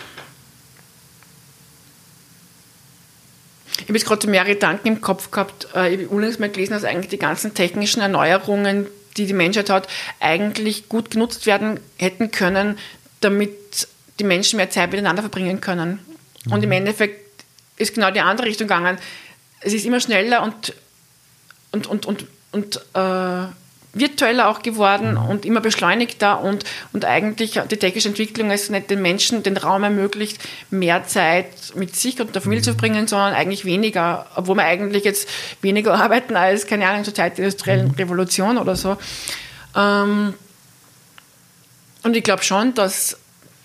Ich 3.76 3.88
habe 3.88 3.98
jetzt 3.98 4.06
gerade 4.06 4.26
mehrere 4.28 4.54
Gedanken 4.54 4.88
im 4.88 5.00
Kopf 5.02 5.30
gehabt. 5.30 5.68
Äh, 5.74 5.94
ich 5.94 6.00
habe 6.00 6.08
unlängst 6.08 6.40
mal 6.40 6.48
gelesen, 6.48 6.72
dass 6.72 6.84
eigentlich 6.84 7.10
die 7.10 7.18
ganzen 7.18 7.52
technischen 7.52 8.00
Erneuerungen, 8.00 8.86
die 9.16 9.26
die 9.26 9.34
Menschheit 9.34 9.68
hat, 9.68 9.88
eigentlich 10.20 10.88
gut 10.88 11.10
genutzt 11.10 11.44
werden 11.44 11.80
hätten 11.98 12.30
können, 12.30 12.78
damit 13.20 13.88
die 14.20 14.24
Menschen 14.24 14.56
mehr 14.56 14.70
Zeit 14.70 14.90
miteinander 14.90 15.22
verbringen 15.22 15.60
können. 15.60 15.98
Mhm. 16.46 16.52
Und 16.52 16.62
im 16.62 16.70
mhm. 16.70 16.76
Endeffekt 16.76 17.44
ist 17.76 17.94
genau 17.94 18.10
die 18.10 18.20
andere 18.20 18.46
Richtung 18.46 18.68
gegangen. 18.68 18.96
Es 19.60 19.74
ist 19.74 19.84
immer 19.84 20.00
schneller 20.00 20.42
und 20.42 20.72
und, 21.74 21.86
und, 21.86 22.06
und, 22.06 22.26
und 22.52 22.76
äh, 22.94 23.46
virtueller 23.94 24.48
auch 24.48 24.62
geworden 24.62 25.12
mhm. 25.12 25.28
und 25.28 25.44
immer 25.44 25.60
beschleunigter 25.60 26.40
und, 26.40 26.64
und 26.92 27.04
eigentlich 27.04 27.60
die 27.70 27.76
technische 27.76 28.08
Entwicklung 28.08 28.50
ist 28.50 28.70
nicht 28.70 28.90
den 28.90 29.00
Menschen 29.00 29.42
den 29.42 29.56
Raum 29.56 29.84
ermöglicht, 29.84 30.38
mehr 30.70 31.04
Zeit 31.06 31.46
mit 31.74 31.94
sich 31.94 32.20
und 32.20 32.34
der 32.34 32.42
Familie 32.42 32.60
mhm. 32.60 32.64
zu 32.64 32.70
verbringen, 32.72 33.06
sondern 33.06 33.34
eigentlich 33.34 33.64
weniger, 33.64 34.26
obwohl 34.34 34.56
wir 34.56 34.64
eigentlich 34.64 35.04
jetzt 35.04 35.28
weniger 35.62 35.94
arbeiten 36.02 36.36
als, 36.36 36.66
keine 36.66 36.88
Ahnung, 36.88 37.04
zur 37.04 37.14
Zeit 37.14 37.38
der 37.38 37.46
industriellen 37.46 37.88
mhm. 37.88 37.94
Revolution 37.94 38.58
oder 38.58 38.76
so. 38.76 38.96
Ähm, 39.76 40.34
und 42.02 42.16
ich 42.16 42.24
glaube 42.24 42.42
schon, 42.42 42.74
dass 42.74 43.18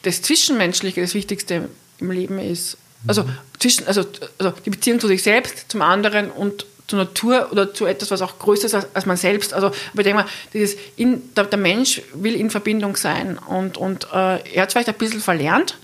das 0.04 0.22
Zwischenmenschliche 0.22 1.02
das 1.02 1.14
Wichtigste 1.14 1.70
im 2.00 2.12
Leben 2.12 2.40
ist. 2.40 2.78
Also, 3.08 3.26
zwischen, 3.60 3.88
also, 3.88 4.06
also 4.38 4.54
die 4.66 4.70
Beziehung 4.70 5.00
zu 5.00 5.08
sich 5.08 5.24
selbst, 5.24 5.66
zum 5.70 5.82
anderen 5.82 6.32
und 6.32 6.66
zur 6.90 7.00
Natur 7.00 7.50
oder 7.52 7.74
zu 7.74 7.86
etwas, 7.86 8.10
was 8.12 8.22
auch 8.22 8.40
größer 8.40 8.66
ist 8.66 8.74
als, 8.74 8.88
als 8.94 9.06
man 9.06 9.16
selbst. 9.16 9.54
Also 9.54 9.70
ich 9.70 10.04
denke 10.04 10.16
mal, 10.16 10.26
dieses 10.54 10.76
in, 10.98 11.34
der, 11.36 11.46
der, 11.46 11.60
Mensch 11.60 12.02
will 12.14 12.34
in 12.36 12.50
Verbindung 12.50 12.96
sein 12.96 13.38
und, 13.38 13.78
und 13.78 14.06
äh, 14.12 14.54
er 14.54 14.64
hat 14.64 14.72
vielleicht 14.72 14.90
ein 14.90 14.96
bisschen 14.96 15.22
verlernt, 15.22 15.78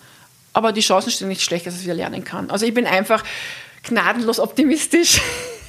aber 0.53 0.71
die 0.71 0.81
Chancen 0.81 1.11
stehen 1.11 1.27
nicht 1.27 1.43
schlecht, 1.43 1.67
dass 1.67 1.75
er 1.75 1.79
es 1.79 1.83
wieder 1.83 1.93
lernen 1.93 2.23
kann. 2.23 2.49
Also 2.49 2.65
ich 2.65 2.73
bin 2.73 2.87
einfach 2.87 3.23
gnadenlos 3.83 4.39
optimistisch, 4.39 5.21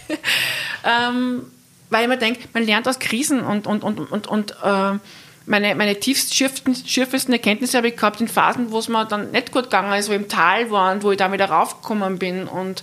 ähm, 0.85 1.43
weil 1.91 2.09
mir 2.09 2.17
denke, 2.17 2.49
man 2.55 2.65
lernt 2.65 2.89
aus 2.89 2.99
Krisen 2.99 3.41
und, 3.41 3.67
und, 3.67 3.85
und, 3.85 3.99
und, 4.01 4.27
und 4.27 4.57
äh, 4.65 4.99
meine, 5.45 5.75
meine 5.75 6.01
tiefst 6.01 6.35
schürfesten 6.35 7.33
Erkenntnisse 7.33 7.77
habe 7.77 7.89
ich 7.89 7.97
gehabt 7.97 8.21
in 8.21 8.29
Phasen, 8.29 8.73
wo 8.73 8.79
es 8.79 8.89
mir 8.89 9.05
dann 9.05 9.31
nicht 9.31 9.53
gut 9.53 9.65
gegangen 9.65 9.93
ist, 9.99 10.09
wo 10.09 10.13
ich 10.13 10.19
im 10.19 10.29
Tal 10.29 10.71
war 10.71 10.93
und 10.93 11.05
wo 11.05 11.13
ich 11.13 11.19
da 11.19 11.31
wieder 11.31 11.47
raufgekommen 11.47 12.19
bin 12.19 12.49
und 12.49 12.83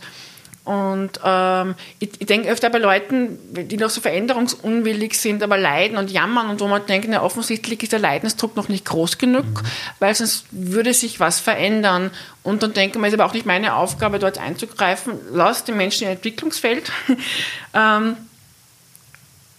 und 0.65 1.19
ähm, 1.25 1.75
ich, 1.99 2.09
ich 2.19 2.25
denke 2.25 2.49
öfter 2.49 2.69
bei 2.69 2.77
Leuten, 2.77 3.37
die 3.51 3.75
noch 3.75 3.89
so 3.89 3.99
veränderungsunwillig 3.99 5.19
sind, 5.19 5.43
aber 5.43 5.57
leiden 5.57 5.97
und 5.97 6.09
jammern 6.09 6.49
und 6.49 6.61
wo 6.61 6.67
man 6.67 6.85
denkt, 6.85 7.07
na, 7.09 7.21
offensichtlich 7.21 7.83
ist 7.83 7.91
der 7.91 7.99
Leidensdruck 7.99 8.55
noch 8.55 8.69
nicht 8.69 8.85
groß 8.85 9.17
genug, 9.17 9.43
mhm. 9.43 9.67
weil 9.99 10.15
sonst 10.15 10.45
würde 10.51 10.93
sich 10.93 11.19
was 11.19 11.41
verändern. 11.41 12.11
Und 12.43 12.63
dann 12.63 12.73
denke 12.73 12.97
ich 12.97 13.01
mir, 13.01 13.07
ist 13.07 13.13
aber 13.13 13.25
auch 13.25 13.33
nicht 13.33 13.45
meine 13.45 13.75
Aufgabe, 13.75 14.19
dort 14.19 14.37
einzugreifen. 14.37 15.19
Lass 15.31 15.65
den 15.65 15.75
Menschen 15.75 16.05
ihr 16.05 16.11
Entwicklungsfeld. 16.11 16.91
ähm, 17.73 18.15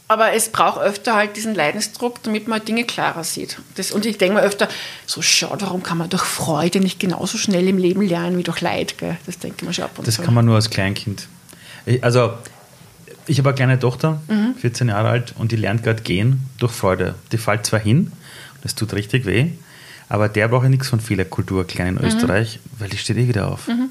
aber 0.06 0.32
es 0.32 0.50
braucht 0.50 0.80
öfter 0.80 1.14
halt 1.14 1.36
diesen 1.36 1.54
Leidensdruck, 1.54 2.22
damit 2.22 2.46
man 2.46 2.62
Dinge 2.64 2.84
klarer 2.84 3.24
sieht. 3.24 3.58
Das, 3.76 3.90
und 3.90 4.04
ich 4.04 4.18
denke 4.18 4.34
mir 4.34 4.42
öfter, 4.42 4.68
so 5.06 5.22
schau, 5.22 5.56
warum 5.58 5.82
kann 5.82 5.96
man 5.96 6.10
durch 6.10 6.24
Freude 6.24 6.80
nicht 6.80 7.00
genauso 7.00 7.38
schnell 7.38 7.66
im 7.68 7.78
Leben 7.78 8.02
lernen 8.02 8.36
wie 8.36 8.42
durch 8.42 8.60
Leid? 8.60 8.98
Gell? 8.98 9.16
Das 9.24 9.38
denke 9.38 9.56
ich 9.60 9.66
mir 9.66 9.72
schon 9.72 9.84
ab 9.84 9.98
und 9.98 10.06
Das 10.06 10.20
kann 10.20 10.34
man 10.34 10.44
nur 10.44 10.56
als 10.56 10.68
Kleinkind. 10.68 11.26
Ich, 11.86 12.04
also, 12.04 12.34
ich 13.26 13.38
habe 13.38 13.50
eine 13.50 13.56
kleine 13.56 13.78
Tochter, 13.78 14.20
mhm. 14.28 14.54
14 14.56 14.88
Jahre 14.88 15.08
alt, 15.08 15.34
und 15.38 15.52
die 15.52 15.56
lernt 15.56 15.82
gerade 15.82 16.02
gehen 16.02 16.40
durch 16.58 16.72
Freude. 16.72 17.14
Die 17.32 17.38
fällt 17.38 17.64
zwar 17.64 17.80
hin, 17.80 18.12
das 18.62 18.74
tut 18.74 18.92
richtig 18.92 19.24
weh, 19.24 19.52
aber 20.10 20.28
der 20.28 20.48
braucht 20.48 20.64
ja 20.64 20.68
nichts 20.68 20.88
von 20.88 21.00
Fehlerkultur, 21.00 21.66
klein 21.66 21.96
in 21.96 22.02
mhm. 22.02 22.04
Österreich, 22.04 22.60
weil 22.78 22.90
die 22.90 22.98
steht 22.98 23.16
eh 23.16 23.26
wieder 23.26 23.50
auf. 23.50 23.68
Mhm. 23.68 23.88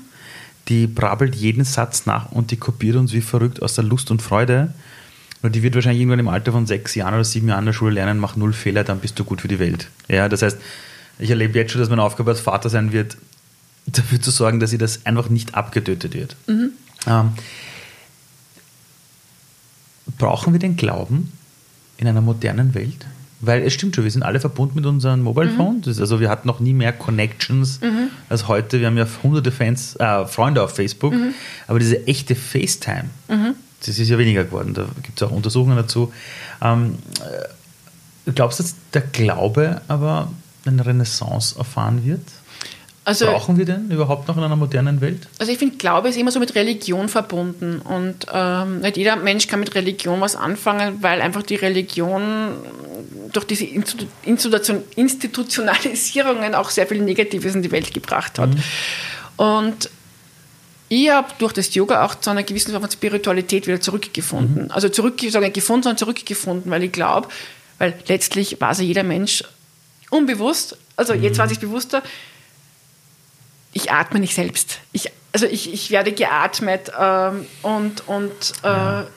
Die 0.70 0.86
brabbelt 0.86 1.36
jeden 1.36 1.66
Satz 1.66 2.05
nach 2.05 2.32
und 2.32 2.51
die 2.51 2.57
kopiert 2.57 2.95
uns 2.95 3.14
wie 3.14 3.22
verrückt 3.22 3.61
aus 3.64 3.74
der 3.74 3.84
Lust 3.84 4.11
und 4.11 4.22
Freude 4.22 4.74
nur 5.44 5.52
die 5.52 5.62
wird 5.62 5.76
wahrscheinlich 5.76 6.00
irgendwann 6.02 6.20
im 6.20 6.30
Alter 6.30 6.54
von 6.54 6.66
sechs 6.66 6.96
Jahren 6.96 7.14
oder 7.14 7.26
sieben 7.26 7.50
Jahren 7.50 7.60
in 7.60 7.66
der 7.68 7.74
Schule 7.74 7.94
lernen, 7.94 8.18
mach 8.18 8.38
null 8.38 8.54
Fehler, 8.54 8.86
dann 8.86 9.00
bist 9.00 9.20
du 9.20 9.26
gut 9.26 9.41
für 9.41 9.50
die 9.50 9.60
Welt. 9.60 9.89
Ja, 10.08 10.30
das 10.30 10.41
heißt, 10.41 10.58
ich 11.20 11.30
erlebe 11.30 11.60
jetzt 11.60 11.74
schon, 11.74 11.82
dass 11.82 11.89
meine 11.89 12.02
Aufgabe 12.02 12.32
als 12.32 12.39
Vater 12.39 12.70
sein 12.70 12.94
wird, 12.94 13.18
dafür 13.86 14.22
zu 14.22 14.32
sorgen, 14.32 14.62
dass 14.62 14.70
sie 14.70 14.78
das 14.78 15.06
einfach 15.06 15.30
nicht 15.30 15.54
abgetötet 15.54 16.14
wird. 16.14 16.38
Mhm. 16.48 16.72
Ähm, 17.06 17.34
brauchen 20.18 20.54
wir 20.54 20.60
den 20.60 20.78
Glauben 20.78 21.34
in 21.98 22.08
einer 22.08 22.22
modernen 22.22 22.74
Welt? 22.74 23.06
Weil 23.41 23.64
es 23.64 23.74
stimmt 23.74 23.96
schon, 23.96 24.06
wir 24.06 24.12
sind 24.12 24.24
alle 24.24 24.39
verbunden 24.39 24.76
mit 24.76 24.86
unseren 24.86 25.22
Mobile 25.22 25.52
mhm. 25.52 25.58
Phones. 25.58 26.00
Also 26.00 26.22
wir 26.22 26.30
hatten 26.30 26.48
noch 26.48 26.62
nie 26.62 26.72
mehr 26.72 26.94
Connections 26.94 27.82
mhm. 27.82 28.08
als 28.30 28.48
heute. 28.48 28.80
Wir 28.80 28.88
haben 28.88 28.98
ja 28.98 29.06
hunderte 29.22 29.52
Fans, 29.52 29.98
äh, 29.98 30.26
Freunde 30.26 30.64
auf 30.64 30.74
Facebook. 30.74 31.14
Mhm. 31.14 31.34
Aber 31.68 31.80
diese 31.80 32.08
echte 32.08 32.36
FaceTime, 32.36 33.10
mhm 33.28 33.56
das 33.86 34.00
ist 34.00 34.10
ja 34.10 34.18
weniger 34.18 34.44
geworden. 34.44 34.74
Da 34.74 34.86
gibt 35.02 35.22
es 35.22 35.28
auch 35.28 35.32
Untersuchungen 35.32 35.78
dazu. 35.78 36.12
Ähm, 36.62 36.98
äh, 38.26 38.32
glaubst 38.32 38.60
du, 38.60 38.64
dass 38.64 38.76
der 38.94 39.02
Glaube 39.02 39.82
aber 39.88 40.32
eine 40.66 40.86
Renaissance 40.86 41.58
erfahren 41.58 42.06
wird? 42.06 42.22
Also, 43.06 43.26
Brauchen 43.26 43.58
wir 43.58 43.66
denn 43.66 43.92
überhaupt 43.92 44.30
noch 44.30 44.38
in 44.38 44.44
einer 44.44 44.56
modernen 44.56 45.02
Welt? 45.02 45.28
Also 45.38 45.52
ich 45.52 45.58
finde, 45.58 45.76
Glaube 45.76 46.08
ist 46.08 46.18
immer 46.18 46.32
so 46.32 46.40
mit 46.40 46.56
Religion 46.56 47.10
verbunden 47.10 47.80
und 47.80 48.28
ähm, 48.32 48.80
nicht 48.80 48.96
jeder 48.96 49.18
Mensch 49.18 49.48
kann 49.48 49.60
mit 49.60 49.76
Religion 49.76 50.22
was 50.22 50.38
anfangen, 50.38 51.00
weil 51.02 51.22
einfach 51.22 51.44
die 51.44 51.56
Religion 51.56 52.54
durch 53.34 53.46
diese 53.46 53.66
Institutionalisierungen 53.66 56.56
auch 56.56 56.70
sehr 56.70 56.88
viel 56.88 57.02
Negatives 57.02 57.56
in 57.56 57.62
die 57.62 57.72
Welt 57.72 57.94
gebracht 57.94 58.40
hat. 58.40 58.52
Mhm. 58.52 58.64
Und 59.36 59.90
ich 60.90 61.10
habe 61.10 61.28
durch 61.40 61.54
das 61.54 61.74
Yoga 61.74 62.06
auch 62.06 62.16
zu 62.16 62.30
einer 62.30 62.44
gewissen 62.44 62.72
Form 62.72 62.84
von 62.84 62.92
Spiritualität 62.92 63.68
wieder 63.68 63.82
zurückgefunden. 63.82 64.66
Mhm. 64.66 64.72
Also 64.72 64.90
zurück, 64.90 65.20
sagen, 65.30 65.52
gefunden, 65.54 65.84
sondern 65.84 65.98
zurückgefunden, 65.98 66.70
weil 66.72 66.84
ich 66.84 66.92
glaube, 66.92 67.30
weil 67.80 67.94
letztlich 68.08 68.60
weiß 68.60 68.80
ja 68.80 68.86
jeder 68.86 69.04
Mensch 69.04 69.44
unbewusst, 70.10 70.78
also 70.96 71.14
mhm. 71.14 71.24
jetzt 71.24 71.38
weiß 71.38 71.52
ich 71.52 71.60
bewusster, 71.60 72.04
ich 73.74 73.92
atme 73.92 74.20
nicht 74.20 74.36
selbst. 74.36 74.80
Ich, 74.92 75.12
also 75.32 75.48
ich, 75.48 75.74
ich 75.74 75.90
werde 75.90 76.12
geatmet 76.12 76.92
ähm, 76.98 77.48
und, 77.64 78.08
und 78.08 78.54
äh, 78.64 78.68
ja. 78.68 79.08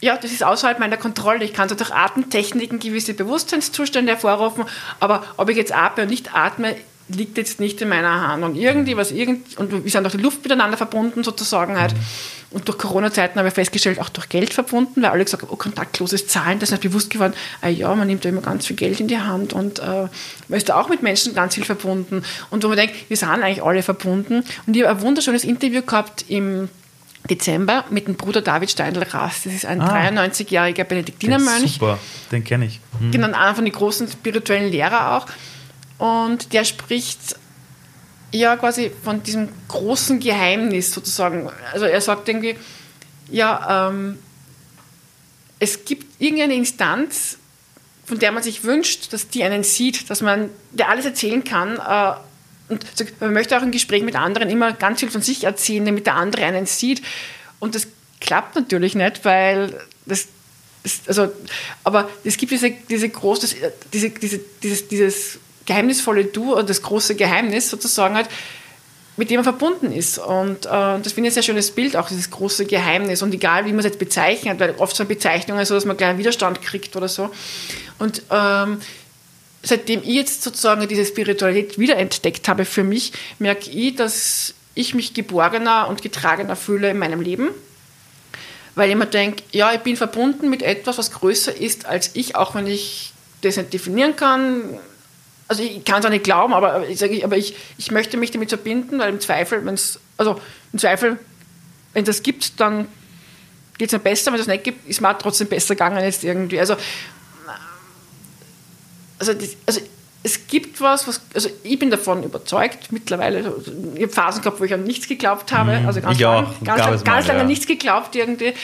ja. 0.00 0.16
das 0.16 0.32
ist 0.32 0.42
außerhalb 0.42 0.80
meiner 0.80 0.96
Kontrolle. 0.96 1.44
Ich 1.44 1.52
kann 1.52 1.68
so 1.68 1.76
durch 1.76 1.92
Atemtechniken 1.92 2.80
gewisse 2.80 3.14
Bewusstseinszustände 3.14 4.12
hervorrufen, 4.12 4.64
aber 4.98 5.24
ob 5.36 5.48
ich 5.48 5.56
jetzt 5.56 5.72
atme 5.72 6.02
oder 6.02 6.10
nicht 6.10 6.34
atme, 6.34 6.74
liegt 7.08 7.38
jetzt 7.38 7.60
nicht 7.60 7.80
in 7.80 7.88
meiner 7.88 8.28
Hand. 8.28 8.44
Und 8.44 8.56
irgendwie, 8.56 8.96
was 8.96 9.10
irgend, 9.10 9.56
und 9.58 9.84
wir 9.84 9.90
sind 9.90 10.06
auch 10.06 10.10
die 10.10 10.18
Luft 10.18 10.42
miteinander 10.42 10.76
verbunden 10.76 11.24
sozusagen 11.24 11.78
halt. 11.78 11.94
Und 12.50 12.66
durch 12.66 12.78
Corona-Zeiten 12.78 13.38
habe 13.38 13.48
ich 13.48 13.54
festgestellt, 13.54 14.00
auch 14.00 14.08
durch 14.08 14.28
Geld 14.28 14.54
verbunden, 14.54 15.02
weil 15.02 15.10
alle 15.10 15.24
gesagt 15.24 15.42
haben, 15.42 15.52
oh, 15.52 15.56
kontaktloses 15.56 16.28
Zahlen, 16.28 16.58
das 16.58 16.70
ist 16.70 16.72
nicht 16.72 16.90
bewusst 16.90 17.10
geworden, 17.10 17.34
ah 17.60 17.68
ja, 17.68 17.94
man 17.94 18.06
nimmt 18.06 18.24
da 18.24 18.30
immer 18.30 18.40
ganz 18.40 18.66
viel 18.66 18.76
Geld 18.76 19.00
in 19.00 19.08
die 19.08 19.18
Hand 19.18 19.52
und 19.52 19.80
äh, 19.80 19.82
man 19.82 20.56
ist 20.56 20.68
da 20.68 20.80
auch 20.80 20.88
mit 20.88 21.02
Menschen 21.02 21.34
ganz 21.34 21.56
viel 21.56 21.64
verbunden. 21.64 22.22
Und 22.48 22.64
wo 22.64 22.68
man 22.68 22.78
denkt, 22.78 22.94
wir 23.08 23.16
sind 23.16 23.28
eigentlich 23.28 23.62
alle 23.62 23.82
verbunden. 23.82 24.44
Und 24.66 24.76
ich 24.76 24.82
habe 24.82 24.98
ein 24.98 25.02
wunderschönes 25.02 25.44
Interview 25.44 25.82
gehabt 25.82 26.24
im 26.28 26.70
Dezember 27.28 27.84
mit 27.90 28.08
dem 28.08 28.14
Bruder 28.14 28.40
David 28.40 28.70
Steindl-Rast. 28.70 29.46
Das 29.46 29.52
ist 29.52 29.66
ein 29.66 29.82
ah, 29.82 30.08
93-jähriger 30.08 30.84
Benediktinermönch. 30.84 31.74
Super, 31.74 31.98
den 32.32 32.44
kenne 32.44 32.66
ich. 32.66 32.80
Hm. 32.98 33.10
Genau, 33.10 33.26
einer 33.26 33.54
von 33.54 33.64
den 33.64 33.74
großen 33.74 34.08
spirituellen 34.08 34.70
Lehrer 34.70 35.16
auch. 35.16 35.26
Und 35.98 36.52
der 36.52 36.64
spricht 36.64 37.36
ja 38.32 38.56
quasi 38.56 38.92
von 39.02 39.22
diesem 39.22 39.48
großen 39.68 40.20
Geheimnis 40.20 40.92
sozusagen. 40.92 41.50
Also 41.72 41.86
er 41.86 42.00
sagt 42.00 42.28
irgendwie, 42.28 42.56
ja, 43.30 43.88
ähm, 43.88 44.18
es 45.58 45.84
gibt 45.84 46.20
irgendeine 46.20 46.54
Instanz, 46.54 47.38
von 48.04 48.18
der 48.18 48.32
man 48.32 48.42
sich 48.42 48.64
wünscht, 48.64 49.12
dass 49.12 49.28
die 49.28 49.42
einen 49.42 49.64
sieht, 49.64 50.08
dass 50.08 50.22
man, 50.22 50.50
der 50.72 50.88
alles 50.88 51.04
erzählen 51.04 51.44
kann. 51.44 51.76
Äh, 51.76 52.72
und 52.72 52.84
man 53.20 53.32
möchte 53.32 53.56
auch 53.56 53.62
im 53.62 53.70
Gespräch 53.70 54.02
mit 54.02 54.14
anderen 54.14 54.50
immer 54.50 54.72
ganz 54.72 55.00
viel 55.00 55.10
von 55.10 55.22
sich 55.22 55.44
erzählen, 55.44 55.84
damit 55.84 56.06
der 56.06 56.14
andere 56.14 56.44
einen 56.44 56.66
sieht. 56.66 57.02
Und 57.58 57.74
das 57.74 57.86
klappt 58.20 58.54
natürlich 58.54 58.94
nicht, 58.94 59.24
weil 59.24 59.74
das, 60.06 60.28
das 60.82 61.00
also, 61.06 61.32
aber 61.84 62.08
es 62.24 62.36
gibt 62.36 62.52
diese, 62.52 62.70
diese 62.70 63.08
große, 63.08 63.56
diese, 63.92 64.10
diese, 64.10 64.40
dieses, 64.62 64.88
dieses 64.88 65.38
geheimnisvolle 65.68 66.24
Du 66.24 66.54
und 66.54 66.68
das 66.68 66.82
große 66.82 67.14
Geheimnis 67.14 67.70
sozusagen 67.70 68.16
hat, 68.16 68.28
mit 69.16 69.30
dem 69.30 69.36
man 69.36 69.44
verbunden 69.44 69.92
ist. 69.92 70.18
Und 70.18 70.66
äh, 70.66 70.68
das 70.68 71.12
finde 71.12 71.28
ich 71.28 71.32
ein 71.32 71.34
sehr 71.34 71.42
schönes 71.42 71.70
Bild, 71.70 71.96
auch 71.96 72.08
dieses 72.08 72.30
große 72.30 72.66
Geheimnis. 72.66 73.22
Und 73.22 73.34
egal, 73.34 73.66
wie 73.66 73.70
man 73.70 73.80
es 73.80 73.84
jetzt 73.84 73.98
bezeichnet, 73.98 74.58
weil 74.58 74.74
oft 74.78 74.96
so 74.96 75.02
eine 75.02 75.08
Bezeichnung 75.08 75.58
ist 75.58 75.68
so, 75.68 75.74
dass 75.74 75.84
man 75.84 75.96
gleich 75.96 76.10
einen 76.10 76.18
Widerstand 76.18 76.62
kriegt 76.62 76.96
oder 76.96 77.08
so. 77.08 77.30
Und 77.98 78.22
ähm, 78.30 78.80
seitdem 79.62 80.02
ich 80.02 80.14
jetzt 80.14 80.42
sozusagen 80.42 80.86
diese 80.88 81.04
Spiritualität 81.04 81.78
wiederentdeckt 81.78 82.48
habe 82.48 82.64
für 82.64 82.84
mich, 82.84 83.12
merke 83.38 83.70
ich, 83.70 83.94
dass 83.96 84.54
ich 84.74 84.94
mich 84.94 85.12
geborgener 85.14 85.88
und 85.88 86.00
getragener 86.00 86.56
fühle 86.56 86.90
in 86.90 86.98
meinem 86.98 87.20
Leben. 87.20 87.50
Weil 88.74 88.88
ich 88.88 88.96
mir 88.96 89.06
denke, 89.06 89.42
ja, 89.50 89.72
ich 89.74 89.80
bin 89.80 89.96
verbunden 89.96 90.48
mit 90.48 90.62
etwas, 90.62 90.96
was 90.96 91.10
größer 91.10 91.54
ist 91.54 91.84
als 91.84 92.12
ich, 92.14 92.36
auch 92.36 92.54
wenn 92.54 92.68
ich 92.68 93.12
das 93.42 93.56
nicht 93.56 93.72
definieren 93.72 94.16
kann 94.16 94.78
also 95.48 95.62
ich 95.62 95.84
kann 95.84 96.00
es 96.00 96.06
auch 96.06 96.10
nicht 96.10 96.24
glauben, 96.24 96.52
aber 96.52 96.86
ich, 96.88 96.98
sage, 96.98 97.24
aber 97.24 97.36
ich, 97.36 97.56
ich 97.78 97.90
möchte 97.90 98.16
mich 98.16 98.30
damit 98.30 98.50
verbinden, 98.50 98.98
weil 98.98 99.08
im 99.08 99.20
Zweifel, 99.20 99.64
wenn 99.64 99.74
es, 99.74 99.98
also 100.16 100.40
im 100.72 100.78
Zweifel 100.78 101.18
wenn 101.94 102.04
das 102.04 102.22
gibt, 102.22 102.60
dann 102.60 102.86
geht 103.78 103.88
es 103.88 103.92
mir 103.92 103.98
besser. 103.98 104.32
Wenn 104.32 104.40
es 104.40 104.46
nicht 104.46 104.64
gibt, 104.64 104.88
ist 104.88 105.00
mir 105.00 105.16
trotzdem 105.18 105.48
besser 105.48 105.74
gegangen 105.74 106.02
jetzt 106.04 106.22
irgendwie. 106.22 106.60
Also, 106.60 106.76
also, 109.18 109.34
das, 109.34 109.56
also 109.66 109.80
es 110.22 110.46
gibt 110.46 110.80
was, 110.80 111.08
was, 111.08 111.20
also 111.34 111.48
ich 111.62 111.78
bin 111.78 111.90
davon 111.90 112.22
überzeugt 112.22 112.92
mittlerweile. 112.92 113.52
Ich 113.94 114.02
habe 114.02 114.12
Phasen 114.12 114.42
gehabt, 114.42 114.60
wo 114.60 114.64
ich 114.64 114.74
an 114.74 114.84
nichts 114.84 115.08
geglaubt 115.08 115.50
habe, 115.52 115.80
Mhm. 115.80 115.86
also 115.86 116.00
ganz, 116.00 116.18
Ich 116.18 116.26
auch. 116.26 116.42
lang, 116.42 116.54
ganz, 116.64 116.80
lang, 116.80 117.04
ganz 117.04 117.26
lange 117.26 117.40
ja. 117.40 117.46
nichts 117.46 117.66
geglaubt 117.66 118.14
irgendwie. 118.14 118.54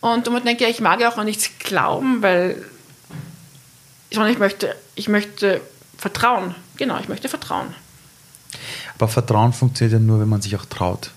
Und 0.00 0.28
man 0.30 0.44
denkt, 0.44 0.60
ja, 0.60 0.68
ich 0.68 0.80
mag 0.80 1.00
ja 1.00 1.10
auch 1.10 1.18
an 1.18 1.26
nichts 1.26 1.50
glauben, 1.58 2.22
weil 2.22 2.64
sondern 4.10 4.32
ich 4.32 4.38
möchte, 4.38 4.76
ich 4.94 5.08
möchte 5.08 5.60
vertrauen. 5.98 6.54
Genau, 6.76 6.98
ich 7.00 7.08
möchte 7.08 7.28
vertrauen. 7.28 7.68
Aber 8.96 9.08
Vertrauen 9.08 9.52
funktioniert 9.52 10.00
ja 10.00 10.04
nur, 10.04 10.20
wenn 10.20 10.28
man 10.28 10.40
sich 10.40 10.54
auch 10.56 10.64
traut, 10.64 11.10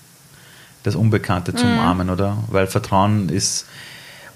das 0.82 0.94
Unbekannte 0.94 1.52
Mhm. 1.52 1.56
zu 1.56 1.64
umarmen, 1.66 2.10
oder? 2.10 2.38
Weil 2.48 2.66
Vertrauen 2.66 3.28
ist, 3.28 3.66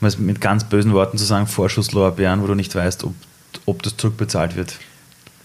um 0.01 0.07
es 0.07 0.19
mit 0.19 0.41
ganz 0.41 0.65
bösen 0.65 0.93
Worten 0.93 1.19
zu 1.19 1.25
sagen, 1.25 1.47
Vorschusslorbeeren, 1.47 2.43
wo 2.43 2.47
du 2.47 2.55
nicht 2.55 2.75
weißt, 2.75 3.05
ob, 3.05 3.15
ob 3.67 3.83
das 3.83 3.97
zurückbezahlt 3.97 4.57
wird. 4.57 4.75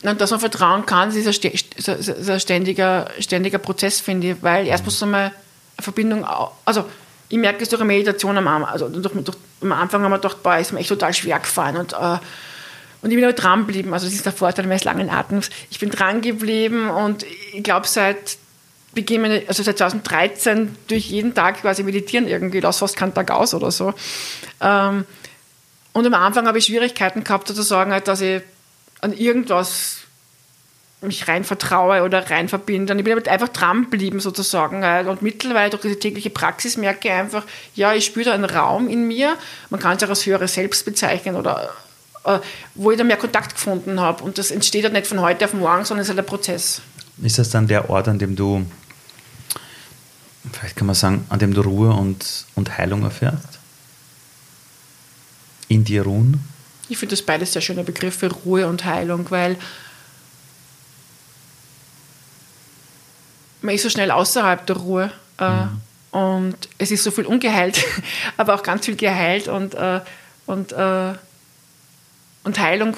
Und 0.03 0.21
dass 0.21 0.29
man 0.31 0.39
vertrauen 0.39 0.85
kann, 0.85 1.09
ist 1.09 1.45
ein, 1.45 1.51
ist 1.51 2.41
ständiger, 2.41 3.09
ständiger 3.19 3.57
Prozess, 3.57 3.99
finde 3.99 4.31
ich, 4.31 4.43
weil 4.43 4.67
erst 4.67 4.85
muss 4.85 5.01
man 5.01 5.11
mal 5.11 5.19
eine 5.19 5.33
Verbindung, 5.79 6.25
also 6.65 6.85
ich 7.29 7.37
merke 7.37 7.63
es 7.63 7.69
durch 7.69 7.81
eine 7.81 7.87
Meditation 7.87 8.37
am 8.37 8.47
Anfang, 8.47 8.71
also 8.71 8.87
durch, 8.89 9.13
durch, 9.23 9.37
am 9.61 9.71
Anfang 9.71 10.03
haben 10.03 10.11
wir 10.11 10.17
gedacht, 10.17 10.43
boah, 10.43 10.57
ist 10.57 10.71
mir 10.71 10.79
echt 10.79 10.89
total 10.89 11.13
schwer 11.13 11.39
gefallen 11.39 11.77
und, 11.77 11.93
äh, 11.93 12.17
und 13.01 13.11
ich 13.11 13.15
bin 13.15 13.23
aber 13.23 13.33
dran 13.33 13.65
geblieben, 13.65 13.93
also 13.93 14.05
das 14.05 14.15
ist 14.15 14.25
der 14.25 14.33
Vorteil 14.33 14.65
meines 14.67 14.83
langen 14.83 15.09
Atems, 15.09 15.49
ich 15.69 15.79
bin 15.79 15.89
dran 15.89 16.21
geblieben 16.21 16.89
und 16.89 17.25
ich 17.53 17.63
glaube 17.63 17.87
seit 17.87 18.37
Beginn, 18.93 19.23
also 19.47 19.61
seit 19.61 19.77
2013 19.77 20.75
durch 20.87 21.07
jeden 21.07 21.35
Tag 21.35 21.61
quasi 21.61 21.83
meditieren 21.83 22.27
irgendwie, 22.27 22.59
lass 22.59 22.79
fast 22.79 22.97
keinen 22.97 23.13
Tag 23.13 23.29
aus 23.29 23.53
oder 23.53 23.69
so. 23.69 23.93
Ähm, 24.59 25.05
und 25.93 26.05
am 26.05 26.13
Anfang 26.13 26.47
habe 26.47 26.57
ich 26.57 26.65
Schwierigkeiten 26.65 27.23
gehabt, 27.23 27.47
sozusagen, 27.47 27.91
halt, 27.91 28.07
dass 28.07 28.21
ich 28.21 28.41
an 29.01 29.13
irgendwas 29.13 29.99
mich 31.01 31.27
rein 31.27 31.43
vertraue 31.43 32.03
oder 32.03 32.29
rein 32.29 32.49
verbinde. 32.49 32.93
Und 32.93 32.99
ich 32.99 33.05
bin 33.05 33.17
aber 33.17 33.29
einfach 33.29 33.49
dran 33.49 33.83
geblieben 33.83 34.19
sozusagen. 34.19 34.83
halt. 34.83 35.07
Und 35.07 35.21
mittlerweile 35.21 35.69
durch 35.69 35.83
diese 35.83 35.99
tägliche 35.99 36.29
Praxis 36.29 36.77
merke 36.77 37.07
ich 37.07 37.13
einfach, 37.13 37.43
ja, 37.75 37.93
ich 37.93 38.05
spüre 38.05 38.25
da 38.25 38.33
einen 38.33 38.45
Raum 38.45 38.89
in 38.89 39.07
mir. 39.07 39.37
Man 39.69 39.79
kann 39.79 39.97
es 39.97 40.03
auch 40.03 40.09
als 40.09 40.25
höheres 40.25 40.55
Selbst 40.55 40.85
bezeichnen 40.85 41.35
oder 41.35 41.69
wo 42.75 42.91
ich 42.91 42.97
da 42.97 43.03
mehr 43.03 43.17
Kontakt 43.17 43.55
gefunden 43.55 43.99
habe. 43.99 44.23
Und 44.23 44.38
das 44.38 44.51
entsteht 44.51 44.84
halt 44.84 44.93
nicht 44.93 45.07
von 45.07 45.21
heute 45.21 45.45
auf 45.45 45.53
morgen, 45.53 45.86
sondern 45.86 46.01
es 46.01 46.09
ist 46.09 46.15
halt 46.15 46.25
ein 46.25 46.30
Prozess. 46.30 46.82
Ist 47.21 47.39
das 47.39 47.49
dann 47.49 47.67
der 47.67 47.89
Ort, 47.89 48.07
an 48.07 48.19
dem 48.19 48.36
du, 48.36 48.65
vielleicht 50.51 50.75
kann 50.75 50.88
man 50.88 50.95
sagen, 50.95 51.25
an 51.30 51.39
dem 51.39 51.53
du 51.53 51.61
Ruhe 51.61 51.91
und, 51.91 52.45
und 52.55 52.78
Heilung 52.78 53.03
erfährst? 53.03 53.59
In 55.67 55.84
dir 55.84 56.03
ruhen? 56.03 56.41
Ich 56.89 56.97
finde 56.97 57.15
das 57.15 57.25
beides 57.25 57.53
sehr 57.53 57.61
schöne 57.61 57.84
Begriffe, 57.84 58.32
Ruhe 58.32 58.67
und 58.67 58.86
Heilung, 58.86 59.30
weil 59.30 59.57
man 63.61 63.75
ist 63.75 63.84
so 63.84 63.89
schnell 63.89 64.11
außerhalb 64.11 64.65
der 64.65 64.78
Ruhe 64.78 65.11
äh, 65.39 65.65
und 66.11 66.55
es 66.78 66.91
ist 66.91 67.03
so 67.03 67.11
viel 67.11 67.25
ungeheilt, 67.25 67.84
aber 68.38 68.55
auch 68.55 68.63
ganz 68.63 68.86
viel 68.86 68.95
geheilt 68.95 69.49
und, 69.49 69.73
äh, 69.73 69.99
und, 70.45 70.71
äh, 70.71 71.13
und 72.47 72.59
Heilung 72.59 72.95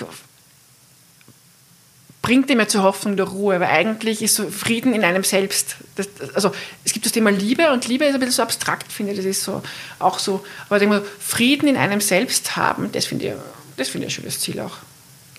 bringt 2.21 2.49
immer 2.51 2.67
zur 2.67 2.83
Hoffnung 2.83 3.17
der 3.17 3.25
Ruhe, 3.25 3.59
weil 3.59 3.67
eigentlich 3.67 4.21
ist 4.21 4.35
so 4.35 4.49
Frieden 4.49 4.93
in 4.93 5.03
einem 5.03 5.23
selbst. 5.23 5.77
Das, 5.95 6.07
also 6.35 6.51
es 6.85 6.93
gibt 6.93 7.05
das 7.05 7.11
Thema 7.11 7.31
Liebe 7.31 7.71
und 7.73 7.87
Liebe 7.87 8.05
ist 8.05 8.13
ein 8.13 8.19
bisschen 8.19 8.35
so 8.35 8.43
abstrakt, 8.43 8.91
finde 8.91 9.13
ich, 9.13 9.17
das 9.17 9.25
ist 9.25 9.43
so 9.43 9.63
auch 9.97 10.19
so. 10.19 10.45
Aber 10.67 10.75
ich 10.75 10.81
denke 10.81 10.99
mal, 10.99 11.05
Frieden 11.19 11.67
in 11.67 11.75
einem 11.75 12.01
selbst 12.01 12.55
haben, 12.55 12.91
das 12.91 13.05
finde 13.05 13.25
ich, 13.25 13.33
das 13.77 13.89
finde 13.89 14.05
ich 14.05 14.13
ein 14.13 14.21
schönes 14.21 14.39
Ziel 14.39 14.59
auch. 14.59 14.77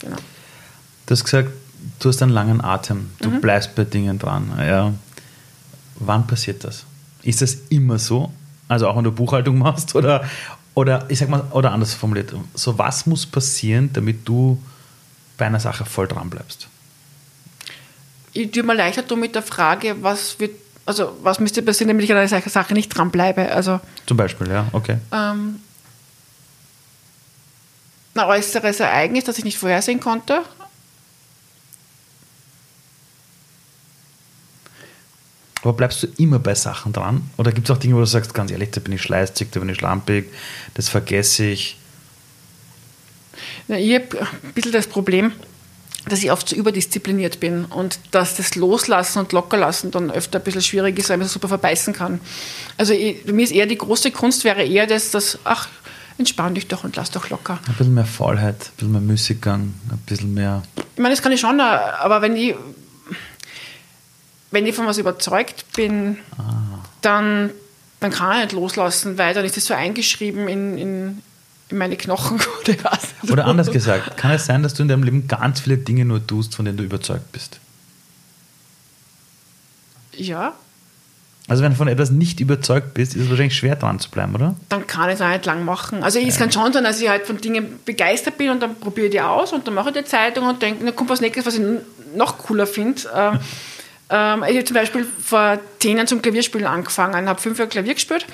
Genau. 0.00 0.16
Du 1.06 1.12
hast 1.12 1.22
gesagt, 1.22 1.50
du 2.00 2.08
hast 2.08 2.20
einen 2.22 2.32
langen 2.32 2.60
Atem, 2.60 3.10
du 3.20 3.30
bleibst 3.40 3.76
bei 3.76 3.84
Dingen 3.84 4.18
dran. 4.18 4.52
Ja. 4.58 4.92
Wann 5.96 6.26
passiert 6.26 6.64
das? 6.64 6.84
Ist 7.22 7.42
das 7.42 7.58
immer 7.68 8.00
so? 8.00 8.32
Also 8.66 8.88
auch 8.88 8.96
wenn 8.96 9.04
du 9.04 9.12
Buchhaltung 9.12 9.58
machst 9.58 9.94
oder, 9.94 10.24
oder 10.74 11.04
ich 11.08 11.18
sag 11.18 11.28
mal, 11.28 11.42
oder 11.50 11.72
anders 11.72 11.94
formuliert, 11.94 12.32
so 12.54 12.78
was 12.78 13.06
muss 13.06 13.26
passieren, 13.26 13.90
damit 13.92 14.26
du 14.26 14.62
bei 15.36 15.46
einer 15.46 15.60
Sache 15.60 15.84
voll 15.84 16.06
dran 16.06 16.30
bleibst? 16.30 16.68
Ich 18.32 18.50
tue 18.52 18.62
mir 18.62 18.74
leichter 18.74 19.06
tun 19.06 19.20
mit 19.20 19.34
der 19.34 19.42
Frage, 19.42 19.96
was 20.02 20.38
wird, 20.38 20.52
also 20.86 21.16
was 21.22 21.40
müsste 21.40 21.62
passieren, 21.62 21.88
damit 21.88 22.04
ich 22.04 22.12
an 22.12 22.18
einer 22.18 22.28
Sache 22.28 22.74
nicht 22.74 22.88
dranbleibe. 22.88 23.50
Also 23.50 23.80
Zum 24.06 24.16
Beispiel, 24.16 24.48
ja, 24.48 24.66
okay. 24.72 24.98
ähm, 25.12 25.60
ein 28.14 28.24
äußeres 28.24 28.80
Ereignis, 28.80 29.24
das 29.24 29.38
ich 29.38 29.44
nicht 29.44 29.58
vorhersehen 29.58 30.00
konnte. 30.00 30.42
Aber 35.62 35.72
bleibst 35.74 36.02
du 36.02 36.06
immer 36.16 36.38
bei 36.38 36.54
Sachen 36.54 36.92
dran? 36.92 37.28
Oder 37.36 37.52
gibt 37.52 37.68
es 37.68 37.76
auch 37.76 37.78
Dinge, 37.78 37.94
wo 37.96 38.00
du 38.00 38.06
sagst, 38.06 38.32
ganz 38.32 38.50
ehrlich, 38.50 38.70
da 38.70 38.80
bin 38.80 38.92
ich 38.94 39.02
schleißig, 39.02 39.48
da 39.50 39.60
bin 39.60 39.68
ich 39.68 39.76
schlampig, 39.78 40.30
das 40.74 40.88
vergesse 40.88 41.44
ich? 41.44 41.76
Na, 43.68 43.78
Ich 43.78 43.94
habe 43.94 44.20
ein 44.42 44.52
bisschen 44.54 44.72
das 44.72 44.86
Problem, 44.86 45.32
dass 46.08 46.22
ich 46.22 46.32
oft 46.32 46.48
zu 46.48 46.54
überdiszipliniert 46.54 47.40
bin 47.40 47.66
und 47.66 47.98
dass 48.10 48.36
das 48.36 48.54
Loslassen 48.54 49.18
und 49.18 49.32
Lockerlassen 49.32 49.90
dann 49.90 50.10
öfter 50.10 50.38
ein 50.38 50.44
bisschen 50.44 50.62
schwierig 50.62 50.98
ist, 50.98 51.10
weil 51.10 51.18
man 51.18 51.26
so 51.26 51.34
super 51.34 51.48
verbeißen 51.48 51.92
kann. 51.92 52.20
Also 52.78 52.94
ich, 52.94 53.26
mir 53.26 53.42
ist 53.42 53.52
eher 53.52 53.66
die 53.66 53.76
große 53.76 54.10
Kunst 54.10 54.44
wäre 54.44 54.62
eher 54.64 54.86
das, 54.86 55.10
dass, 55.10 55.38
ach, 55.44 55.68
entspann 56.16 56.54
dich 56.54 56.68
doch 56.68 56.84
und 56.84 56.96
lass 56.96 57.10
doch 57.10 57.28
locker. 57.28 57.58
Ein 57.66 57.74
bisschen 57.74 57.94
mehr 57.94 58.06
Faulheit, 58.06 58.56
ein 58.56 58.76
bisschen 58.76 58.92
mehr 58.92 59.00
Müßiggang, 59.02 59.60
ein 59.90 59.98
bisschen 60.06 60.32
mehr. 60.32 60.62
Ich 60.94 61.02
meine, 61.02 61.14
das 61.14 61.22
kann 61.22 61.32
ich 61.32 61.40
schon, 61.40 61.60
aber 61.60 62.22
wenn 62.22 62.34
ich, 62.36 62.54
wenn 64.50 64.66
ich 64.66 64.74
von 64.74 64.86
was 64.86 64.98
überzeugt 64.98 65.64
bin, 65.74 66.18
dann, 67.02 67.50
dann 68.00 68.10
kann 68.10 68.36
ich 68.38 68.44
nicht 68.44 68.52
loslassen, 68.52 69.16
weil 69.18 69.34
dann 69.34 69.44
ist 69.44 69.56
es 69.56 69.66
so 69.66 69.74
eingeschrieben 69.74 70.48
in, 70.48 70.76
in, 70.78 71.22
in 71.68 71.78
meine 71.78 71.96
Knochen 71.96 72.40
oder 72.60 72.74
was. 72.82 73.30
Oder 73.30 73.46
anders 73.46 73.70
gesagt, 73.70 74.16
kann 74.16 74.32
es 74.32 74.46
sein, 74.46 74.62
dass 74.62 74.74
du 74.74 74.82
in 74.82 74.88
deinem 74.88 75.02
Leben 75.04 75.28
ganz 75.28 75.60
viele 75.60 75.78
Dinge 75.78 76.04
nur 76.04 76.26
tust, 76.26 76.54
von 76.54 76.64
denen 76.64 76.76
du 76.78 76.84
überzeugt 76.84 77.30
bist? 77.32 77.60
Ja, 80.12 80.54
Also 81.48 81.62
wenn 81.62 81.72
du 81.72 81.78
von 81.78 81.88
etwas 81.88 82.10
nicht 82.10 82.40
überzeugt 82.40 82.92
bist, 82.94 83.14
ist 83.14 83.22
es 83.22 83.30
wahrscheinlich 83.30 83.56
schwer 83.56 83.76
dran 83.76 83.98
zu 84.00 84.10
bleiben, 84.10 84.34
oder? 84.34 84.54
dann 84.68 84.86
kann 84.86 85.08
ich 85.08 85.14
es 85.14 85.20
auch 85.22 85.28
nicht 85.28 85.46
lang 85.46 85.64
machen. 85.64 86.02
Also 86.02 86.18
es 86.18 86.36
kann 86.36 86.52
schon 86.52 86.72
sein, 86.72 86.84
dass 86.84 87.00
ich 87.00 87.08
halt 87.08 87.26
von 87.26 87.38
Dingen 87.40 87.78
begeistert 87.84 88.36
bin 88.36 88.50
und 88.50 88.60
dann 88.60 88.74
probiere 88.78 89.06
ich 89.06 89.12
die 89.12 89.20
aus 89.20 89.52
und 89.52 89.66
dann 89.66 89.74
mache 89.74 89.90
ich 89.90 89.96
die 89.96 90.04
Zeitung 90.04 90.46
und 90.46 90.60
denke, 90.60 90.84
dann 90.84 90.94
kommt 90.94 91.08
was 91.10 91.20
Nächstes, 91.20 91.46
was 91.46 91.54
ich 91.54 91.62
noch 92.14 92.38
cooler 92.38 92.66
finde. 92.66 93.00
Ähm, 94.10 94.44
ich 94.48 94.56
habe 94.56 94.64
zum 94.64 94.74
Beispiel 94.74 95.06
vor 95.22 95.58
zehn 95.78 95.96
Jahren 95.96 96.06
zum 96.06 96.20
Klavierspielen 96.20 96.66
angefangen, 96.66 97.28
habe 97.28 97.40
fünf 97.40 97.58
Jahre 97.58 97.70
Klavier 97.70 97.94
gespielt 97.94 98.26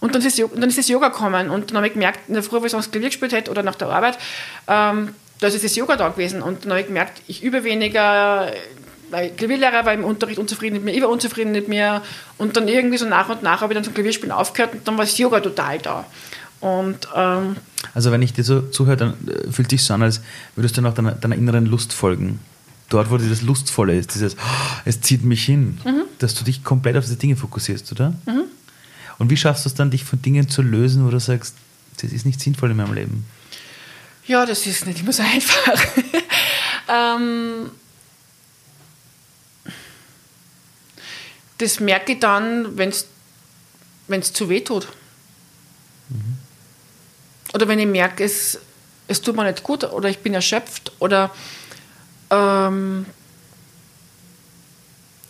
und 0.00 0.14
dann 0.14 0.22
ist, 0.22 0.38
dann 0.38 0.68
ist 0.68 0.78
das 0.78 0.88
Yoga 0.88 1.08
gekommen 1.08 1.50
und 1.50 1.70
dann 1.70 1.76
habe 1.76 1.86
ich 1.86 1.92
gemerkt, 1.92 2.20
in 2.28 2.34
der 2.34 2.42
Früh, 2.42 2.60
wo 2.60 2.64
ich 2.64 2.72
sonst 2.72 2.90
Klavier 2.90 3.08
gespielt 3.08 3.32
hätte 3.32 3.50
oder 3.50 3.62
nach 3.62 3.76
der 3.76 3.88
Arbeit, 3.88 4.18
ähm, 4.66 5.14
da 5.40 5.46
ist 5.46 5.62
das 5.62 5.76
Yoga 5.76 5.96
da 5.96 6.08
gewesen 6.08 6.42
und 6.42 6.64
dann 6.64 6.72
habe 6.72 6.80
ich 6.80 6.86
gemerkt, 6.88 7.22
ich 7.28 7.42
übe 7.42 7.64
weniger, 7.64 8.52
weil 9.10 9.30
Klavierlehrer 9.30 9.84
war 9.84 9.92
im 9.92 10.04
Unterricht 10.04 10.38
unzufrieden 10.38 10.74
mit 10.74 10.84
mir, 10.84 10.92
ich 10.92 11.02
war 11.02 11.08
unzufrieden 11.08 11.52
mit 11.52 11.68
mir 11.68 12.02
und 12.38 12.56
dann 12.56 12.66
irgendwie 12.66 12.98
so 12.98 13.06
nach 13.06 13.28
und 13.28 13.42
nach 13.42 13.60
habe 13.60 13.72
ich 13.72 13.76
dann 13.76 13.84
zum 13.84 13.94
Klavierspielen 13.94 14.32
aufgehört 14.32 14.74
und 14.74 14.88
dann 14.88 14.98
war 14.98 15.04
das 15.04 15.16
Yoga 15.18 15.40
total 15.40 15.78
da. 15.78 16.04
Und 16.60 17.08
ähm, 17.14 17.56
Also 17.94 18.12
wenn 18.12 18.22
ich 18.22 18.32
dir 18.32 18.44
so 18.44 18.60
zuhöre, 18.62 18.96
dann 18.96 19.14
äh, 19.26 19.50
fühlt 19.50 19.70
sich 19.70 19.82
so 19.82 19.94
an, 19.94 20.02
als 20.02 20.20
würdest 20.54 20.76
du 20.76 20.80
nach 20.80 20.94
deiner, 20.94 21.12
deiner 21.12 21.34
inneren 21.34 21.66
Lust 21.66 21.92
folgen. 21.92 22.38
Dort, 22.92 23.10
wo 23.10 23.16
dieses 23.16 23.40
Lustvolle 23.40 23.96
ist, 23.96 24.14
dieses, 24.14 24.36
"Oh, 24.36 24.80
es 24.84 25.00
zieht 25.00 25.24
mich 25.24 25.44
hin, 25.44 25.78
dass 26.18 26.34
du 26.34 26.44
dich 26.44 26.62
komplett 26.62 26.96
auf 26.96 27.04
diese 27.04 27.16
Dinge 27.16 27.36
fokussierst, 27.36 27.90
oder? 27.92 28.14
Und 29.18 29.30
wie 29.30 29.36
schaffst 29.36 29.64
du 29.64 29.70
es 29.70 29.74
dann, 29.74 29.90
dich 29.90 30.04
von 30.04 30.20
Dingen 30.20 30.48
zu 30.48 30.60
lösen, 30.60 31.06
wo 31.06 31.10
du 31.10 31.18
sagst, 31.18 31.54
das 32.02 32.12
ist 32.12 32.26
nicht 32.26 32.40
sinnvoll 32.40 32.70
in 32.70 32.76
meinem 32.76 32.92
Leben? 32.94 33.24
ja, 34.26 34.46
das 34.46 34.66
ist 34.66 34.86
nicht 34.86 35.00
immer 35.00 35.12
so 35.12 35.22
einfach. 35.34 35.84
ähm, 36.88 37.70
das 41.58 41.80
merke 41.80 42.12
ich 42.12 42.20
dann, 42.20 42.76
wenn 42.76 42.90
es 42.90 44.32
zu 44.32 44.48
weh 44.48 44.60
tut. 44.60 44.88
Oder 47.54 47.68
wenn 47.68 47.78
ich 47.78 47.86
merke, 47.86 48.24
es, 48.24 48.58
es 49.08 49.20
tut 49.20 49.36
mir 49.36 49.44
nicht 49.44 49.62
gut 49.62 49.84
oder 49.84 50.08
ich 50.08 50.18
bin 50.18 50.34
erschöpft 50.34 50.92
oder 50.98 51.30
ähm, 52.32 53.06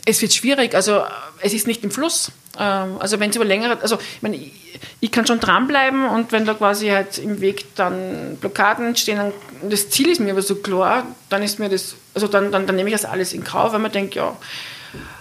es 0.05 0.23
wird 0.23 0.33
schwierig, 0.35 0.75
also 0.75 0.99
äh, 0.99 1.05
es 1.43 1.53
ist 1.53 1.67
nicht 1.67 1.85
im 1.85 1.91
Fluss. 1.91 2.33
Ähm, 2.59 2.97
also 2.99 3.21
wenn 3.21 3.31
es 3.31 3.37
über 3.37 3.45
längere, 3.45 3.81
also 3.83 3.97
ich, 3.97 4.23
meine, 4.23 4.37
ich, 4.37 4.53
ich 5.01 5.11
kann 5.11 5.27
schon 5.27 5.41
dranbleiben 5.41 6.07
und 6.07 6.33
wenn 6.33 6.45
da 6.45 6.55
quasi 6.55 6.89
halt 6.89 7.19
im 7.19 7.41
Weg 7.41 7.75
dann 7.75 8.37
Blockaden 8.41 8.97
stehen, 8.97 9.19
dann, 9.19 9.33
das 9.71 9.91
Ziel 9.91 10.09
ist 10.09 10.21
mir 10.21 10.33
aber 10.33 10.43
so 10.43 10.57
klar, 10.57 11.07
dann 11.29 11.43
ist 11.43 11.59
mir 11.59 11.69
das, 11.69 11.95
also 12.15 12.29
dann, 12.29 12.53
dann, 12.53 12.67
dann 12.67 12.77
nehme 12.77 12.89
ich 12.91 12.95
das 12.95 13.05
alles 13.05 13.33
in 13.33 13.45
Kauf, 13.45 13.73
weil 13.73 13.81
man 13.81 13.93
denkt, 13.93 14.15
ja, 14.15 14.37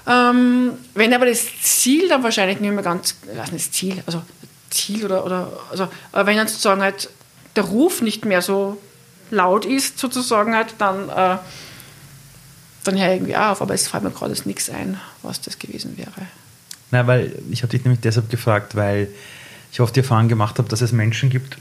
Ähm, 0.08 0.74
wenn 0.96 1.14
aber 1.14 1.26
das 1.26 1.46
Ziel 1.62 2.10
dann 2.10 2.24
wahrscheinlich 2.24 2.60
nicht 2.60 2.74
mehr 2.74 2.84
ganz, 2.84 3.16
lass 3.34 3.52
nicht 3.52 3.68
das 3.68 3.72
Ziel, 3.72 4.04
also 4.06 4.22
Ziel 4.70 5.06
oder, 5.06 5.26
oder 5.26 5.48
also, 5.70 5.88
wenn 6.14 6.38
dann 6.38 6.48
sozusagen 6.48 6.82
halt 6.82 7.10
der 7.56 7.64
Ruf 7.64 8.02
nicht 8.02 8.26
mehr 8.26 8.42
so 8.42 8.78
laut 9.30 9.66
ist, 9.66 10.00
sozusagen 10.00 10.56
halt, 10.56 10.76
dann, 10.80 11.10
äh, 11.10 11.38
dann 12.84 12.98
höre 12.98 13.08
ich 13.08 13.16
irgendwie 13.16 13.36
auf, 13.36 13.62
aber 13.62 13.74
es 13.74 13.88
fällt 13.88 14.04
mir 14.04 14.12
gerade 14.12 14.36
nichts 14.46 14.70
ein, 14.70 15.00
was 15.22 15.42
das 15.42 15.60
gewesen 15.60 15.98
wäre. 15.98 16.12
Na, 16.92 17.08
weil 17.08 17.36
ich 17.50 17.64
habe 17.64 17.72
dich 17.72 17.84
nämlich 17.84 18.02
deshalb 18.02 18.30
gefragt, 18.30 18.76
weil 18.76 19.08
ich 19.72 19.80
oft 19.80 19.96
die 19.96 20.02
Erfahrung 20.02 20.28
gemacht 20.28 20.58
habe, 20.58 20.68
dass 20.68 20.82
es 20.82 20.92
Menschen 20.92 21.30
gibt, 21.30 21.58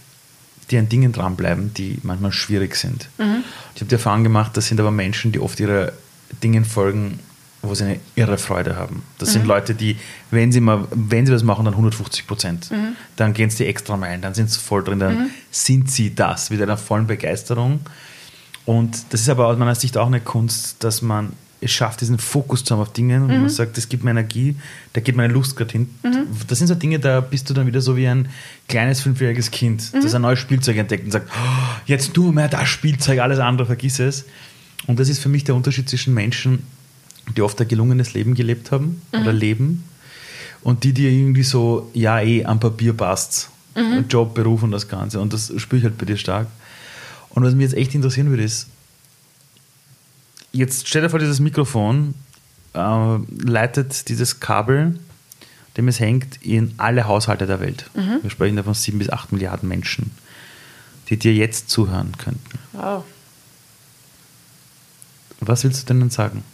die 0.70 0.78
an 0.78 0.88
Dingen 0.88 1.12
dranbleiben, 1.12 1.74
die 1.74 1.98
manchmal 2.02 2.32
schwierig 2.32 2.76
sind. 2.76 3.08
Mhm. 3.18 3.44
Ich 3.74 3.80
habe 3.80 3.88
die 3.88 3.94
Erfahrung 3.94 4.24
gemacht, 4.24 4.56
das 4.56 4.66
sind 4.66 4.80
aber 4.80 4.90
Menschen, 4.90 5.32
die 5.32 5.40
oft 5.40 5.58
ihre 5.60 5.92
Dingen 6.42 6.64
folgen, 6.64 7.18
wo 7.62 7.74
sie 7.74 7.84
eine 7.84 8.00
irre 8.14 8.38
Freude 8.38 8.76
haben. 8.76 9.02
Das 9.18 9.30
mhm. 9.30 9.32
sind 9.32 9.46
Leute, 9.46 9.74
die, 9.74 9.96
wenn 10.30 10.50
sie 10.52 10.60
mal, 10.60 10.86
wenn 10.90 11.26
sie 11.26 11.32
was 11.32 11.42
machen, 11.42 11.64
dann 11.64 11.74
150 11.74 12.26
Prozent. 12.26 12.70
Mhm. 12.70 12.96
Dann 13.16 13.34
gehen 13.34 13.50
sie 13.50 13.66
extra 13.66 13.96
Meilen, 13.96 14.22
dann 14.22 14.34
sind 14.34 14.50
sie 14.50 14.58
voll 14.58 14.82
drin, 14.82 14.98
dann 14.98 15.18
mhm. 15.18 15.30
sind 15.50 15.90
sie 15.90 16.14
das 16.14 16.50
mit 16.50 16.62
einer 16.62 16.76
vollen 16.76 17.06
Begeisterung. 17.06 17.80
Und 18.70 19.12
das 19.12 19.22
ist 19.22 19.28
aber 19.28 19.48
aus 19.48 19.58
meiner 19.58 19.74
Sicht 19.74 19.98
auch 19.98 20.06
eine 20.06 20.20
Kunst, 20.20 20.76
dass 20.84 21.02
man 21.02 21.32
es 21.60 21.72
schafft, 21.72 22.02
diesen 22.02 22.20
Fokus 22.20 22.62
zu 22.62 22.72
haben 22.72 22.80
auf 22.80 22.92
Dinge 22.92 23.16
und 23.16 23.26
man 23.26 23.42
mhm. 23.42 23.48
sagt, 23.48 23.76
das 23.76 23.88
gibt 23.88 24.04
mir 24.04 24.12
Energie, 24.12 24.54
da 24.92 25.00
geht 25.00 25.16
meine 25.16 25.32
Lust 25.32 25.56
gerade 25.56 25.72
hin. 25.72 25.90
Mhm. 26.04 26.28
Das 26.46 26.58
sind 26.58 26.68
so 26.68 26.76
Dinge, 26.76 27.00
da 27.00 27.20
bist 27.20 27.50
du 27.50 27.54
dann 27.54 27.66
wieder 27.66 27.80
so 27.80 27.96
wie 27.96 28.06
ein 28.06 28.28
kleines 28.68 29.00
fünfjähriges 29.00 29.50
Kind, 29.50 29.92
das 29.92 30.14
ein 30.14 30.22
neues 30.22 30.38
Spielzeug 30.38 30.76
entdeckt 30.76 31.04
und 31.04 31.10
sagt, 31.10 31.28
oh, 31.32 31.80
jetzt 31.86 32.16
nur 32.16 32.32
mehr 32.32 32.46
das 32.46 32.68
Spielzeug, 32.68 33.18
alles 33.18 33.40
andere 33.40 33.66
vergiss 33.66 33.98
es. 33.98 34.26
Und 34.86 35.00
das 35.00 35.08
ist 35.08 35.18
für 35.18 35.28
mich 35.28 35.42
der 35.42 35.56
Unterschied 35.56 35.88
zwischen 35.88 36.14
Menschen, 36.14 36.62
die 37.36 37.42
oft 37.42 37.60
ein 37.60 37.66
gelungenes 37.66 38.14
Leben 38.14 38.36
gelebt 38.36 38.70
haben 38.70 39.02
mhm. 39.12 39.22
oder 39.22 39.32
leben 39.32 39.82
und 40.62 40.84
die, 40.84 40.92
die 40.92 41.08
irgendwie 41.08 41.42
so, 41.42 41.90
ja, 41.92 42.20
eh, 42.20 42.44
am 42.44 42.60
Papier 42.60 42.92
passt. 42.92 43.50
Mhm. 43.74 44.04
Job, 44.08 44.32
Beruf 44.32 44.62
und 44.62 44.70
das 44.70 44.86
Ganze. 44.86 45.18
Und 45.18 45.32
das 45.32 45.52
spüre 45.56 45.78
ich 45.78 45.84
halt 45.84 45.98
bei 45.98 46.06
dir 46.06 46.16
stark. 46.16 46.46
Und 47.30 47.44
was 47.44 47.54
mich 47.54 47.64
jetzt 47.64 47.76
echt 47.76 47.94
interessieren 47.94 48.30
würde, 48.30 48.42
ist, 48.42 48.66
jetzt 50.52 50.88
stell 50.88 51.02
dir 51.02 51.10
vor, 51.10 51.18
dieses 51.18 51.40
Mikrofon 51.40 52.14
äh, 52.74 53.16
leitet 53.44 54.08
dieses 54.08 54.40
Kabel, 54.40 54.98
dem 55.76 55.88
es 55.88 56.00
hängt, 56.00 56.42
in 56.42 56.74
alle 56.76 57.06
Haushalte 57.06 57.46
der 57.46 57.60
Welt. 57.60 57.88
Mhm. 57.94 58.22
Wir 58.22 58.30
sprechen 58.30 58.56
da 58.56 58.62
von 58.62 58.74
sieben 58.74 58.98
bis 58.98 59.10
acht 59.10 59.32
Milliarden 59.32 59.68
Menschen, 59.68 60.10
die 61.08 61.16
dir 61.16 61.32
jetzt 61.32 61.70
zuhören 61.70 62.12
könnten. 62.18 62.58
Wow. 62.72 63.04
Was 65.40 65.64
willst 65.64 65.88
du 65.88 65.94
denn 65.94 66.10
sagen? 66.10 66.44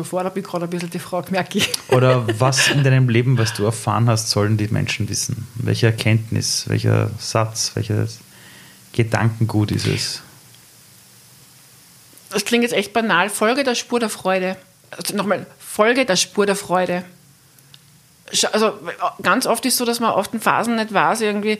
Überfordert 0.00 0.34
mich 0.34 0.44
gerade 0.44 0.64
ein 0.64 0.70
bisschen 0.70 0.88
die 0.88 0.98
Frage, 0.98 1.30
merke 1.30 1.58
ich. 1.58 1.70
Oder 1.88 2.26
was 2.40 2.68
in 2.74 2.82
deinem 2.82 3.08
Leben, 3.08 3.36
was 3.36 3.52
du 3.52 3.64
erfahren 3.64 4.08
hast, 4.08 4.30
sollen 4.30 4.56
die 4.56 4.68
Menschen 4.68 5.08
wissen? 5.10 5.46
Welche 5.56 5.86
Erkenntnis, 5.86 6.68
welcher 6.68 7.10
Satz, 7.18 7.72
welches 7.74 8.20
Gedankengut 8.92 9.70
ist 9.70 9.86
es? 9.86 10.22
Das 12.30 12.44
klingt 12.44 12.62
jetzt 12.62 12.72
echt 12.72 12.92
banal. 12.92 13.28
Folge 13.28 13.62
der 13.62 13.74
Spur 13.74 14.00
der 14.00 14.08
Freude. 14.08 14.56
Also 14.90 15.14
nochmal, 15.14 15.46
Folge 15.58 16.06
der 16.06 16.16
Spur 16.16 16.46
der 16.46 16.56
Freude. 16.56 17.04
Also 18.52 18.72
ganz 19.22 19.46
oft 19.46 19.66
ist 19.66 19.74
es 19.74 19.78
so, 19.78 19.84
dass 19.84 20.00
man 20.00 20.12
oft 20.12 20.32
in 20.32 20.40
Phasen 20.40 20.76
nicht 20.76 20.94
weiß, 20.94 21.20
irgendwie, 21.20 21.58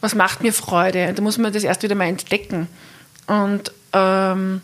was 0.00 0.14
macht 0.14 0.42
mir 0.42 0.52
Freude? 0.52 1.12
Da 1.12 1.22
muss 1.22 1.38
man 1.38 1.52
das 1.52 1.62
erst 1.62 1.82
wieder 1.82 1.94
mal 1.94 2.06
entdecken. 2.06 2.66
Und 3.26 3.72
ähm, 3.92 4.62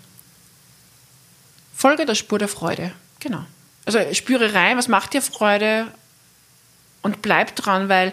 folge 1.74 2.06
der 2.06 2.14
Spur 2.14 2.38
der 2.38 2.48
Freude. 2.48 2.92
Genau. 3.20 3.44
Also 3.84 3.98
spüre 4.12 4.54
rein, 4.54 4.76
was 4.76 4.88
macht 4.88 5.12
dir 5.12 5.22
Freude 5.22 5.86
und 7.02 7.22
bleib 7.22 7.56
dran, 7.56 7.88
weil, 7.88 8.12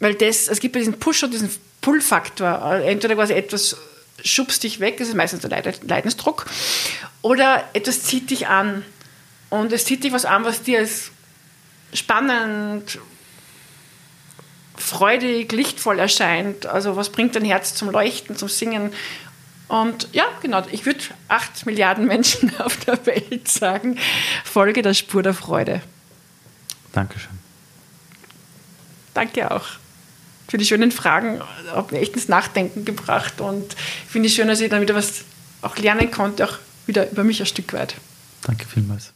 weil 0.00 0.14
das, 0.14 0.48
es 0.48 0.60
gibt 0.60 0.74
ja 0.74 0.80
diesen 0.80 0.98
Push 0.98 1.22
und 1.22 1.32
diesen 1.32 1.50
Pull-Faktor. 1.80 2.80
Entweder 2.84 3.14
quasi 3.14 3.34
etwas 3.34 3.76
schubst 4.24 4.64
dich 4.64 4.80
weg, 4.80 4.96
das 4.98 5.08
ist 5.08 5.14
meistens 5.14 5.42
der 5.42 5.62
Leidensdruck, 5.82 6.46
oder 7.22 7.68
etwas 7.72 8.02
zieht 8.02 8.30
dich 8.30 8.48
an. 8.48 8.84
Und 9.50 9.72
es 9.72 9.84
zieht 9.84 10.04
dich 10.04 10.12
was 10.12 10.24
an, 10.24 10.44
was 10.44 10.62
dir 10.62 10.80
als 10.80 11.10
spannend, 11.94 12.98
freudig, 14.76 15.50
lichtvoll 15.52 15.98
erscheint. 15.98 16.66
Also 16.66 16.96
was 16.96 17.10
bringt 17.10 17.34
dein 17.34 17.44
Herz 17.44 17.74
zum 17.74 17.90
Leuchten, 17.90 18.36
zum 18.36 18.48
Singen? 18.48 18.92
Und 19.68 20.08
ja, 20.12 20.24
genau, 20.40 20.62
ich 20.72 20.86
würde 20.86 21.00
acht 21.28 21.66
Milliarden 21.66 22.06
Menschen 22.06 22.52
auf 22.58 22.76
der 22.78 23.04
Welt 23.06 23.48
sagen, 23.48 23.98
folge 24.44 24.82
der 24.82 24.94
Spur 24.94 25.22
der 25.22 25.34
Freude. 25.34 25.82
Dankeschön. 26.92 27.38
Danke 29.14 29.50
auch 29.50 29.66
für 30.48 30.56
die 30.56 30.64
schönen 30.64 30.90
Fragen. 30.90 31.40
Hat 31.74 31.92
mir 31.92 32.00
echt 32.00 32.14
ins 32.14 32.28
Nachdenken 32.28 32.84
gebracht 32.84 33.40
und 33.40 33.74
finde 34.08 34.28
ich 34.28 34.34
schön, 34.34 34.48
dass 34.48 34.60
ich 34.60 34.70
dann 34.70 34.80
wieder 34.80 34.94
was 34.94 35.24
auch 35.60 35.76
lernen 35.76 36.10
konnte, 36.10 36.48
auch 36.48 36.58
wieder 36.86 37.10
über 37.10 37.22
mich 37.24 37.40
ein 37.40 37.46
Stück 37.46 37.72
weit. 37.74 37.94
Danke 38.42 38.66
vielmals. 38.66 39.12